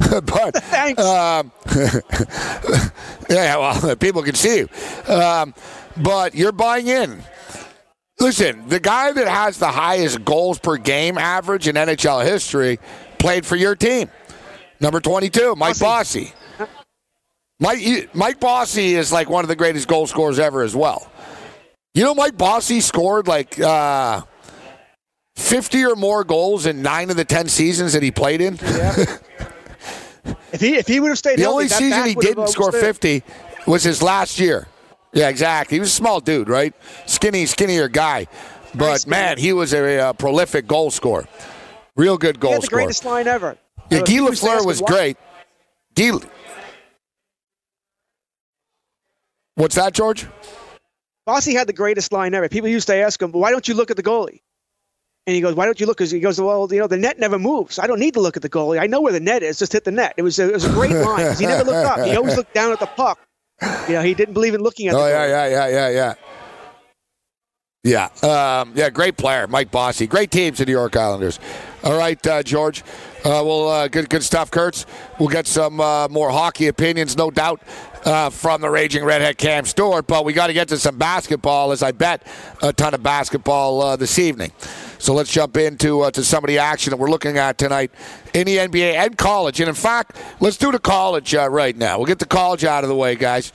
but 0.10 0.54
um, 0.98 1.50
yeah, 3.30 3.56
well, 3.56 3.96
people 3.96 4.22
can 4.22 4.34
see 4.34 4.58
you. 4.58 4.68
Um, 5.14 5.54
but 5.96 6.34
you're 6.34 6.52
buying 6.52 6.88
in. 6.88 7.22
Listen, 8.20 8.68
the 8.68 8.80
guy 8.80 9.12
that 9.12 9.28
has 9.28 9.56
the 9.56 9.68
highest 9.70 10.26
goals 10.26 10.58
per 10.58 10.76
game 10.76 11.16
average 11.16 11.68
in 11.68 11.76
NHL 11.76 12.22
history 12.22 12.80
played 13.18 13.46
for 13.46 13.56
your 13.56 13.74
team. 13.74 14.10
Number 14.82 15.00
22, 15.00 15.54
Mike 15.56 15.78
Bossy. 15.78 16.32
Mike, 17.60 18.14
Mike 18.14 18.40
Bossy 18.40 18.96
is 18.96 19.12
like 19.12 19.30
one 19.30 19.44
of 19.44 19.48
the 19.48 19.54
greatest 19.56 19.86
goal 19.86 20.06
scorers 20.08 20.40
ever 20.40 20.62
as 20.62 20.74
well. 20.74 21.10
You 21.94 22.02
know, 22.02 22.14
Mike 22.14 22.36
Bossy 22.36 22.80
scored 22.80 23.28
like 23.28 23.60
uh, 23.60 24.22
50 25.36 25.84
or 25.84 25.94
more 25.94 26.24
goals 26.24 26.66
in 26.66 26.82
nine 26.82 27.10
of 27.10 27.16
the 27.16 27.24
10 27.24 27.46
seasons 27.48 27.92
that 27.92 28.02
he 28.02 28.10
played 28.10 28.40
in. 28.42 28.58
If 30.52 30.60
he 30.60 30.76
if 30.76 30.86
he 30.86 31.00
would 31.00 31.08
have 31.08 31.18
stayed 31.18 31.38
The 31.38 31.44
healthy, 31.44 31.54
only 31.64 31.68
season 31.68 32.04
he 32.06 32.14
didn't 32.14 32.48
score 32.48 32.66
withstood. 32.70 32.84
50 32.96 33.22
was 33.66 33.82
his 33.82 34.02
last 34.02 34.38
year. 34.38 34.68
Yeah, 35.14 35.30
exactly. 35.30 35.76
He 35.76 35.80
was 35.80 35.88
a 35.88 35.92
small 35.94 36.20
dude, 36.20 36.48
right? 36.50 36.74
Skinny, 37.06 37.46
skinnier 37.46 37.88
guy. 37.88 38.26
But 38.74 39.06
man, 39.06 39.38
he 39.38 39.54
was 39.54 39.72
a, 39.72 39.98
uh 39.98 40.12
prolific 40.12 40.66
goal 40.66 40.90
scorer. 40.90 41.26
Real 41.96 42.18
good 42.18 42.36
He 42.36 42.40
goal 42.40 42.52
had 42.52 42.62
the 42.62 42.66
scorer. 42.66 42.82
greatest 42.82 43.04
line 43.06 43.26
ever. 43.26 43.56
Yeah, 43.90 43.98
Guy 43.98 44.04
people 44.04 44.28
used 44.30 44.42
to 44.42 44.48
Lafleur 44.48 44.66
was 44.66 44.80
great. 44.80 45.16
Guy, 45.94 46.18
what's 49.54 49.74
that, 49.74 49.92
George? 49.92 50.26
Bossy 51.26 51.54
had 51.54 51.66
the 51.66 51.72
greatest 51.72 52.12
line 52.12 52.34
ever. 52.34 52.48
People 52.48 52.68
used 52.68 52.88
to 52.88 52.96
ask 52.96 53.20
him, 53.20 53.32
"Why 53.32 53.50
don't 53.50 53.68
you 53.68 53.74
look 53.74 53.90
at 53.90 53.96
the 53.96 54.02
goalie?" 54.02 54.40
And 55.26 55.36
he 55.36 55.40
goes, 55.40 55.54
"Why 55.54 55.66
don't 55.66 55.78
you 55.78 55.86
look?" 55.86 55.98
Because 55.98 56.10
he 56.10 56.18
goes, 56.18 56.40
"Well, 56.40 56.66
you 56.72 56.80
know, 56.80 56.88
the 56.88 56.96
net 56.96 57.18
never 57.18 57.38
moves. 57.38 57.78
I 57.78 57.86
don't 57.86 58.00
need 58.00 58.14
to 58.14 58.20
look 58.20 58.36
at 58.36 58.42
the 58.42 58.48
goalie. 58.48 58.80
I 58.80 58.86
know 58.86 59.00
where 59.00 59.12
the 59.12 59.20
net 59.20 59.42
is. 59.42 59.58
Just 59.58 59.72
hit 59.72 59.84
the 59.84 59.92
net." 59.92 60.14
It 60.16 60.22
was 60.22 60.38
a, 60.38 60.48
it 60.48 60.54
was 60.54 60.64
a 60.64 60.70
great 60.70 60.90
line. 61.06 61.36
he 61.36 61.46
never 61.46 61.64
looked 61.64 61.86
up. 61.86 62.04
He 62.06 62.16
always 62.16 62.36
looked 62.36 62.54
down 62.54 62.72
at 62.72 62.80
the 62.80 62.86
puck. 62.86 63.20
You 63.88 63.94
know, 63.94 64.02
he 64.02 64.14
didn't 64.14 64.34
believe 64.34 64.54
in 64.54 64.62
looking 64.62 64.88
at. 64.88 64.94
Oh 64.94 65.04
the 65.04 65.10
yeah, 65.10 65.26
yeah, 65.26 65.46
yeah, 65.46 65.68
yeah, 65.68 65.88
yeah. 65.90 66.14
Yeah, 67.84 68.10
um, 68.22 68.74
yeah, 68.76 68.90
great 68.90 69.16
player, 69.16 69.48
Mike 69.48 69.72
Bossy. 69.72 70.06
Great 70.06 70.30
teams, 70.30 70.58
the 70.58 70.66
New 70.66 70.70
York 70.70 70.94
Islanders. 70.94 71.40
All 71.82 71.98
right, 71.98 72.24
uh, 72.28 72.40
George. 72.44 72.84
Uh, 73.24 73.42
well, 73.44 73.68
uh, 73.68 73.88
good, 73.88 74.08
good 74.08 74.22
stuff, 74.22 74.52
Kurtz. 74.52 74.86
We'll 75.18 75.30
get 75.30 75.48
some 75.48 75.80
uh, 75.80 76.06
more 76.06 76.30
hockey 76.30 76.68
opinions, 76.68 77.16
no 77.16 77.32
doubt, 77.32 77.60
uh, 78.04 78.30
from 78.30 78.60
the 78.60 78.70
Raging 78.70 79.04
Redhead 79.04 79.36
Cam 79.36 79.64
Stewart. 79.64 80.06
But 80.06 80.24
we 80.24 80.32
got 80.32 80.46
to 80.46 80.52
get 80.52 80.68
to 80.68 80.78
some 80.78 80.96
basketball, 80.96 81.72
as 81.72 81.82
I 81.82 81.90
bet 81.90 82.24
a 82.62 82.72
ton 82.72 82.94
of 82.94 83.02
basketball 83.02 83.82
uh, 83.82 83.96
this 83.96 84.16
evening. 84.16 84.52
So 85.00 85.12
let's 85.12 85.32
jump 85.32 85.56
into 85.56 86.08
to 86.08 86.22
some 86.22 86.44
of 86.44 86.48
the 86.48 86.58
action 86.58 86.92
that 86.92 86.98
we're 86.98 87.10
looking 87.10 87.36
at 87.36 87.58
tonight 87.58 87.90
in 88.32 88.46
the 88.46 88.58
NBA 88.58 88.94
and 88.94 89.18
college. 89.18 89.58
And 89.58 89.68
in 89.68 89.74
fact, 89.74 90.16
let's 90.38 90.56
do 90.56 90.70
the 90.70 90.78
college 90.78 91.34
right 91.34 91.76
now. 91.76 91.98
We'll 91.98 92.06
get 92.06 92.20
the 92.20 92.26
college 92.26 92.62
out 92.62 92.84
of 92.84 92.88
the 92.88 92.94
way, 92.94 93.16
guys. 93.16 93.52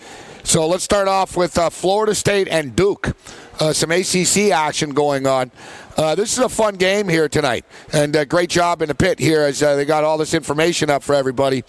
So 0.48 0.66
let's 0.66 0.86
start 0.86 1.10
off 1.10 1.36
with 1.36 1.58
uh, 1.58 1.70
Florida 1.70 2.16
State 2.16 2.48
and 2.48 2.74
Duke. 2.74 3.18
Uh, 3.60 3.74
some 3.74 3.92
ACC 3.92 4.50
action 4.54 4.92
going 4.92 5.28
on. 5.28 5.52
Uh, 5.98 6.16
this 6.16 6.32
is 6.32 6.40
a 6.40 6.48
fun 6.48 6.76
game 6.76 7.10
here 7.10 7.28
tonight, 7.28 7.66
and 7.92 8.16
uh, 8.16 8.24
great 8.24 8.50
job 8.50 8.82
in 8.82 8.88
the 8.88 8.96
pit 8.96 9.20
here 9.20 9.42
as 9.42 9.62
uh, 9.62 9.76
they 9.76 9.84
got 9.84 10.06
all 10.06 10.18
this 10.18 10.34
information 10.34 10.90
up 10.90 11.04
for 11.04 11.16
everybody 11.16 11.66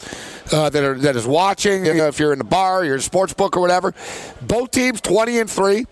uh, 0.52 0.70
that 0.70 0.84
are 0.84 0.94
that 0.94 1.16
is 1.16 1.26
watching. 1.26 1.86
You 1.86 1.94
know, 1.94 2.06
if 2.06 2.20
you're 2.20 2.32
in 2.32 2.38
the 2.38 2.44
bar, 2.44 2.84
you're 2.84 2.94
in 2.94 3.00
a 3.00 3.02
sports 3.02 3.34
book 3.34 3.56
or 3.56 3.60
whatever, 3.60 3.92
both 4.42 4.70
teams 4.70 5.00
20 5.00 5.40
and 5.40 5.50
three, 5.50 5.84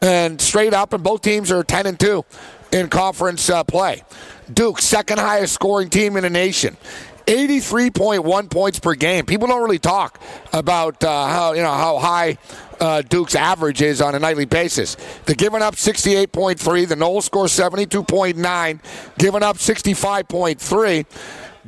and 0.00 0.40
straight 0.40 0.72
up, 0.72 0.92
and 0.92 1.02
both 1.02 1.22
teams 1.22 1.50
are 1.50 1.64
10 1.64 1.86
and 1.86 1.98
two 1.98 2.24
in 2.70 2.88
conference 2.88 3.50
uh, 3.50 3.64
play. 3.64 4.04
Duke, 4.52 4.80
second 4.80 5.18
highest 5.18 5.54
scoring 5.54 5.90
team 5.90 6.16
in 6.16 6.22
the 6.22 6.30
nation. 6.30 6.76
83.1 7.26 8.50
points 8.50 8.78
per 8.78 8.94
game. 8.94 9.26
People 9.26 9.48
don't 9.48 9.62
really 9.62 9.78
talk 9.78 10.20
about 10.52 11.02
uh, 11.04 11.28
how 11.28 11.52
you 11.52 11.62
know 11.62 11.72
how 11.72 11.98
high 11.98 12.38
uh, 12.80 13.02
Duke's 13.02 13.34
average 13.34 13.82
is 13.82 14.00
on 14.00 14.14
a 14.14 14.18
nightly 14.18 14.46
basis. 14.46 14.96
They're 15.26 15.34
giving 15.34 15.62
up 15.62 15.74
68.3. 15.74 16.88
The 16.88 16.94
Noles 16.94 17.24
score 17.24 17.46
72.9, 17.46 18.80
giving 19.18 19.42
up 19.42 19.56
65.3. 19.56 21.06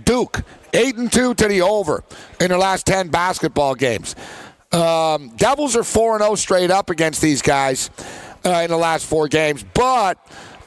Duke 0.05 0.43
eight 0.73 0.97
and 0.97 1.13
two 1.13 1.35
to 1.35 1.49
the 1.49 1.63
over 1.63 2.03
in 2.41 2.49
their 2.49 2.59
last 2.59 2.87
10 2.87 3.09
basketball 3.09 3.75
games. 3.75 4.17
Um, 4.73 5.29
Devils 5.37 5.77
are 5.77 5.85
four 5.85 6.15
and 6.15 6.23
zero 6.23 6.35
straight 6.35 6.71
up 6.71 6.89
against 6.89 7.21
these 7.21 7.43
guys 7.43 7.91
uh, 8.45 8.63
in 8.65 8.71
the 8.71 8.77
last 8.77 9.05
four 9.05 9.29
games, 9.29 9.63
but 9.75 10.19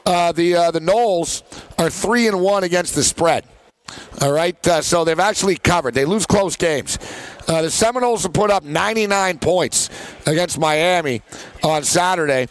uh, 0.06 0.30
the 0.30 0.54
uh, 0.54 0.70
the 0.70 0.78
Noles 0.80 1.42
are 1.76 1.90
three 1.90 2.28
and 2.28 2.40
one 2.40 2.62
against 2.62 2.94
the 2.94 3.02
spread. 3.02 3.44
All 4.20 4.32
right, 4.32 4.66
uh, 4.66 4.82
so 4.82 5.04
they've 5.04 5.18
actually 5.18 5.56
covered. 5.56 5.94
They 5.94 6.04
lose 6.04 6.26
close 6.26 6.56
games. 6.56 6.98
Uh, 7.46 7.62
the 7.62 7.70
Seminoles 7.70 8.24
have 8.24 8.32
put 8.32 8.50
up 8.50 8.64
99 8.64 9.38
points 9.38 9.90
against 10.26 10.58
Miami 10.58 11.22
on 11.62 11.84
Saturday, 11.84 12.48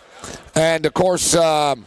and 0.55 0.85
of 0.85 0.93
course. 0.93 1.35
um 1.35 1.85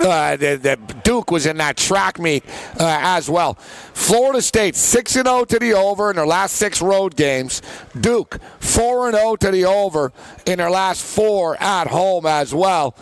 uh, 0.00 0.36
the, 0.36 0.56
the 0.56 0.94
Duke 1.04 1.30
was 1.30 1.44
in 1.44 1.58
that 1.58 1.76
track 1.76 2.18
meet 2.18 2.44
uh, 2.80 2.98
as 3.02 3.28
well. 3.28 3.54
Florida 3.92 4.40
State 4.40 4.74
six 4.74 5.16
and 5.16 5.26
zero 5.26 5.44
to 5.44 5.58
the 5.58 5.74
over 5.74 6.08
in 6.08 6.16
their 6.16 6.26
last 6.26 6.56
six 6.56 6.80
road 6.80 7.14
games. 7.14 7.60
Duke 8.00 8.40
four 8.58 9.08
and 9.08 9.16
zero 9.16 9.36
to 9.36 9.50
the 9.50 9.66
over 9.66 10.10
in 10.46 10.58
their 10.58 10.70
last 10.70 11.04
four 11.04 11.62
at 11.62 11.88
home 11.88 12.24
as 12.24 12.54
well. 12.54 12.96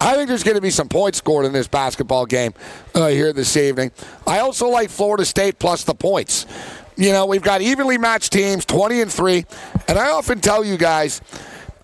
I 0.00 0.14
think 0.14 0.28
there's 0.28 0.42
going 0.42 0.56
to 0.56 0.60
be 0.60 0.70
some 0.70 0.88
points 0.88 1.18
scored 1.18 1.46
in 1.46 1.52
this 1.52 1.68
basketball 1.68 2.26
game 2.26 2.54
uh, 2.94 3.08
here 3.08 3.32
this 3.32 3.56
evening. 3.56 3.92
I 4.26 4.40
also 4.40 4.68
like 4.68 4.90
Florida 4.90 5.24
State 5.24 5.58
plus 5.58 5.84
the 5.84 5.94
points. 5.94 6.46
You 6.96 7.12
know, 7.12 7.26
we've 7.26 7.42
got 7.42 7.60
evenly 7.60 7.98
matched 7.98 8.32
teams, 8.32 8.64
20 8.64 9.02
and 9.02 9.12
3, 9.12 9.44
and 9.88 9.98
I 9.98 10.10
often 10.10 10.40
tell 10.40 10.64
you 10.64 10.76
guys, 10.76 11.20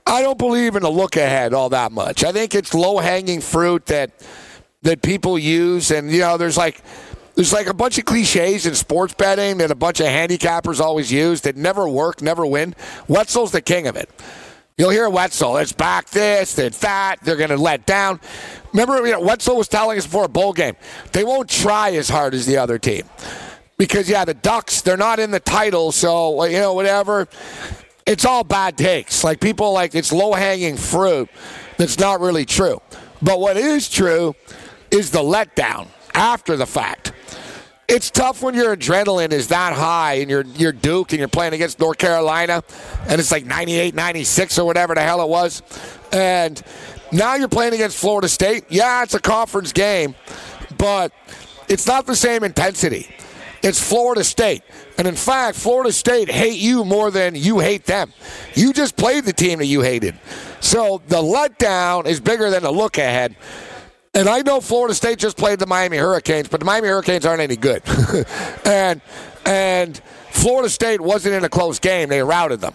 I 0.06 0.22
don't 0.22 0.38
believe 0.38 0.74
in 0.74 0.82
the 0.82 0.90
look 0.90 1.16
ahead 1.16 1.54
all 1.54 1.68
that 1.70 1.92
much. 1.92 2.24
I 2.24 2.32
think 2.32 2.54
it's 2.54 2.74
low 2.74 2.98
hanging 2.98 3.40
fruit 3.40 3.86
that 3.86 4.10
that 4.82 5.00
people 5.00 5.38
use, 5.38 5.90
and 5.90 6.10
you 6.10 6.20
know, 6.20 6.36
there's 6.36 6.56
like 6.56 6.82
there's 7.34 7.52
like 7.52 7.66
a 7.66 7.74
bunch 7.74 7.98
of 7.98 8.04
cliches 8.04 8.66
in 8.66 8.74
sports 8.74 9.14
betting 9.14 9.58
that 9.58 9.70
a 9.70 9.74
bunch 9.74 10.00
of 10.00 10.06
handicappers 10.06 10.80
always 10.80 11.10
use 11.12 11.42
that 11.42 11.56
never 11.56 11.88
work, 11.88 12.20
never 12.20 12.44
win. 12.44 12.74
Wetzel's 13.08 13.52
the 13.52 13.62
king 13.62 13.86
of 13.86 13.96
it. 13.96 14.10
You'll 14.78 14.90
hear 14.90 15.08
Wetzel. 15.08 15.58
It's 15.58 15.72
back 15.72 16.08
this, 16.10 16.58
it's 16.58 16.78
that. 16.78 17.16
They're 17.22 17.36
going 17.36 17.50
to 17.50 17.56
let 17.56 17.86
down. 17.86 18.20
Remember, 18.72 19.06
you 19.06 19.12
know, 19.12 19.20
Wetzel 19.20 19.56
was 19.56 19.68
telling 19.68 19.98
us 19.98 20.06
before 20.06 20.24
a 20.24 20.28
bowl 20.28 20.52
game, 20.52 20.76
they 21.12 21.24
won't 21.24 21.48
try 21.48 21.90
as 21.92 22.08
hard 22.08 22.34
as 22.34 22.46
the 22.46 22.56
other 22.56 22.78
team. 22.78 23.04
Because, 23.76 24.08
yeah, 24.08 24.24
the 24.24 24.34
Ducks, 24.34 24.80
they're 24.80 24.96
not 24.96 25.18
in 25.18 25.30
the 25.30 25.40
title, 25.40 25.92
so, 25.92 26.44
you 26.44 26.58
know, 26.58 26.72
whatever. 26.72 27.28
It's 28.06 28.24
all 28.24 28.44
bad 28.44 28.78
takes. 28.78 29.22
Like, 29.24 29.40
people 29.40 29.72
like 29.72 29.94
it's 29.94 30.12
low 30.12 30.32
hanging 30.32 30.76
fruit 30.76 31.28
that's 31.76 31.98
not 31.98 32.20
really 32.20 32.44
true. 32.44 32.80
But 33.20 33.40
what 33.40 33.56
is 33.56 33.88
true 33.88 34.34
is 34.90 35.10
the 35.10 35.22
letdown 35.22 35.88
after 36.14 36.56
the 36.56 36.66
fact. 36.66 37.12
It's 37.92 38.10
tough 38.10 38.42
when 38.42 38.54
your 38.54 38.74
adrenaline 38.74 39.32
is 39.32 39.48
that 39.48 39.74
high 39.74 40.14
and 40.14 40.30
you're, 40.30 40.46
you're 40.56 40.72
Duke 40.72 41.12
and 41.12 41.18
you're 41.18 41.28
playing 41.28 41.52
against 41.52 41.78
North 41.78 41.98
Carolina 41.98 42.64
and 43.06 43.20
it's 43.20 43.30
like 43.30 43.44
98, 43.44 43.94
96 43.94 44.58
or 44.58 44.64
whatever 44.64 44.94
the 44.94 45.02
hell 45.02 45.20
it 45.20 45.28
was. 45.28 45.60
And 46.10 46.62
now 47.12 47.34
you're 47.34 47.48
playing 47.48 47.74
against 47.74 47.98
Florida 47.98 48.30
State. 48.30 48.64
Yeah, 48.70 49.02
it's 49.02 49.12
a 49.12 49.20
conference 49.20 49.74
game, 49.74 50.14
but 50.78 51.12
it's 51.68 51.86
not 51.86 52.06
the 52.06 52.16
same 52.16 52.44
intensity. 52.44 53.14
It's 53.62 53.78
Florida 53.78 54.24
State. 54.24 54.62
And 54.96 55.06
in 55.06 55.14
fact, 55.14 55.58
Florida 55.58 55.92
State 55.92 56.30
hate 56.30 56.58
you 56.58 56.86
more 56.86 57.10
than 57.10 57.34
you 57.34 57.58
hate 57.58 57.84
them. 57.84 58.10
You 58.54 58.72
just 58.72 58.96
played 58.96 59.26
the 59.26 59.34
team 59.34 59.58
that 59.58 59.66
you 59.66 59.82
hated. 59.82 60.18
So 60.60 61.02
the 61.08 61.16
letdown 61.16 62.06
is 62.06 62.20
bigger 62.20 62.48
than 62.48 62.62
the 62.62 62.72
look 62.72 62.96
ahead. 62.96 63.36
And 64.14 64.28
I 64.28 64.42
know 64.42 64.60
Florida 64.60 64.94
State 64.94 65.18
just 65.18 65.38
played 65.38 65.58
the 65.58 65.66
Miami 65.66 65.96
Hurricanes, 65.96 66.46
but 66.48 66.60
the 66.60 66.66
Miami 66.66 66.88
Hurricanes 66.88 67.24
aren't 67.24 67.40
any 67.40 67.56
good. 67.56 67.82
and 68.66 69.00
and 69.46 69.98
Florida 70.30 70.68
State 70.68 71.00
wasn't 71.00 71.34
in 71.34 71.44
a 71.44 71.48
close 71.48 71.78
game; 71.78 72.10
they 72.10 72.22
routed 72.22 72.60
them. 72.60 72.74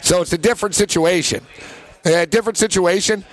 So 0.00 0.22
it's 0.22 0.32
a 0.32 0.38
different 0.38 0.76
situation. 0.76 1.44
A 2.04 2.24
different 2.24 2.56
situation. 2.56 3.24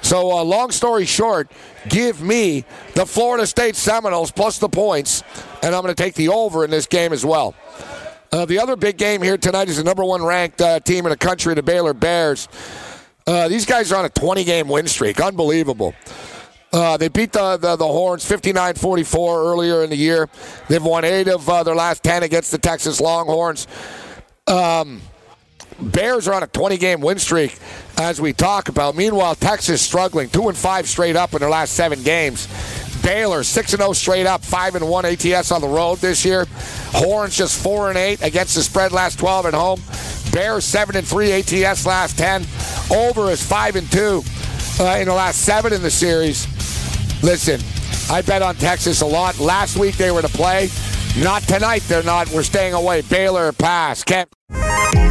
So, 0.00 0.32
uh, 0.32 0.42
long 0.42 0.70
story 0.70 1.04
short, 1.04 1.52
give 1.88 2.22
me 2.22 2.64
the 2.94 3.04
Florida 3.04 3.46
State 3.46 3.76
Seminoles 3.76 4.32
plus 4.32 4.58
the 4.58 4.70
points, 4.70 5.22
and 5.62 5.74
I'm 5.74 5.82
going 5.82 5.94
to 5.94 6.02
take 6.02 6.14
the 6.14 6.28
over 6.28 6.64
in 6.64 6.70
this 6.70 6.86
game 6.86 7.12
as 7.12 7.26
well. 7.26 7.54
Uh, 8.32 8.46
the 8.46 8.58
other 8.58 8.74
big 8.74 8.96
game 8.96 9.20
here 9.20 9.36
tonight 9.36 9.68
is 9.68 9.76
the 9.76 9.84
number 9.84 10.02
one 10.02 10.24
ranked 10.24 10.62
uh, 10.62 10.80
team 10.80 11.04
in 11.04 11.10
the 11.10 11.16
country, 11.16 11.54
the 11.54 11.62
Baylor 11.62 11.92
Bears. 11.92 12.48
Uh, 13.26 13.48
these 13.48 13.66
guys 13.66 13.92
are 13.92 13.98
on 13.98 14.06
a 14.06 14.08
20 14.08 14.44
game 14.44 14.68
win 14.68 14.88
streak. 14.88 15.20
Unbelievable. 15.20 15.94
Uh, 16.72 16.96
they 16.96 17.08
beat 17.08 17.32
the, 17.32 17.58
the, 17.58 17.76
the 17.76 17.86
Horns 17.86 18.24
59 18.24 18.74
44 18.74 19.42
earlier 19.42 19.84
in 19.84 19.90
the 19.90 19.96
year. 19.96 20.28
They've 20.68 20.82
won 20.82 21.04
eight 21.04 21.28
of 21.28 21.46
uh, 21.48 21.62
their 21.62 21.74
last 21.74 22.02
10 22.02 22.22
against 22.22 22.50
the 22.50 22.58
Texas 22.58 23.00
Longhorns. 23.00 23.66
Um, 24.46 25.02
Bears 25.80 26.28
are 26.28 26.34
on 26.34 26.42
a 26.42 26.46
20 26.46 26.76
game 26.78 27.00
win 27.00 27.18
streak 27.18 27.58
as 27.98 28.20
we 28.20 28.32
talk 28.32 28.68
about. 28.68 28.94
Meanwhile, 28.94 29.34
Texas 29.34 29.82
struggling, 29.82 30.28
2 30.30 30.48
and 30.48 30.56
5 30.56 30.88
straight 30.88 31.16
up 31.16 31.34
in 31.34 31.40
their 31.40 31.50
last 31.50 31.74
seven 31.74 32.02
games. 32.02 32.48
Baylor 33.02 33.42
6 33.42 33.72
and 33.72 33.82
0 33.82 33.92
straight 33.92 34.26
up, 34.26 34.44
5 34.44 34.76
and 34.76 34.88
1 34.88 35.04
ATS 35.04 35.50
on 35.50 35.60
the 35.60 35.68
road 35.68 35.98
this 35.98 36.24
year. 36.24 36.46
Horns 36.92 37.36
just 37.36 37.62
4 37.62 37.90
and 37.90 37.98
8 37.98 38.22
against 38.22 38.54
the 38.54 38.62
spread 38.62 38.92
last 38.92 39.18
12 39.18 39.46
at 39.46 39.54
home. 39.54 39.82
Bears 40.32 40.64
7 40.64 40.96
and 40.96 41.06
3 41.06 41.32
ATS 41.32 41.84
last 41.84 42.16
10. 42.16 42.46
Over 42.90 43.30
is 43.30 43.44
5 43.44 43.76
and 43.76 43.90
2 43.90 44.22
uh, 44.80 44.96
in 44.98 45.08
the 45.08 45.14
last 45.14 45.42
7 45.42 45.72
in 45.72 45.82
the 45.82 45.90
series. 45.90 46.46
Listen, 47.22 47.60
I 48.10 48.22
bet 48.22 48.42
on 48.42 48.54
Texas 48.56 49.00
a 49.00 49.06
lot. 49.06 49.38
Last 49.38 49.76
week 49.76 49.96
they 49.96 50.10
were 50.10 50.22
to 50.22 50.28
play. 50.28 50.68
Not 51.18 51.42
tonight, 51.42 51.82
they're 51.88 52.02
not. 52.02 52.30
We're 52.30 52.42
staying 52.42 52.72
away. 52.72 53.02
Baylor 53.02 53.52
pass. 53.52 54.02
Can't. 54.02 54.32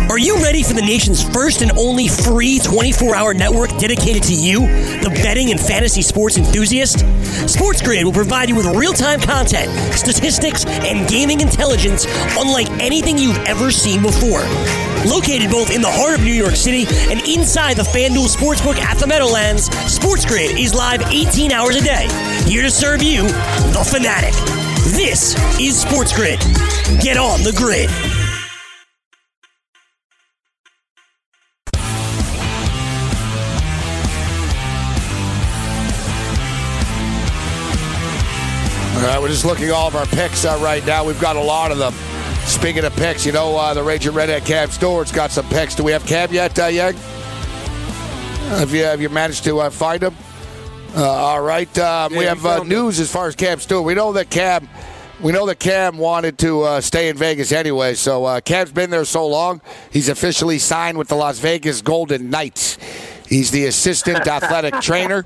Are 0.10 0.18
you 0.18 0.36
ready 0.38 0.64
for 0.64 0.74
the 0.74 0.82
nation's 0.82 1.24
first 1.24 1.62
and 1.62 1.72
only 1.78 2.08
free 2.08 2.60
24 2.60 3.16
hour 3.16 3.34
network 3.34 3.70
dedicated 3.78 4.24
to 4.24 4.34
you, 4.34 4.62
the 5.00 5.12
betting 5.24 5.52
and 5.52 5.60
fantasy 5.60 6.02
sports 6.02 6.38
enthusiast? 6.38 6.98
SportsGrid 7.46 8.04
will 8.04 8.12
provide 8.12 8.50
you 8.50 8.56
with 8.56 8.66
real 8.76 8.94
time 8.94 9.22
content, 9.22 9.72
statistics, 9.94 10.66
and 10.66 11.08
gaming 11.08 11.40
intelligence 11.40 12.06
unlike 12.32 12.70
anything 12.82 13.18
you've 13.18 13.38
ever 13.46 13.72
seen 13.72 14.02
before. 14.02 14.42
Located 15.06 15.52
both 15.52 15.74
in 15.74 15.82
the 15.82 15.92
heart 15.92 16.18
of 16.18 16.26
New 16.26 16.34
York 16.34 16.56
City 16.56 16.86
and 17.12 17.22
inside 17.28 17.78
the 17.78 17.84
FanDuel 17.84 18.36
Sportsbook 18.36 18.78
at 18.80 18.98
the 18.98 19.08
Meadowlands, 19.08 19.70
SportsGrid 19.70 20.60
is 20.60 20.74
live 20.74 21.02
18 21.04 21.52
hours 21.52 21.76
a 21.76 21.82
day, 21.82 22.08
here 22.50 22.64
to 22.64 22.72
serve 22.72 23.04
you, 23.04 23.22
the 23.22 23.88
fanatic. 23.90 24.71
This 24.84 25.36
is 25.60 25.80
Sports 25.80 26.12
Grid. 26.14 26.40
Get 27.02 27.16
on 27.16 27.44
the 27.44 27.54
grid. 27.56 27.90
All 38.98 39.08
right, 39.08 39.22
we're 39.22 39.30
just 39.30 39.46
looking 39.46 39.66
at 39.66 39.72
all 39.72 39.88
of 39.88 39.96
our 39.96 40.08
picks 40.08 40.46
uh, 40.46 40.60
right 40.62 40.86
now. 40.86 41.06
We've 41.06 41.22
got 41.22 41.36
a 41.36 41.42
lot 41.42 41.72
of 41.72 41.78
them. 41.78 41.94
Speaking 42.46 42.84
of 42.84 42.96
picks, 42.96 43.24
you 43.24 43.32
know, 43.32 43.56
uh, 43.56 43.76
the 43.76 43.84
Raging 43.84 44.14
Redhead 44.14 44.46
Cam 44.46 44.70
Stewart's 44.72 45.12
got 45.12 45.32
some 45.32 45.48
picks. 45.50 45.76
Do 45.76 45.84
we 45.84 45.92
have 45.92 46.06
Cam 46.08 46.34
yet, 46.34 46.58
uh, 46.60 46.66
Yang? 46.66 46.96
Have 48.50 48.74
you, 48.74 48.84
have 48.84 49.00
you 49.00 49.10
managed 49.10 49.44
to 49.44 49.60
uh, 49.60 49.70
find 49.70 50.02
him? 50.02 50.16
Uh, 50.94 51.10
all 51.10 51.42
right. 51.42 51.76
Um, 51.80 52.14
we 52.16 52.26
have 52.26 52.46
uh, 52.46 52.64
news 52.64 53.00
as 53.00 53.10
far 53.10 53.28
as 53.28 53.36
Cam 53.36 53.60
Stewart. 53.60 53.86
We 53.86 53.94
know 53.94 54.12
that 54.14 54.30
Cam, 54.30 54.68
we 55.22 55.32
know 55.32 55.46
that 55.46 55.58
Cam 55.58 55.98
wanted 55.98 56.38
to 56.40 56.64
uh, 56.64 56.82
stay 56.82 57.08
in 57.08 57.16
Vegas 57.16 57.54
anyway. 57.54 57.94
So 57.94 58.26
uh, 58.26 58.42
Cam's 58.42 58.74
been 58.74 58.90
there 58.90 59.06
so 59.06 59.26
long. 59.26 59.62
He's 59.90 60.10
officially 60.10 60.60
signed 60.60 60.98
with 60.98 61.08
the 61.08 61.16
Las 61.16 61.40
Vegas 61.40 61.82
Golden 61.82 62.30
Knights. 62.30 62.78
He's 63.26 63.52
the 63.52 63.68
assistant 63.68 64.28
athletic 64.28 64.82
trainer. 64.82 65.24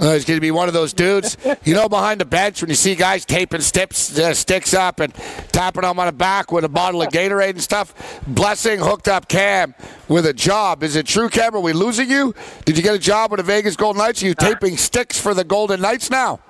Uh, 0.00 0.14
he's 0.14 0.24
going 0.24 0.38
to 0.38 0.40
be 0.40 0.50
one 0.50 0.66
of 0.66 0.72
those 0.72 0.94
dudes, 0.94 1.36
you 1.62 1.74
know, 1.74 1.86
behind 1.86 2.20
the 2.20 2.24
bench 2.24 2.62
when 2.62 2.70
you 2.70 2.74
see 2.74 2.94
guys 2.94 3.26
taping 3.26 3.60
sticks, 3.60 4.18
uh, 4.18 4.32
sticks 4.32 4.72
up 4.72 4.98
and 4.98 5.14
tapping 5.52 5.82
them 5.82 5.98
on 5.98 6.06
the 6.06 6.12
back 6.12 6.50
with 6.50 6.64
a 6.64 6.70
bottle 6.70 7.02
of 7.02 7.08
Gatorade 7.10 7.50
and 7.50 7.60
stuff. 7.60 8.22
Blessing 8.26 8.80
hooked 8.80 9.08
up 9.08 9.28
Cam 9.28 9.74
with 10.08 10.24
a 10.24 10.32
job. 10.32 10.82
Is 10.82 10.96
it 10.96 11.04
true, 11.04 11.28
Cam? 11.28 11.54
Are 11.54 11.60
we 11.60 11.74
losing 11.74 12.10
you? 12.10 12.34
Did 12.64 12.78
you 12.78 12.82
get 12.82 12.94
a 12.94 12.98
job 12.98 13.30
with 13.30 13.38
the 13.38 13.44
Vegas 13.44 13.76
Golden 13.76 14.00
Knights? 14.00 14.22
Are 14.22 14.26
you 14.26 14.34
taping 14.34 14.78
sticks 14.78 15.20
for 15.20 15.34
the 15.34 15.44
Golden 15.44 15.82
Knights 15.82 16.10
now? 16.10 16.40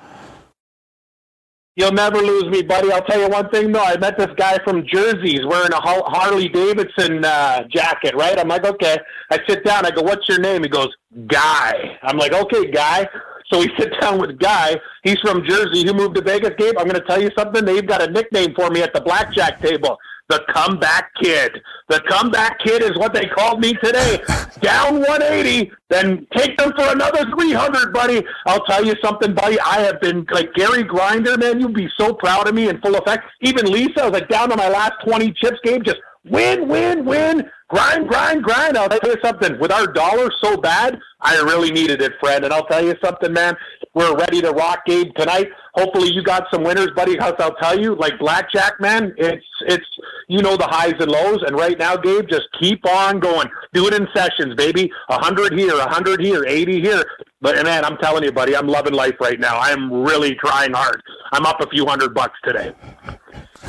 You'll 1.76 1.92
never 1.92 2.18
lose 2.18 2.44
me, 2.44 2.62
buddy. 2.62 2.92
I'll 2.92 3.02
tell 3.02 3.20
you 3.20 3.28
one 3.28 3.48
thing, 3.50 3.72
though. 3.72 3.82
I 3.82 3.96
met 3.96 4.18
this 4.18 4.28
guy 4.36 4.58
from 4.64 4.86
Jersey. 4.86 5.30
He's 5.30 5.46
wearing 5.46 5.72
a 5.72 5.80
Harley 5.80 6.48
Davidson 6.48 7.24
uh, 7.24 7.66
jacket, 7.68 8.14
right? 8.14 8.38
I'm 8.38 8.48
like, 8.48 8.64
okay. 8.64 8.98
I 9.30 9.38
sit 9.48 9.64
down. 9.64 9.86
I 9.86 9.90
go, 9.90 10.02
what's 10.02 10.28
your 10.28 10.40
name? 10.40 10.62
He 10.62 10.68
goes, 10.68 10.88
Guy. 11.26 11.98
I'm 12.02 12.18
like, 12.18 12.32
okay, 12.32 12.70
Guy. 12.70 13.08
So 13.52 13.58
we 13.58 13.70
sit 13.78 13.92
down 14.00 14.20
with 14.20 14.38
Guy. 14.38 14.76
He's 15.02 15.18
from 15.20 15.44
Jersey. 15.44 15.84
He 15.84 15.92
moved 15.92 16.14
to 16.16 16.22
Vegas, 16.22 16.52
Gabe. 16.56 16.78
I'm 16.78 16.86
going 16.86 17.00
to 17.00 17.06
tell 17.06 17.20
you 17.20 17.30
something. 17.36 17.64
They've 17.64 17.86
got 17.86 18.02
a 18.02 18.10
nickname 18.10 18.54
for 18.54 18.70
me 18.70 18.82
at 18.82 18.94
the 18.94 19.00
blackjack 19.00 19.60
table. 19.60 19.98
The 20.28 20.44
comeback 20.54 21.10
kid. 21.20 21.60
The 21.88 22.00
comeback 22.08 22.60
kid 22.60 22.82
is 22.82 22.96
what 22.96 23.12
they 23.12 23.26
called 23.26 23.60
me 23.60 23.74
today. 23.82 24.22
Down 24.60 25.00
180, 25.00 25.72
then 25.88 26.24
take 26.36 26.56
them 26.56 26.72
for 26.76 26.92
another 26.92 27.24
300, 27.36 27.92
buddy. 27.92 28.24
I'll 28.46 28.64
tell 28.66 28.84
you 28.84 28.94
something, 29.02 29.34
buddy. 29.34 29.58
I 29.58 29.80
have 29.80 30.00
been 30.00 30.24
like 30.30 30.54
Gary 30.54 30.84
Grinder, 30.84 31.36
man. 31.36 31.58
You'd 31.58 31.74
be 31.74 31.88
so 31.98 32.14
proud 32.14 32.46
of 32.46 32.54
me 32.54 32.68
in 32.68 32.80
full 32.80 32.94
effect. 32.94 33.24
Even 33.40 33.66
Lisa, 33.66 34.02
I 34.02 34.04
was 34.04 34.12
like 34.12 34.28
down 34.28 34.50
to 34.50 34.56
my 34.56 34.68
last 34.68 34.92
20 35.04 35.32
chips 35.32 35.58
game. 35.64 35.82
Just 35.82 35.98
win, 36.24 36.68
win, 36.68 37.04
win. 37.04 37.50
Grind, 37.68 38.08
grind, 38.08 38.42
grind. 38.42 38.76
I'll 38.76 38.88
tell 38.88 39.10
you 39.10 39.16
something. 39.22 39.58
With 39.60 39.70
our 39.70 39.86
dollar 39.86 40.28
so 40.42 40.56
bad, 40.56 40.98
I 41.20 41.36
really 41.36 41.70
needed 41.70 42.02
it, 42.02 42.12
friend. 42.18 42.44
And 42.44 42.52
I'll 42.52 42.66
tell 42.66 42.84
you 42.84 42.96
something, 43.02 43.32
man. 43.32 43.56
We're 43.94 44.16
ready 44.16 44.40
to 44.40 44.50
rock, 44.50 44.80
Gabe, 44.86 45.14
tonight. 45.16 45.48
Hopefully, 45.74 46.12
you 46.12 46.22
got 46.22 46.46
some 46.52 46.64
winners, 46.64 46.90
buddy. 46.96 47.12
Because 47.12 47.34
I'll 47.38 47.54
tell 47.56 47.78
you, 47.78 47.94
like 47.94 48.18
blackjack, 48.18 48.80
man, 48.80 49.14
it's 49.18 49.46
it's 49.68 49.86
you 50.28 50.42
know 50.42 50.56
the 50.56 50.66
highs 50.66 50.94
and 50.98 51.10
lows. 51.10 51.42
And 51.46 51.56
right 51.56 51.78
now, 51.78 51.96
Gabe, 51.96 52.28
just 52.28 52.48
keep 52.60 52.84
on 52.88 53.20
going. 53.20 53.48
Do 53.72 53.86
it 53.86 53.94
in 53.94 54.08
sessions, 54.14 54.56
baby. 54.56 54.90
A 55.08 55.22
hundred 55.22 55.56
here, 55.56 55.76
a 55.76 55.88
hundred 55.88 56.20
here, 56.20 56.44
eighty 56.46 56.80
here. 56.80 57.04
But 57.40 57.64
man, 57.64 57.84
I'm 57.84 57.96
telling 57.98 58.24
you, 58.24 58.32
buddy, 58.32 58.56
I'm 58.56 58.66
loving 58.66 58.94
life 58.94 59.16
right 59.20 59.38
now. 59.38 59.58
I'm 59.58 59.92
really 59.92 60.34
trying 60.34 60.72
hard. 60.72 61.02
I'm 61.32 61.46
up 61.46 61.60
a 61.60 61.68
few 61.68 61.86
hundred 61.86 62.14
bucks 62.14 62.38
today. 62.44 62.74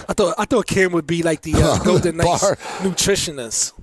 I 0.10 0.14
thought 0.14 0.36
I 0.38 0.46
thought 0.46 0.68
Cam 0.68 0.92
would 0.94 1.08
be 1.08 1.24
like 1.24 1.42
the 1.42 1.54
uh, 1.56 1.80
Golden 1.84 2.18
Knights 2.18 2.44
nutritionist. 2.82 3.74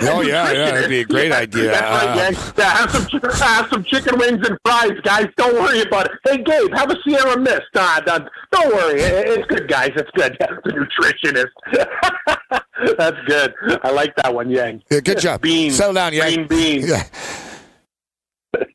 Oh, 0.00 0.22
yeah, 0.22 0.50
yeah. 0.52 0.70
That'd 0.70 0.88
be 0.88 1.00
a 1.00 1.04
great 1.04 1.32
idea. 1.44 1.70
That's 1.72 2.38
Uh. 2.38 2.52
Yeah, 2.56 2.70
have 2.78 2.90
some 2.90 3.06
chi- 3.20 3.36
have 3.44 3.68
some 3.70 3.84
chicken 3.84 4.18
wings 4.18 4.46
and 4.48 4.56
fries, 4.64 4.98
guys. 5.02 5.26
Don't 5.36 5.52
worry 5.54 5.82
about 5.82 6.06
it. 6.06 6.12
Hey, 6.24 6.38
Gabe, 6.38 6.72
have 6.74 6.90
a 6.90 6.96
Sierra 7.04 7.38
Mist. 7.38 7.60
Nah, 7.74 8.00
nah, 8.06 8.20
don't 8.52 8.74
worry, 8.74 9.02
it's 9.02 9.46
good, 9.48 9.68
guys. 9.68 9.90
It's 9.94 10.10
good. 10.14 10.34
The 10.64 10.72
nutritionist. 10.72 11.52
That's 12.96 13.16
good. 13.26 13.54
I 13.84 13.90
like 13.90 14.14
that 14.16 14.34
one, 14.34 14.48
Yang. 14.48 14.82
yeah, 14.90 15.00
good 15.00 15.18
job. 15.20 15.42
Beans. 15.42 15.76
Settle 15.76 15.92
down, 15.94 16.14
Yang. 16.14 16.34
Green 16.34 16.46
beans. 16.48 16.88
Yeah. 16.88 17.02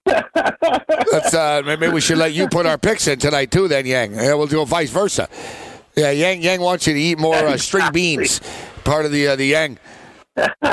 That's 0.06 1.34
uh, 1.34 1.62
maybe 1.66 1.88
we 1.90 2.02
should 2.02 2.18
let 2.18 2.34
you 2.34 2.48
put 2.48 2.66
our 2.66 2.78
picks 2.78 3.08
in 3.08 3.20
tonight 3.20 3.52
too. 3.52 3.68
Then 3.68 3.86
Yang, 3.86 4.16
yeah, 4.16 4.34
we'll 4.34 4.48
do 4.48 4.62
a 4.62 4.66
vice 4.66 4.90
versa. 4.90 5.30
Yeah, 5.96 6.12
Yang 6.12 6.44
Yang 6.44 6.62
wants 6.62 6.88
you 6.88 6.94
to 6.94 7.00
eat 7.00 7.20
more 7.20 7.36
uh, 7.36 7.58
string 7.58 7.92
beans. 7.92 8.42
Part 8.84 9.06
of 9.06 9.12
the 9.12 9.30
uh, 9.30 9.36
the 9.36 9.46
Yang. 9.48 9.80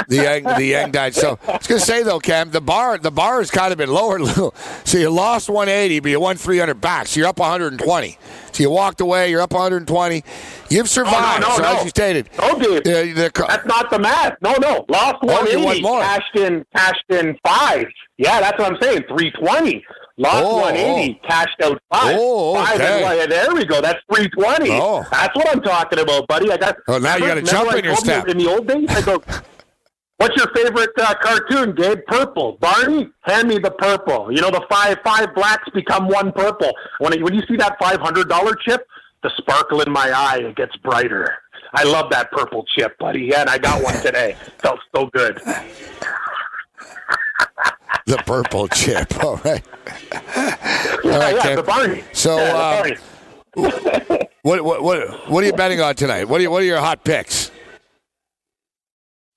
The 0.08 0.16
Yang, 0.16 0.44
the 0.44 0.64
Yang 0.64 0.90
diet. 0.92 1.14
So 1.14 1.38
I 1.48 1.52
was 1.56 1.66
gonna 1.66 1.80
say 1.80 2.02
though, 2.02 2.18
Cam, 2.20 2.50
the 2.50 2.60
bar, 2.60 2.98
the 2.98 3.10
bar 3.10 3.38
has 3.38 3.50
kind 3.50 3.72
of 3.72 3.78
been 3.78 3.90
lowered 3.90 4.20
a 4.20 4.24
little. 4.24 4.54
So 4.84 4.98
you 4.98 5.10
lost 5.10 5.48
180, 5.48 6.00
but 6.00 6.10
you 6.10 6.20
won 6.20 6.36
300 6.36 6.74
back. 6.80 7.06
So 7.06 7.18
you're 7.18 7.28
up 7.28 7.38
120. 7.38 8.18
So 8.52 8.62
you 8.62 8.70
walked 8.70 9.00
away, 9.00 9.30
you're 9.30 9.40
up 9.40 9.52
120. 9.52 10.22
You've 10.70 10.88
survived. 10.88 11.40
no, 11.40 11.56
so 11.56 11.62
no. 11.62 11.76
as 11.76 11.84
you 11.84 11.90
stated, 11.90 12.28
No, 12.38 12.56
Gabe. 12.56 12.78
uh, 12.80 12.82
the, 12.82 13.30
That's 13.48 13.66
not 13.66 13.90
the 13.90 13.98
math. 13.98 14.34
No, 14.42 14.54
no. 14.60 14.84
Lost 14.88 15.16
Oh, 15.22 15.26
180. 15.26 15.64
won 15.64 15.82
more. 15.82 16.00
Cashed 16.02 16.36
in, 16.36 16.64
cashed 16.76 17.04
in 17.08 17.36
five. 17.44 17.86
Yeah, 18.18 18.40
that's 18.40 18.58
what 18.58 18.72
I'm 18.74 18.78
saying. 18.80 19.04
320. 19.08 19.84
Lost 20.18 20.44
Oh, 20.44 20.56
180. 20.60 21.20
Cashed 21.26 21.60
out 21.62 21.80
five. 21.92 22.16
Oh, 22.18 22.54
Five 22.54 22.74
okay. 22.80 23.22
and. 23.22 23.32
There 23.32 23.52
we 23.54 23.64
go. 23.64 23.80
That's 23.80 23.98
320. 24.14 24.70
Oh. 24.80 25.04
That's 25.10 25.34
what 25.34 25.50
I'm 25.50 25.60
talking 25.62 25.98
about, 25.98 26.28
buddy. 26.28 26.52
I 26.52 26.56
got. 26.56 26.76
Oh, 26.86 26.98
now 26.98 27.16
you 27.16 27.26
gotta 27.26 27.42
jump 27.42 27.74
in 27.74 27.84
your 27.84 27.96
step. 27.96 28.28
In 28.28 28.38
the 28.38 28.48
old 28.48 28.68
days, 28.68 28.86
I 28.90 29.00
go. 29.02 29.22
What's 30.18 30.36
your 30.36 30.46
favorite 30.54 30.90
uh, 30.98 31.14
cartoon, 31.20 31.74
Gabe? 31.74 31.98
Purple. 32.06 32.56
Barney, 32.60 33.10
hand 33.22 33.48
me 33.48 33.58
the 33.58 33.72
purple. 33.72 34.32
You 34.32 34.40
know 34.40 34.50
the 34.50 34.64
five 34.70 34.98
five 35.04 35.34
blacks 35.34 35.68
become 35.70 36.08
one 36.08 36.32
purple. 36.32 36.70
When 36.98 37.20
when 37.22 37.34
you 37.34 37.42
see 37.48 37.56
that 37.56 37.76
five 37.80 38.00
hundred 38.00 38.28
dollar 38.28 38.54
chip, 38.54 38.86
the 39.22 39.30
sparkle 39.38 39.80
in 39.80 39.90
my 39.92 40.10
eye 40.10 40.38
it 40.38 40.56
gets 40.56 40.76
brighter. 40.76 41.34
I 41.74 41.82
love 41.82 42.10
that 42.10 42.30
purple 42.30 42.64
chip, 42.76 42.96
buddy. 42.98 43.22
Yeah, 43.22 43.40
and 43.40 43.50
I 43.50 43.58
got 43.58 43.82
one 43.82 44.00
today. 44.00 44.36
Felt 44.58 44.80
so 44.94 45.06
good. 45.06 45.40
The 48.06 48.18
purple 48.18 48.68
chip. 48.68 49.12
All 49.24 49.36
right. 49.36 49.64
Yeah, 50.12 51.10
All 51.10 51.20
right, 51.20 51.36
yeah, 51.36 51.54
the 51.56 51.62
Barney. 51.62 52.04
So, 52.12 52.36
yeah, 52.36 52.52
the 53.56 53.56
uh, 53.56 53.56
Barney. 53.56 54.28
What, 54.42 54.62
what 54.62 54.82
what 54.82 55.30
what 55.30 55.42
are 55.42 55.46
you 55.46 55.54
betting 55.54 55.80
on 55.80 55.94
tonight? 55.94 56.24
What 56.24 56.38
are 56.38 56.42
you, 56.42 56.50
what 56.50 56.60
are 56.60 56.66
your 56.66 56.78
hot 56.78 57.02
picks? 57.02 57.50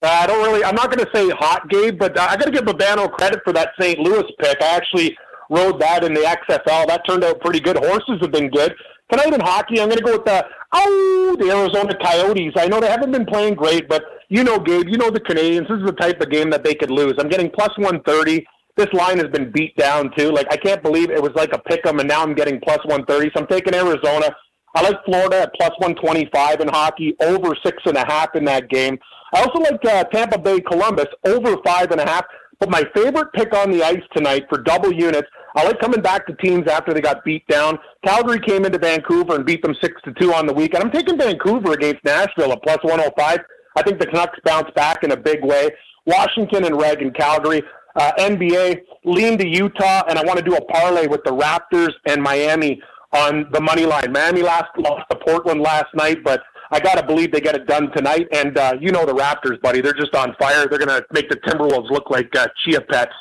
Uh, 0.03 0.09
I 0.09 0.27
don't 0.27 0.43
really. 0.45 0.63
I'm 0.63 0.75
not 0.75 0.91
going 0.91 1.03
to 1.03 1.11
say 1.13 1.29
hot, 1.29 1.67
Gabe, 1.69 1.97
but 1.97 2.19
I 2.19 2.35
got 2.37 2.45
to 2.45 2.51
give 2.51 2.65
Babano 2.65 3.11
credit 3.11 3.41
for 3.43 3.51
that 3.53 3.71
St. 3.79 3.97
Louis 3.99 4.23
pick. 4.39 4.61
I 4.61 4.75
actually 4.75 5.17
rode 5.49 5.79
that 5.81 6.03
in 6.03 6.13
the 6.13 6.21
XFL. 6.21 6.87
That 6.87 7.01
turned 7.07 7.23
out 7.23 7.41
pretty 7.41 7.59
good. 7.59 7.77
Horses 7.77 8.19
have 8.21 8.31
been 8.31 8.49
good. 8.49 8.75
Tonight 9.11 9.33
in 9.33 9.39
hockey, 9.39 9.79
I'm 9.79 9.87
going 9.87 9.97
to 9.97 10.03
go 10.03 10.17
with 10.17 10.25
the 10.25 10.45
oh 10.73 11.37
the 11.39 11.49
Arizona 11.49 11.97
Coyotes. 12.03 12.53
I 12.57 12.67
know 12.67 12.79
they 12.79 12.89
haven't 12.89 13.11
been 13.11 13.25
playing 13.25 13.55
great, 13.55 13.87
but 13.89 14.03
you 14.29 14.43
know, 14.43 14.59
Gabe, 14.59 14.87
you 14.87 14.97
know 14.97 15.09
the 15.09 15.21
Canadiens. 15.21 15.67
This 15.69 15.79
is 15.79 15.85
the 15.85 15.93
type 15.93 16.21
of 16.21 16.29
game 16.29 16.49
that 16.51 16.63
they 16.63 16.75
could 16.75 16.91
lose. 16.91 17.13
I'm 17.17 17.29
getting 17.29 17.49
plus 17.49 17.75
130. 17.77 18.45
This 18.75 18.91
line 18.93 19.17
has 19.17 19.29
been 19.29 19.51
beat 19.51 19.75
down 19.77 20.11
too. 20.15 20.29
Like 20.31 20.47
I 20.51 20.57
can't 20.57 20.83
believe 20.83 21.09
it 21.09 21.21
was 21.21 21.31
like 21.35 21.53
a 21.53 21.59
pick 21.59 21.87
'em, 21.87 21.99
and 21.99 22.07
now 22.07 22.21
I'm 22.21 22.35
getting 22.35 22.59
plus 22.59 22.79
130. 22.85 23.31
So 23.33 23.41
I'm 23.41 23.47
taking 23.47 23.73
Arizona. 23.73 24.35
I 24.75 24.81
like 24.83 25.03
Florida 25.05 25.41
at 25.43 25.53
plus 25.55 25.71
125 25.79 26.59
in 26.59 26.67
hockey, 26.67 27.15
over 27.21 27.55
six 27.65 27.77
and 27.85 27.97
a 27.97 28.05
half 28.05 28.35
in 28.35 28.45
that 28.45 28.69
game. 28.69 28.99
I 29.33 29.41
also 29.41 29.59
like 29.59 29.83
uh, 29.85 30.03
Tampa 30.05 30.39
Bay 30.39 30.61
Columbus 30.61 31.07
over 31.25 31.57
five 31.65 31.91
and 31.91 32.01
a 32.01 32.07
half. 32.07 32.25
But 32.59 32.71
my 32.71 32.83
favorite 32.95 33.31
pick 33.33 33.55
on 33.55 33.69
the 33.69 33.83
ice 33.83 34.01
tonight 34.15 34.45
for 34.49 34.57
double 34.59 34.91
units, 34.91 35.27
I 35.55 35.63
like 35.63 35.79
coming 35.79 36.01
back 36.01 36.25
to 36.27 36.33
teams 36.35 36.67
after 36.67 36.91
they 36.91 37.01
got 37.01 37.23
beat 37.23 37.47
down. 37.47 37.77
Calgary 38.03 38.39
came 38.39 38.65
into 38.65 38.79
Vancouver 38.79 39.35
and 39.35 39.45
beat 39.45 39.61
them 39.61 39.75
six 39.81 40.01
to 40.05 40.13
two 40.19 40.33
on 40.33 40.47
the 40.47 40.53
weekend. 40.53 40.83
And 40.83 40.85
I'm 40.85 40.91
taking 40.91 41.19
Vancouver 41.19 41.73
against 41.73 42.03
Nashville 42.03 42.51
at 42.51 42.63
plus 42.63 42.79
105. 42.81 43.39
I 43.75 43.81
think 43.83 43.99
the 43.99 44.07
Canucks 44.07 44.39
bounce 44.43 44.71
back 44.75 45.03
in 45.03 45.11
a 45.11 45.17
big 45.17 45.43
way. 45.43 45.69
Washington 46.07 46.65
and 46.65 46.79
Reg 46.81 47.01
in 47.01 47.11
Calgary. 47.11 47.61
Uh, 47.95 48.11
NBA 48.17 48.81
lean 49.05 49.37
to 49.37 49.47
Utah, 49.47 50.03
and 50.07 50.17
I 50.17 50.23
want 50.23 50.37
to 50.37 50.45
do 50.45 50.55
a 50.55 50.65
parlay 50.65 51.07
with 51.07 51.23
the 51.23 51.31
Raptors 51.31 51.93
and 52.07 52.21
Miami 52.21 52.81
on 53.11 53.47
the 53.51 53.61
money 53.61 53.85
line. 53.85 54.11
Miami 54.11 54.41
last 54.41 54.69
lost 54.77 55.03
to 55.09 55.17
Portland 55.25 55.61
last 55.61 55.93
night, 55.95 56.23
but 56.23 56.41
I 56.71 56.79
got 56.79 56.95
to 56.95 57.05
believe 57.05 57.31
they 57.31 57.41
get 57.41 57.55
it 57.55 57.67
done 57.67 57.91
tonight. 57.95 58.27
And 58.31 58.57
uh, 58.57 58.73
you 58.79 58.91
know 58.91 59.05
the 59.05 59.13
Raptors, 59.13 59.61
buddy. 59.61 59.81
They're 59.81 59.93
just 59.93 60.15
on 60.15 60.35
fire. 60.39 60.67
They're 60.67 60.79
going 60.79 60.89
to 60.89 61.05
make 61.11 61.29
the 61.29 61.37
Timberwolves 61.37 61.89
look 61.89 62.09
like 62.09 62.35
uh, 62.35 62.47
chia 62.63 62.81
pets, 62.81 63.13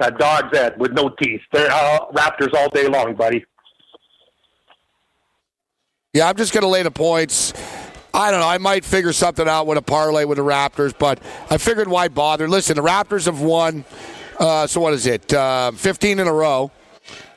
uh, 0.00 0.10
dog's 0.10 0.56
head 0.56 0.78
with 0.78 0.92
no 0.92 1.10
teeth. 1.22 1.40
They're 1.52 1.70
uh, 1.70 2.06
Raptors 2.12 2.52
all 2.54 2.68
day 2.68 2.86
long, 2.86 3.14
buddy. 3.14 3.44
Yeah, 6.12 6.28
I'm 6.28 6.36
just 6.36 6.52
going 6.52 6.62
to 6.62 6.68
lay 6.68 6.82
the 6.82 6.90
points. 6.90 7.52
I 8.12 8.30
don't 8.32 8.40
know. 8.40 8.48
I 8.48 8.58
might 8.58 8.84
figure 8.84 9.12
something 9.12 9.46
out 9.46 9.66
with 9.66 9.78
a 9.78 9.82
parlay 9.82 10.24
with 10.24 10.38
the 10.38 10.44
Raptors, 10.44 10.92
but 10.98 11.22
I 11.48 11.58
figured 11.58 11.86
why 11.86 12.08
bother. 12.08 12.48
Listen, 12.48 12.76
the 12.76 12.82
Raptors 12.82 13.26
have 13.26 13.40
won. 13.40 13.84
Uh, 14.38 14.66
so 14.66 14.80
what 14.80 14.92
is 14.92 15.06
it? 15.06 15.32
Uh, 15.32 15.70
15 15.72 16.18
in 16.18 16.26
a 16.26 16.32
row. 16.32 16.70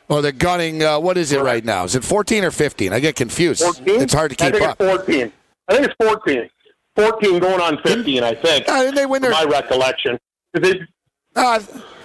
Or 0.09 0.21
they're 0.21 0.31
gunning. 0.31 0.83
Uh, 0.83 0.99
what 0.99 1.17
is 1.17 1.31
it 1.31 1.41
right 1.41 1.63
now? 1.63 1.85
Is 1.85 1.95
it 1.95 2.03
14 2.03 2.43
or 2.43 2.51
15? 2.51 2.91
I 2.91 2.99
get 2.99 3.15
confused. 3.15 3.63
14? 3.63 4.01
It's 4.01 4.13
hard 4.13 4.31
to 4.31 4.35
keep 4.35 4.61
up. 4.61 4.77
it's 4.79 4.97
14. 4.97 5.31
I 5.67 5.73
think 5.75 5.85
it's 5.87 5.95
14. 6.01 6.49
14 6.95 7.39
going 7.39 7.61
on 7.61 7.79
15, 7.83 8.23
I 8.23 8.35
think. 8.35 8.67
Uh, 8.69 8.91
they 8.91 9.05
win 9.05 9.21
their? 9.21 9.31
my 9.31 9.43
recollection. 9.45 10.19
They, 10.53 10.81
Uh, 11.35 11.59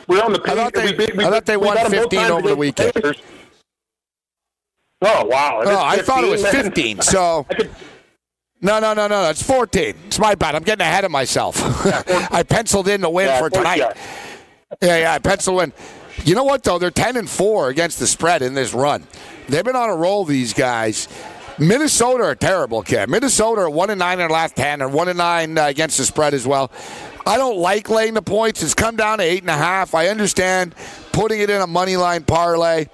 we're 0.06 0.22
on 0.22 0.32
the 0.32 0.40
I 0.46 0.54
thought 0.54 0.72
they- 0.72 0.92
we 0.96 1.06
we 1.16 1.24
I 1.24 1.30
thought 1.30 1.44
they 1.44 1.56
won 1.58 1.74
got 1.76 1.90
them 1.90 1.92
both 2.02 2.10
15 2.12 2.30
over 2.30 2.48
the 2.48 2.56
weekend. 2.56 2.92
Oh 5.00 5.24
wow! 5.26 5.60
Oh, 5.64 5.84
I 5.84 5.98
thought 5.98 6.24
it 6.24 6.30
was 6.30 6.44
15, 6.46 6.96
man. 6.96 7.02
So 7.04 7.46
could, 7.50 7.70
no, 8.60 8.80
no, 8.80 8.94
no, 8.94 9.06
no. 9.06 9.30
It's 9.30 9.42
14. 9.42 9.94
It's 10.06 10.18
my 10.18 10.34
bad. 10.34 10.56
I'm 10.56 10.64
getting 10.64 10.84
ahead 10.84 11.04
of 11.04 11.12
myself. 11.12 11.56
I 12.32 12.42
penciled 12.42 12.88
in 12.88 13.00
the 13.00 13.10
win 13.10 13.26
yeah, 13.28 13.38
for 13.38 13.48
tonight. 13.50 13.76
yeah. 13.78 13.92
Yeah, 14.82 14.96
yeah, 14.98 15.12
I 15.14 15.18
pencil 15.20 15.60
in. 15.60 15.72
You 16.24 16.34
know 16.34 16.42
what 16.42 16.64
though? 16.64 16.78
They're 16.80 16.90
ten 16.90 17.16
and 17.16 17.30
four 17.30 17.68
against 17.68 18.00
the 18.00 18.06
spread 18.08 18.42
in 18.42 18.54
this 18.54 18.74
run. 18.74 19.06
They've 19.48 19.64
been 19.64 19.76
on 19.76 19.88
a 19.90 19.94
roll. 19.94 20.24
These 20.24 20.52
guys. 20.54 21.06
Minnesota 21.58 22.22
are 22.22 22.34
terrible, 22.34 22.82
kid. 22.82 23.08
Minnesota 23.08 23.62
are 23.62 23.70
one 23.70 23.90
and 23.90 23.98
nine 23.98 24.14
in 24.14 24.18
their 24.18 24.28
last 24.28 24.54
ten, 24.54 24.80
and 24.80 24.92
one 24.92 25.08
and 25.08 25.18
nine 25.18 25.58
uh, 25.58 25.66
against 25.66 25.98
the 25.98 26.04
spread 26.04 26.32
as 26.32 26.46
well. 26.46 26.70
I 27.26 27.36
don't 27.36 27.58
like 27.58 27.90
laying 27.90 28.14
the 28.14 28.22
points. 28.22 28.62
It's 28.62 28.74
come 28.74 28.96
down 28.96 29.18
to 29.18 29.24
eight 29.24 29.42
and 29.42 29.50
a 29.50 29.56
half. 29.56 29.94
I 29.94 30.06
understand 30.06 30.74
putting 31.12 31.40
it 31.40 31.50
in 31.50 31.60
a 31.60 31.66
money 31.66 31.96
line 31.96 32.22
parlay. 32.22 32.86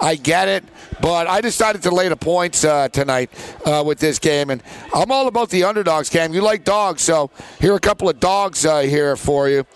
I 0.00 0.14
get 0.14 0.48
it, 0.48 0.64
but 1.00 1.26
I 1.26 1.40
decided 1.40 1.82
to 1.82 1.90
lay 1.90 2.08
the 2.08 2.16
points 2.16 2.64
uh, 2.64 2.88
tonight 2.88 3.30
uh, 3.66 3.82
with 3.84 3.98
this 3.98 4.18
game, 4.18 4.50
and 4.50 4.62
I'm 4.94 5.10
all 5.10 5.26
about 5.26 5.50
the 5.50 5.64
underdogs. 5.64 6.08
Cam, 6.08 6.32
you 6.32 6.42
like 6.42 6.64
dogs, 6.64 7.02
so 7.02 7.30
here 7.60 7.72
are 7.72 7.76
a 7.76 7.80
couple 7.80 8.08
of 8.08 8.20
dogs 8.20 8.64
uh, 8.64 8.80
here 8.80 9.16
for 9.16 9.48
you 9.48 9.66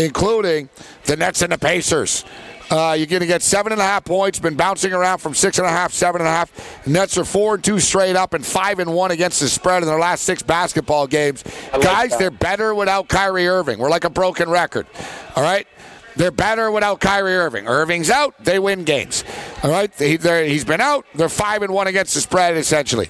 including 0.00 0.68
the 1.04 1.16
Nets 1.16 1.42
and 1.42 1.52
the 1.52 1.58
Pacers. 1.58 2.24
Uh, 2.70 2.94
you're 2.96 3.06
going 3.06 3.20
to 3.20 3.26
get 3.26 3.42
seven 3.42 3.72
and 3.72 3.80
a 3.80 3.84
half 3.84 4.04
points. 4.04 4.38
Been 4.38 4.54
bouncing 4.54 4.92
around 4.92 5.18
from 5.18 5.34
six 5.34 5.58
and 5.58 5.66
a 5.66 5.70
half, 5.70 5.92
seven 5.92 6.20
and 6.20 6.28
a 6.28 6.30
half. 6.30 6.86
Nets 6.86 7.18
are 7.18 7.24
four 7.24 7.54
and 7.56 7.64
two 7.64 7.80
straight 7.80 8.14
up, 8.14 8.32
and 8.32 8.46
five 8.46 8.78
and 8.78 8.94
one 8.94 9.10
against 9.10 9.40
the 9.40 9.48
spread 9.48 9.82
in 9.82 9.88
their 9.88 9.98
last 9.98 10.22
six 10.22 10.42
basketball 10.42 11.06
games. 11.08 11.44
like 11.72 11.82
Guys, 11.82 12.10
that. 12.10 12.18
they're 12.20 12.30
better 12.30 12.74
without 12.74 13.08
Kyrie 13.08 13.48
Irving. 13.48 13.78
We're 13.80 13.90
like 13.90 14.04
a 14.04 14.10
broken 14.10 14.48
record. 14.48 14.86
All 15.34 15.42
right. 15.42 15.66
They're 16.16 16.30
better 16.32 16.70
without 16.70 17.00
Kyrie 17.00 17.36
Irving. 17.36 17.66
Irving's 17.66 18.10
out, 18.10 18.34
they 18.44 18.58
win 18.58 18.84
games. 18.84 19.24
All 19.62 19.70
right, 19.70 19.90
he, 19.96 20.16
he's 20.18 20.64
been 20.64 20.80
out. 20.80 21.06
They're 21.14 21.28
five 21.28 21.62
and 21.62 21.72
one 21.72 21.86
against 21.86 22.14
the 22.14 22.20
spread, 22.20 22.56
essentially. 22.56 23.08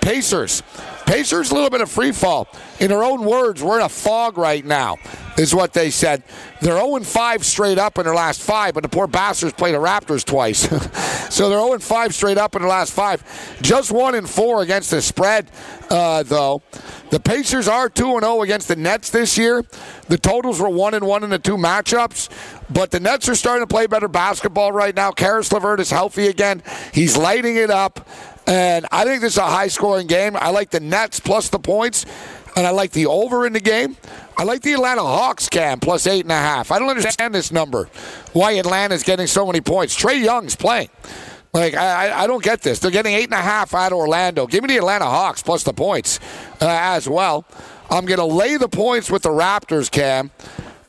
Pacers, 0.00 0.62
Pacers, 1.10 1.50
a 1.50 1.54
little 1.54 1.70
bit 1.70 1.80
of 1.80 1.90
free 1.90 2.12
fall. 2.12 2.46
In 2.78 2.86
their 2.86 3.02
own 3.02 3.24
words, 3.24 3.64
we're 3.64 3.80
in 3.80 3.84
a 3.84 3.88
fog 3.88 4.38
right 4.38 4.64
now, 4.64 4.96
is 5.36 5.52
what 5.52 5.72
they 5.72 5.90
said. 5.90 6.22
They're 6.60 6.78
0 6.78 7.00
5 7.00 7.44
straight 7.44 7.78
up 7.78 7.98
in 7.98 8.04
their 8.04 8.14
last 8.14 8.40
five, 8.40 8.74
but 8.74 8.84
the 8.84 8.88
poor 8.88 9.08
bastards 9.08 9.52
played 9.52 9.74
the 9.74 9.78
Raptors 9.78 10.24
twice. 10.24 10.60
so 11.34 11.48
they're 11.48 11.58
0 11.58 11.80
5 11.80 12.14
straight 12.14 12.38
up 12.38 12.54
in 12.54 12.62
their 12.62 12.68
last 12.68 12.92
five. 12.92 13.24
Just 13.60 13.90
1 13.90 14.14
and 14.14 14.30
4 14.30 14.62
against 14.62 14.92
the 14.92 15.02
spread, 15.02 15.50
uh, 15.90 16.22
though. 16.22 16.62
The 17.10 17.18
Pacers 17.18 17.66
are 17.66 17.88
2 17.88 18.20
0 18.20 18.42
against 18.42 18.68
the 18.68 18.76
Nets 18.76 19.10
this 19.10 19.36
year. 19.36 19.64
The 20.06 20.16
totals 20.16 20.60
were 20.60 20.68
1 20.68 20.94
and 20.94 21.04
1 21.04 21.24
in 21.24 21.30
the 21.30 21.40
two 21.40 21.56
matchups, 21.56 22.28
but 22.72 22.92
the 22.92 23.00
Nets 23.00 23.28
are 23.28 23.34
starting 23.34 23.66
to 23.66 23.66
play 23.66 23.88
better 23.88 24.06
basketball 24.06 24.70
right 24.70 24.94
now. 24.94 25.10
Caris 25.10 25.50
LeVert 25.50 25.80
is 25.80 25.90
healthy 25.90 26.28
again. 26.28 26.62
He's 26.94 27.16
lighting 27.16 27.56
it 27.56 27.70
up. 27.70 28.08
And 28.46 28.86
I 28.90 29.04
think 29.04 29.20
this 29.20 29.34
is 29.34 29.38
a 29.38 29.42
high 29.46 29.68
scoring 29.68 30.06
game. 30.06 30.36
I 30.36 30.50
like 30.50 30.70
the 30.70 30.80
Nets 30.80 31.20
plus 31.20 31.48
the 31.50 31.58
points, 31.58 32.04
and 32.56 32.66
I 32.66 32.70
like 32.70 32.90
the 32.92 33.06
over 33.06 33.46
in 33.46 33.52
the 33.52 33.60
game. 33.60 33.96
I 34.36 34.44
like 34.44 34.62
the 34.62 34.72
Atlanta 34.72 35.02
Hawks 35.02 35.48
cam 35.48 35.78
plus 35.80 36.06
eight 36.06 36.24
and 36.24 36.32
a 36.32 36.36
half. 36.36 36.72
I 36.72 36.78
don't 36.78 36.88
understand 36.88 37.34
this 37.34 37.52
number. 37.52 37.88
Why 38.32 38.52
Atlanta's 38.52 39.02
getting 39.02 39.26
so 39.26 39.46
many 39.46 39.60
points. 39.60 39.96
Trae 40.00 40.22
Young's 40.22 40.56
playing. 40.56 40.88
Like 41.52 41.74
I, 41.74 42.22
I- 42.24 42.26
don't 42.26 42.42
get 42.42 42.62
this. 42.62 42.78
They're 42.78 42.90
getting 42.90 43.14
eight 43.14 43.24
and 43.24 43.34
a 43.34 43.42
half 43.42 43.74
out 43.74 43.92
of 43.92 43.98
Orlando. 43.98 44.46
Give 44.46 44.62
me 44.62 44.68
the 44.68 44.78
Atlanta 44.78 45.04
Hawks 45.04 45.42
plus 45.42 45.62
the 45.62 45.72
points 45.72 46.18
uh, 46.60 46.66
as 46.68 47.08
well. 47.08 47.44
I'm 47.90 48.06
going 48.06 48.18
to 48.20 48.24
lay 48.24 48.56
the 48.56 48.68
points 48.68 49.10
with 49.10 49.22
the 49.22 49.30
Raptors, 49.30 49.90
Cam, 49.90 50.30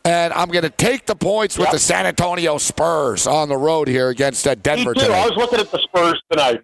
and 0.05 0.31
I'm 0.33 0.49
going 0.49 0.61
to 0.63 0.69
take 0.69 1.07
the 1.07 1.15
points 1.15 1.57
with 1.57 1.65
Yep. 1.65 1.73
the 1.73 1.79
San 1.79 2.05
Antonio 2.05 2.59
Spurs 2.59 3.25
on 3.25 3.49
the 3.49 3.57
road 3.57 3.87
here 3.87 4.09
against 4.09 4.47
uh, 4.47 4.51
Me 4.51 4.55
Denver 4.57 4.93
too. 4.93 5.11
I 5.11 5.25
was 5.27 5.35
looking 5.35 5.59
at 5.59 5.71
the 5.71 5.79
Spurs 5.79 6.21
tonight. 6.31 6.61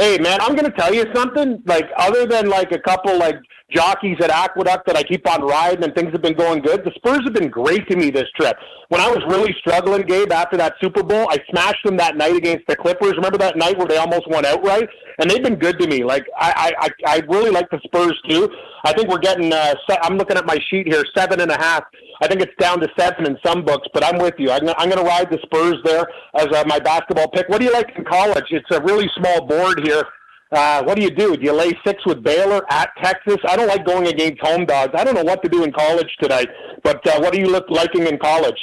Hey 0.00 0.16
man, 0.16 0.40
I'm 0.40 0.56
gonna 0.56 0.70
tell 0.70 0.94
you 0.94 1.04
something. 1.14 1.62
Like 1.66 1.90
other 1.98 2.24
than 2.24 2.48
like 2.48 2.72
a 2.72 2.78
couple 2.78 3.18
like 3.18 3.36
jockeys 3.72 4.16
at 4.20 4.30
Aqueduct 4.30 4.86
that 4.86 4.96
I 4.96 5.02
keep 5.02 5.28
on 5.28 5.42
riding 5.42 5.84
and 5.84 5.94
things 5.94 6.12
have 6.12 6.22
been 6.22 6.36
going 6.36 6.60
good, 6.62 6.84
the 6.84 6.92
Spurs 6.96 7.20
have 7.24 7.34
been 7.34 7.48
great 7.50 7.88
to 7.88 7.96
me 7.96 8.10
this 8.10 8.28
trip. 8.36 8.56
When 8.88 9.00
I 9.00 9.08
was 9.08 9.22
really 9.28 9.54
struggling, 9.58 10.02
Gabe, 10.02 10.32
after 10.32 10.56
that 10.56 10.74
Super 10.80 11.02
Bowl, 11.02 11.26
I 11.30 11.38
smashed 11.50 11.84
them 11.84 11.96
that 11.98 12.16
night 12.16 12.36
against 12.36 12.66
the 12.66 12.76
Clippers. 12.76 13.12
Remember 13.16 13.38
that 13.38 13.56
night 13.56 13.78
where 13.78 13.86
they 13.86 13.96
almost 13.96 14.28
won 14.28 14.44
outright? 14.44 14.88
And 15.18 15.30
they've 15.30 15.42
been 15.42 15.56
good 15.56 15.78
to 15.78 15.86
me. 15.86 16.02
Like 16.02 16.26
I 16.36 16.72
I 16.78 16.88
I 17.06 17.22
really 17.28 17.50
like 17.50 17.70
the 17.70 17.80
Spurs 17.84 18.18
too. 18.28 18.48
I 18.84 18.92
think 18.92 19.08
we're 19.08 19.18
getting. 19.18 19.52
Uh, 19.52 19.74
I'm 20.02 20.16
looking 20.16 20.36
at 20.36 20.46
my 20.46 20.58
sheet 20.70 20.86
here, 20.86 21.04
seven 21.14 21.40
and 21.40 21.50
a 21.50 21.58
half. 21.58 21.84
I 22.22 22.28
think 22.28 22.42
it's 22.42 22.54
down 22.58 22.80
to 22.80 22.88
seven 22.98 23.26
in 23.26 23.38
some 23.44 23.64
books, 23.64 23.88
but 23.94 24.04
I'm 24.04 24.18
with 24.18 24.34
you. 24.38 24.50
I'm, 24.50 24.68
I'm 24.76 24.90
going 24.90 25.02
to 25.02 25.08
ride 25.08 25.30
the 25.30 25.38
Spurs 25.42 25.76
there 25.84 26.06
as 26.34 26.48
uh, 26.48 26.64
my 26.66 26.78
basketball 26.78 27.28
pick. 27.28 27.48
What 27.48 27.60
do 27.60 27.64
you 27.66 27.72
like 27.72 27.96
in 27.96 28.04
college? 28.04 28.44
It's 28.50 28.70
a 28.70 28.82
really 28.82 29.08
small 29.16 29.46
board 29.46 29.80
here. 29.86 30.04
Uh, 30.52 30.82
what 30.82 30.96
do 30.96 31.02
you 31.02 31.10
do? 31.10 31.36
Do 31.36 31.44
you 31.44 31.52
lay 31.52 31.72
six 31.86 32.04
with 32.04 32.24
Baylor 32.24 32.62
at 32.70 32.90
Texas? 33.02 33.36
I 33.48 33.56
don't 33.56 33.68
like 33.68 33.86
going 33.86 34.08
against 34.08 34.40
home 34.40 34.64
dogs. 34.64 34.92
I 34.94 35.04
don't 35.04 35.14
know 35.14 35.22
what 35.22 35.42
to 35.44 35.48
do 35.48 35.62
in 35.62 35.72
college 35.72 36.08
tonight, 36.20 36.48
but 36.82 37.06
uh, 37.06 37.20
what 37.20 37.34
are 37.34 37.38
you 37.38 37.46
look, 37.46 37.70
liking 37.70 38.06
in 38.06 38.18
college? 38.18 38.58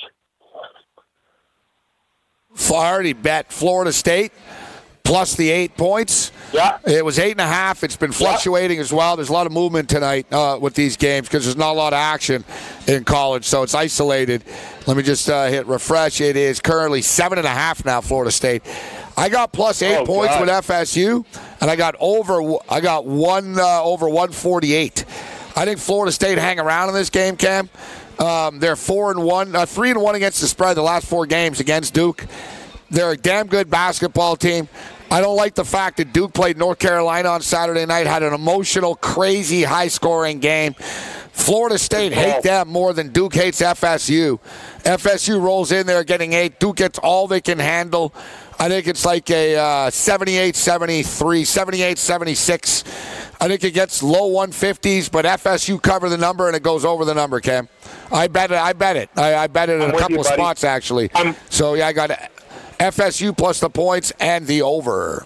Already 2.70 3.14
bet 3.14 3.54
Florida 3.54 3.94
State 3.94 4.34
plus 5.08 5.36
the 5.36 5.50
eight 5.50 5.76
points. 5.78 6.32
Yeah. 6.54 6.80
It 6.86 7.04
was 7.04 7.18
eight 7.18 7.32
and 7.32 7.40
a 7.42 7.48
half. 7.48 7.84
It's 7.84 7.96
been 7.96 8.12
fluctuating 8.12 8.78
as 8.80 8.92
well. 8.92 9.16
There's 9.16 9.30
a 9.30 9.34
lot 9.34 9.48
of 9.48 9.54
movement 9.54 9.90
tonight 9.90 10.28
uh, 10.34 10.58
with 10.62 10.74
these 10.74 10.98
games 10.98 11.28
because 11.28 11.46
there's 11.46 11.56
not 11.56 11.72
a 11.72 11.78
lot 11.80 11.94
of 11.94 11.98
action 11.98 12.44
in 12.88 13.06
college, 13.06 13.46
so 13.46 13.64
it's 13.64 13.74
isolated. 13.74 14.44
Let 14.86 14.98
me 14.98 15.04
just 15.04 15.30
uh, 15.30 15.46
hit 15.48 15.66
refresh. 15.66 16.20
It 16.20 16.36
is 16.36 16.60
currently 16.60 17.02
seven 17.02 17.38
and 17.38 17.48
a 17.48 17.52
half 17.52 17.86
now. 17.86 18.02
Florida 18.02 18.32
State. 18.32 18.64
I 19.16 19.30
got 19.30 19.52
plus 19.54 19.82
eight 19.82 19.96
Oh, 19.98 20.06
points 20.06 20.34
God. 20.36 20.42
with 20.42 20.50
FSU, 20.50 21.26
and 21.62 21.72
I 21.72 21.76
got 21.78 21.96
over. 22.02 22.58
I 22.70 22.82
got 22.82 23.06
one 23.06 23.58
uh, 23.58 23.82
over 23.84 24.08
148. 24.08 25.06
I 25.56 25.66
think 25.66 25.80
Florida 25.80 26.12
State 26.12 26.38
hang 26.38 26.60
around 26.60 26.90
in 26.90 26.96
this 26.96 27.10
game, 27.10 27.36
Cam. 27.38 27.70
Um, 28.20 28.60
they're 28.60 28.76
four 28.76 29.12
and 29.12 29.24
one, 29.24 29.56
uh, 29.56 29.66
three 29.66 29.90
and 29.90 30.02
one 30.02 30.16
against 30.16 30.42
the 30.42 30.48
spread 30.48 30.76
the 30.76 30.82
last 30.82 31.08
four 31.08 31.26
games 31.26 31.60
against 31.60 31.94
Duke. 31.94 32.26
They're 32.90 33.12
a 33.12 33.18
damn 33.18 33.48
good 33.48 33.70
basketball 33.70 34.36
team. 34.38 34.70
I 35.10 35.22
don't 35.22 35.36
like 35.38 35.56
the 35.56 35.66
fact 35.66 35.98
that 35.98 36.12
Duke 36.14 36.34
played 36.34 36.58
North 36.58 36.80
Carolina 36.80 37.30
on 37.30 37.42
Saturday 37.42 37.86
night, 37.86 38.08
had 38.08 38.24
an 38.24 38.34
emotional, 38.34 38.96
crazy, 38.96 39.64
high 39.64 39.88
scoring 39.88 40.40
game. 40.40 40.74
Florida 41.32 41.78
State 41.78 42.14
hate 42.14 42.42
them 42.44 42.68
more 42.68 42.94
than 42.94 43.10
Duke 43.10 43.34
hates 43.34 43.62
FSU. 43.62 44.40
FSU 44.84 45.42
rolls 45.42 45.72
in 45.72 45.86
there 45.86 46.04
getting 46.04 46.34
eight. 46.34 46.60
Duke 46.60 46.78
gets 46.78 46.98
all 47.00 47.28
they 47.28 47.42
can 47.42 47.60
handle. 47.60 48.14
I 48.60 48.70
think 48.70 48.88
it's 48.88 49.06
like 49.06 49.30
a 49.30 49.56
uh, 49.56 49.90
78 49.92 50.56
73, 50.56 51.46
78 51.46 51.98
76. 52.00 52.84
I 53.40 53.48
think 53.48 53.64
it 53.64 53.72
gets 53.72 54.02
low 54.02 54.32
150s, 54.32 55.12
but 55.12 55.26
FSU 55.26 55.80
cover 55.80 56.10
the 56.10 56.18
number 56.18 56.48
and 56.48 56.56
it 56.56 56.64
goes 56.64 56.84
over 56.84 57.06
the 57.06 57.14
number, 57.14 57.40
Cam. 57.40 57.70
I 58.12 58.28
bet 58.28 58.50
it. 58.52 58.58
I 58.58 58.74
bet 58.74 58.98
it. 58.98 59.10
I, 59.16 59.36
I 59.36 59.48
bet 59.48 59.70
it 59.70 59.80
in 59.80 59.90
I'm 59.90 59.96
a 59.96 60.00
couple 60.00 60.16
you, 60.16 60.22
of 60.22 60.26
spots, 60.26 60.64
actually. 60.64 61.12
I'm- 61.14 61.36
so, 61.50 61.76
yeah, 61.76 61.86
I 61.88 61.94
got 61.94 62.10
FSU 62.80 63.36
plus 63.38 63.60
the 63.60 63.70
points 63.70 64.12
and 64.20 64.46
the 64.48 64.62
over. 64.62 65.26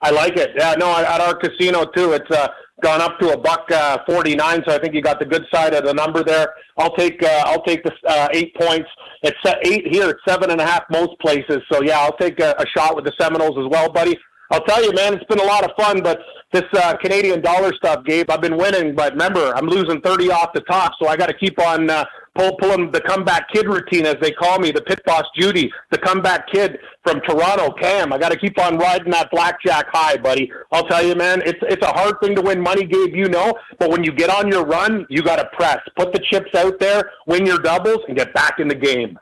I 0.00 0.10
like 0.10 0.36
it. 0.36 0.50
Yeah, 0.56 0.74
no, 0.74 0.94
at 0.94 1.20
our 1.20 1.34
casino 1.34 1.86
too, 1.86 2.12
it's 2.12 2.30
uh, 2.30 2.48
gone 2.82 3.00
up 3.00 3.18
to 3.20 3.32
a 3.32 3.38
buck 3.38 3.70
uh, 3.70 3.98
forty 4.06 4.34
nine. 4.34 4.62
So 4.66 4.74
I 4.74 4.78
think 4.78 4.94
you 4.94 5.00
got 5.00 5.18
the 5.18 5.24
good 5.24 5.46
side 5.52 5.72
of 5.72 5.84
the 5.84 5.94
number 5.94 6.22
there. 6.22 6.52
I'll 6.76 6.94
take 6.94 7.22
uh, 7.22 7.44
I'll 7.46 7.62
take 7.62 7.82
the 7.84 7.92
uh, 8.06 8.28
eight 8.32 8.54
points. 8.54 8.88
It's 9.22 9.38
eight 9.64 9.86
here. 9.90 10.10
It's 10.10 10.20
seven 10.28 10.50
and 10.50 10.60
a 10.60 10.66
half 10.66 10.82
most 10.90 11.18
places. 11.20 11.58
So 11.72 11.82
yeah, 11.82 12.00
I'll 12.00 12.16
take 12.18 12.38
a, 12.38 12.54
a 12.58 12.66
shot 12.76 12.94
with 12.94 13.06
the 13.06 13.12
Seminoles 13.18 13.56
as 13.58 13.66
well, 13.70 13.90
buddy. 13.90 14.18
I'll 14.50 14.64
tell 14.64 14.84
you, 14.84 14.92
man, 14.92 15.14
it's 15.14 15.24
been 15.24 15.40
a 15.40 15.44
lot 15.44 15.64
of 15.64 15.70
fun. 15.78 16.02
But 16.02 16.20
this 16.52 16.64
uh, 16.74 16.96
Canadian 16.98 17.40
dollar 17.40 17.72
stuff, 17.74 18.04
Gabe, 18.04 18.30
I've 18.30 18.42
been 18.42 18.58
winning. 18.58 18.94
But 18.94 19.14
remember, 19.14 19.56
I'm 19.56 19.66
losing 19.66 20.02
thirty 20.02 20.30
off 20.30 20.50
the 20.54 20.60
top, 20.62 20.92
so 21.00 21.08
I 21.08 21.16
got 21.16 21.28
to 21.28 21.34
keep 21.34 21.58
on 21.58 21.88
uh, 21.88 22.04
pull, 22.34 22.56
pulling 22.56 22.90
the 22.90 23.00
comeback 23.00 23.48
kid 23.52 23.66
routine, 23.66 24.06
as 24.06 24.16
they 24.20 24.30
call 24.30 24.58
me, 24.58 24.70
the 24.70 24.82
pit 24.82 25.00
boss 25.04 25.24
Judy, 25.36 25.70
the 25.90 25.98
comeback 25.98 26.46
kid 26.48 26.78
from 27.02 27.20
Toronto, 27.22 27.72
Cam. 27.72 28.12
I 28.12 28.18
got 28.18 28.30
to 28.32 28.38
keep 28.38 28.58
on 28.58 28.78
riding 28.78 29.10
that 29.12 29.30
blackjack 29.30 29.86
high, 29.92 30.16
buddy. 30.16 30.50
I'll 30.72 30.86
tell 30.86 31.04
you, 31.04 31.14
man, 31.14 31.42
it's 31.44 31.60
it's 31.62 31.82
a 31.82 31.92
hard 31.92 32.16
thing 32.22 32.34
to 32.36 32.42
win 32.42 32.60
money, 32.60 32.84
Gabe. 32.84 33.14
You 33.14 33.28
know, 33.28 33.54
but 33.78 33.90
when 33.90 34.04
you 34.04 34.12
get 34.12 34.30
on 34.30 34.48
your 34.48 34.64
run, 34.64 35.06
you 35.08 35.22
got 35.22 35.36
to 35.36 35.48
press, 35.56 35.78
put 35.96 36.12
the 36.12 36.20
chips 36.30 36.54
out 36.54 36.78
there, 36.80 37.10
win 37.26 37.46
your 37.46 37.58
doubles, 37.58 38.00
and 38.08 38.16
get 38.16 38.32
back 38.34 38.58
in 38.58 38.68
the 38.68 38.74
game. 38.74 39.18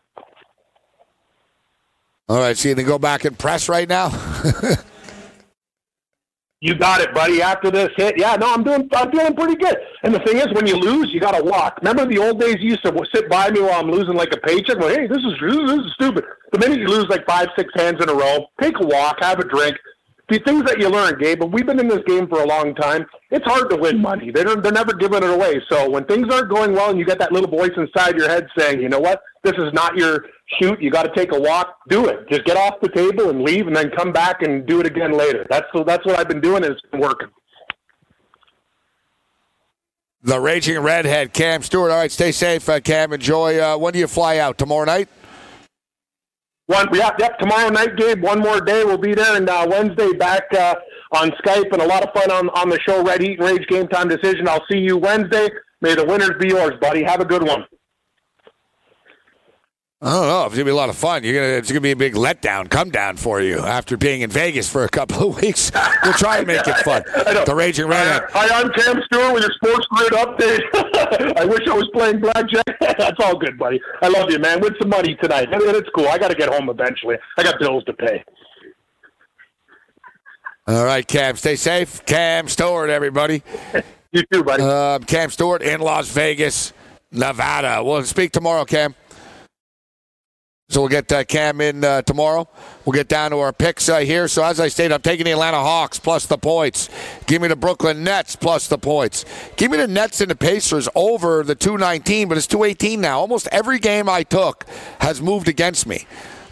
All 2.28 2.38
right, 2.38 2.56
so 2.56 2.68
you 2.68 2.74
go 2.76 2.98
back 2.98 3.24
and 3.24 3.38
press 3.38 3.68
right 3.68 3.88
now? 3.88 4.08
You 6.62 6.76
got 6.76 7.00
it, 7.00 7.12
buddy. 7.12 7.42
After 7.42 7.72
this 7.72 7.88
hit, 7.96 8.16
yeah, 8.16 8.36
no, 8.36 8.54
I'm 8.54 8.62
doing, 8.62 8.88
I'm 8.94 9.10
feeling 9.10 9.34
pretty 9.34 9.56
good. 9.56 9.76
And 10.04 10.14
the 10.14 10.20
thing 10.20 10.36
is, 10.36 10.46
when 10.52 10.64
you 10.64 10.76
lose, 10.76 11.12
you 11.12 11.18
got 11.18 11.36
to 11.36 11.42
walk. 11.42 11.78
Remember 11.82 12.06
the 12.06 12.18
old 12.18 12.38
days? 12.38 12.54
You 12.60 12.70
used 12.70 12.84
to 12.84 13.04
sit 13.12 13.28
by 13.28 13.50
me 13.50 13.60
while 13.60 13.80
I'm 13.80 13.90
losing 13.90 14.14
like 14.14 14.32
a 14.32 14.36
paycheck. 14.36 14.78
Well, 14.78 14.88
hey, 14.88 15.08
this 15.08 15.18
is 15.18 15.34
this 15.40 15.56
is 15.56 15.92
stupid. 15.94 16.22
The 16.52 16.60
minute 16.60 16.78
you 16.78 16.86
lose 16.86 17.06
like 17.08 17.26
five, 17.26 17.48
six 17.58 17.68
hands 17.74 18.00
in 18.00 18.08
a 18.08 18.14
row, 18.14 18.46
take 18.60 18.78
a 18.78 18.86
walk, 18.86 19.16
have 19.22 19.40
a 19.40 19.44
drink. 19.44 19.76
The 20.32 20.38
things 20.46 20.64
that 20.64 20.80
you 20.80 20.88
learn, 20.88 21.18
Gabe. 21.18 21.40
But 21.40 21.52
we've 21.52 21.66
been 21.66 21.78
in 21.78 21.88
this 21.88 22.00
game 22.06 22.26
for 22.26 22.40
a 22.40 22.46
long 22.46 22.74
time. 22.74 23.04
It's 23.30 23.44
hard 23.44 23.68
to 23.68 23.76
win 23.76 24.00
money. 24.00 24.30
They're 24.30 24.56
they're 24.56 24.72
never 24.72 24.94
giving 24.94 25.22
it 25.22 25.28
away. 25.28 25.60
So 25.68 25.90
when 25.90 26.06
things 26.06 26.32
aren't 26.32 26.48
going 26.48 26.72
well, 26.72 26.88
and 26.88 26.98
you 26.98 27.04
get 27.04 27.18
that 27.18 27.32
little 27.32 27.50
voice 27.50 27.72
inside 27.76 28.16
your 28.16 28.30
head 28.30 28.46
saying, 28.56 28.80
you 28.80 28.88
know 28.88 28.98
what, 28.98 29.20
this 29.44 29.52
is 29.58 29.74
not 29.74 29.94
your 29.94 30.24
shoot. 30.58 30.80
You 30.80 30.90
got 30.90 31.02
to 31.02 31.14
take 31.14 31.32
a 31.32 31.38
walk. 31.38 31.76
Do 31.90 32.06
it. 32.06 32.26
Just 32.30 32.46
get 32.46 32.56
off 32.56 32.80
the 32.80 32.88
table 32.88 33.28
and 33.28 33.42
leave, 33.42 33.66
and 33.66 33.76
then 33.76 33.90
come 33.90 34.10
back 34.10 34.40
and 34.40 34.64
do 34.66 34.80
it 34.80 34.86
again 34.86 35.12
later. 35.12 35.46
That's 35.50 35.66
that's 35.86 36.06
what 36.06 36.18
I've 36.18 36.28
been 36.28 36.40
doing. 36.40 36.64
and 36.64 36.72
It's 36.72 36.80
been 36.90 37.00
working. 37.02 37.28
the 40.22 40.40
Raging 40.40 40.78
Redhead, 40.78 41.34
Cam 41.34 41.62
Stewart. 41.62 41.90
All 41.90 41.98
right, 41.98 42.10
stay 42.10 42.32
safe, 42.32 42.66
uh, 42.70 42.80
Cam. 42.80 43.12
Enjoy. 43.12 43.60
Uh, 43.60 43.76
when 43.76 43.92
do 43.92 43.98
you 43.98 44.06
fly 44.06 44.38
out? 44.38 44.56
Tomorrow 44.56 44.86
night? 44.86 45.10
One, 46.72 46.88
yep, 46.94 47.16
yep. 47.18 47.38
Tomorrow 47.38 47.68
night, 47.68 47.96
Gabe. 47.96 48.22
One 48.22 48.38
more 48.38 48.58
day, 48.58 48.82
we'll 48.82 48.96
be 48.96 49.12
there, 49.12 49.36
and 49.36 49.46
uh, 49.46 49.66
Wednesday 49.68 50.12
back 50.12 50.44
uh, 50.54 50.74
on 51.12 51.30
Skype, 51.32 51.70
and 51.70 51.82
a 51.82 51.86
lot 51.86 52.02
of 52.02 52.14
fun 52.14 52.30
on 52.30 52.48
on 52.50 52.70
the 52.70 52.80
show. 52.80 53.04
Red 53.04 53.20
Heat 53.20 53.38
and 53.38 53.46
Rage 53.46 53.66
Game 53.68 53.88
Time 53.88 54.08
Decision. 54.08 54.48
I'll 54.48 54.64
see 54.70 54.78
you 54.78 54.96
Wednesday. 54.96 55.50
May 55.82 55.94
the 55.94 56.06
winners 56.06 56.32
be 56.40 56.48
yours, 56.48 56.72
buddy. 56.80 57.02
Have 57.02 57.20
a 57.20 57.26
good 57.26 57.42
one. 57.42 57.66
I 60.05 60.12
don't 60.14 60.26
know. 60.26 60.46
It's 60.46 60.55
gonna 60.57 60.64
be 60.64 60.72
a 60.72 60.74
lot 60.74 60.88
of 60.88 60.96
fun. 60.96 61.22
You're 61.22 61.34
gonna. 61.34 61.53
It's 61.59 61.70
gonna 61.70 61.80
be 61.80 61.92
a 61.92 61.96
big 61.96 62.14
letdown, 62.14 62.68
come 62.68 62.90
down 62.90 63.16
for 63.16 63.40
you 63.40 63.61
after 63.61 63.96
being 63.96 64.22
in 64.22 64.30
Vegas 64.30 64.68
for 64.68 64.82
a 64.82 64.88
couple 64.88 65.28
of 65.30 65.36
weeks. 65.42 65.70
We'll 66.03 66.12
try 66.14 66.38
and 66.38 66.46
make 66.48 66.66
it 66.66 66.76
fun. 66.78 67.05
The 67.46 67.55
Raging 67.55 67.86
Redhead. 67.86 68.22
Hi, 68.30 68.61
I'm 68.61 68.70
Cam 68.72 69.00
Stewart 69.07 69.32
with 69.32 69.44
your 69.44 69.53
Sports 69.53 69.86
Grid 69.92 70.12
update. 70.12 71.36
I 71.38 71.44
wish 71.44 71.61
I 71.68 71.74
was 71.74 71.88
playing 71.92 72.18
blackjack. 72.20 72.64
That's 72.80 73.18
all 73.20 73.38
good, 73.38 73.57
buddy. 73.57 73.80
I 74.03 74.09
love 74.09 74.30
you, 74.30 74.38
man. 74.40 74.61
Win 74.61 74.74
some 74.80 74.88
money 74.88 75.16
tonight. 75.22 75.48
It's 75.53 75.88
cool. 75.94 76.09
I 76.09 76.18
got 76.18 76.28
to 76.28 76.36
get 76.36 76.48
home 76.48 76.68
eventually. 76.68 77.16
I 77.38 77.42
got 77.44 77.59
bills 77.61 77.84
to 77.84 77.92
pay. 77.92 78.24
All 80.66 80.84
right, 80.84 81.07
Cam. 81.07 81.36
Stay 81.36 81.57
safe. 81.57 82.05
Cam 82.07 82.48
Stewart, 82.48 82.90
everybody. 82.90 83.42
You 84.12 84.22
too, 84.32 84.42
buddy. 84.42 84.62
Um, 84.62 85.05
Cam 85.05 85.30
Stewart 85.30 85.62
in 85.62 85.80
Las 85.80 86.09
Vegas, 86.11 86.72
Nevada. 87.12 87.82
We'll 87.84 88.05
speak 88.05 88.32
tomorrow, 88.32 88.64
Cam. 88.64 88.94
So 90.72 90.80
we'll 90.80 90.88
get 90.88 91.12
uh, 91.12 91.22
Cam 91.24 91.60
in 91.60 91.84
uh, 91.84 92.00
tomorrow. 92.00 92.48
We'll 92.86 92.94
get 92.94 93.06
down 93.06 93.32
to 93.32 93.40
our 93.40 93.52
picks 93.52 93.90
uh, 93.90 93.98
here. 93.98 94.26
So 94.26 94.42
as 94.42 94.58
I 94.58 94.68
stated, 94.68 94.94
I'm 94.94 95.02
taking 95.02 95.26
the 95.26 95.32
Atlanta 95.32 95.58
Hawks 95.58 95.98
plus 95.98 96.24
the 96.24 96.38
points. 96.38 96.88
Give 97.26 97.42
me 97.42 97.48
the 97.48 97.56
Brooklyn 97.56 98.02
Nets 98.02 98.36
plus 98.36 98.68
the 98.68 98.78
points. 98.78 99.26
Give 99.56 99.70
me 99.70 99.76
the 99.76 99.86
Nets 99.86 100.22
and 100.22 100.30
the 100.30 100.34
Pacers 100.34 100.88
over 100.94 101.42
the 101.42 101.54
219, 101.54 102.26
but 102.26 102.38
it's 102.38 102.46
218 102.46 103.02
now. 103.02 103.20
Almost 103.20 103.48
every 103.52 103.78
game 103.80 104.08
I 104.08 104.22
took 104.22 104.64
has 105.00 105.20
moved 105.20 105.46
against 105.46 105.86
me. 105.86 106.06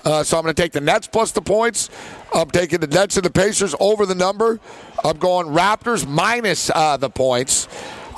Uh, 0.04 0.22
so 0.22 0.36
I'm 0.36 0.42
going 0.42 0.54
to 0.54 0.62
take 0.62 0.72
the 0.72 0.82
Nets 0.82 1.06
plus 1.06 1.32
the 1.32 1.40
points. 1.40 1.88
I'm 2.34 2.50
taking 2.50 2.80
the 2.80 2.88
Nets 2.88 3.16
and 3.16 3.24
the 3.24 3.30
Pacers 3.30 3.74
over 3.80 4.04
the 4.04 4.14
number. 4.14 4.60
I'm 5.02 5.16
going 5.16 5.46
Raptors 5.46 6.06
minus 6.06 6.68
uh, 6.68 6.98
the 6.98 7.08
points. 7.08 7.68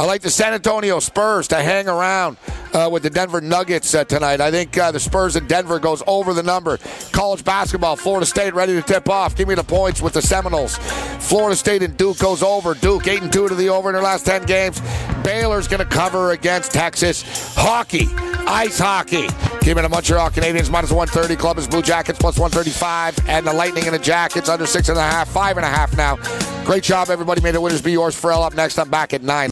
I 0.03 0.05
like 0.05 0.20
the 0.20 0.30
San 0.30 0.53
Antonio 0.53 0.98
Spurs 0.98 1.46
to 1.46 1.62
hang 1.62 1.86
around 1.86 2.36
uh, 2.72 2.88
with 2.90 3.05
the 3.05 3.11
Denver 3.11 3.40
Nuggets 3.40 3.94
uh, 3.94 4.03
tonight. 4.03 4.40
I 4.40 4.50
think 4.50 4.76
uh, 4.76 4.90
the 4.90 4.98
Spurs 4.98 5.36
in 5.36 5.46
Denver 5.46 5.78
goes 5.78 6.03
over 6.09 6.34
the 6.34 6.42
number. 6.42 6.78
College 7.12 7.44
basketball, 7.44 7.94
Florida 7.94 8.26
State 8.26 8.53
ready 8.53 8.74
to 8.74 8.82
tip 8.82 9.09
off. 9.09 9.36
Give 9.36 9.46
me 9.46 9.55
the 9.55 9.62
points 9.62 10.03
with 10.03 10.14
the 10.14 10.20
Seminoles. 10.20 10.76
Florida 11.20 11.55
State 11.55 11.84
and 11.84 11.96
Duke 11.96 12.18
goes 12.18 12.42
over. 12.42 12.74
Duke 12.74 13.07
eight 13.07 13.22
and 13.22 13.32
two 13.32 13.46
to 13.46 13.55
the 13.55 13.68
over 13.68 13.90
in 13.90 13.92
their 13.92 14.03
last 14.03 14.26
ten 14.26 14.44
games. 14.44 14.80
Baylor's 15.22 15.68
going 15.68 15.78
to 15.78 15.86
cover 15.86 16.32
against 16.32 16.72
Texas. 16.72 17.22
Hockey, 17.55 18.09
ice 18.48 18.80
hockey. 18.80 19.28
Give 19.61 19.76
me 19.76 19.82
the 19.82 19.88
Montreal 19.88 20.30
Canadiens 20.30 20.68
minus 20.68 20.90
130. 20.90 21.36
Columbus 21.36 21.68
Blue 21.68 21.80
Jackets 21.80 22.18
plus 22.18 22.40
135. 22.40 23.28
And 23.28 23.46
the 23.46 23.53
Lightning 23.53 23.84
and 23.84 23.94
the 23.94 24.00
Jackets 24.00 24.48
under 24.48 24.66
six 24.66 24.88
and 24.88 24.98
a 24.98 25.00
half, 25.00 25.28
five 25.28 25.59
and 25.59 25.64
a 25.64 25.68
half 25.68 25.96
now. 25.96 26.16
Great 26.64 26.82
job, 26.82 27.09
everybody. 27.09 27.40
May 27.40 27.53
the 27.53 27.61
winners 27.61 27.82
be 27.82 27.92
yours. 27.92 28.16
Ferrall 28.16 28.42
up 28.42 28.55
next. 28.55 28.80
I'm 28.80 28.90
back 28.90 29.14
at 29.14 29.22
nine. 29.22 29.51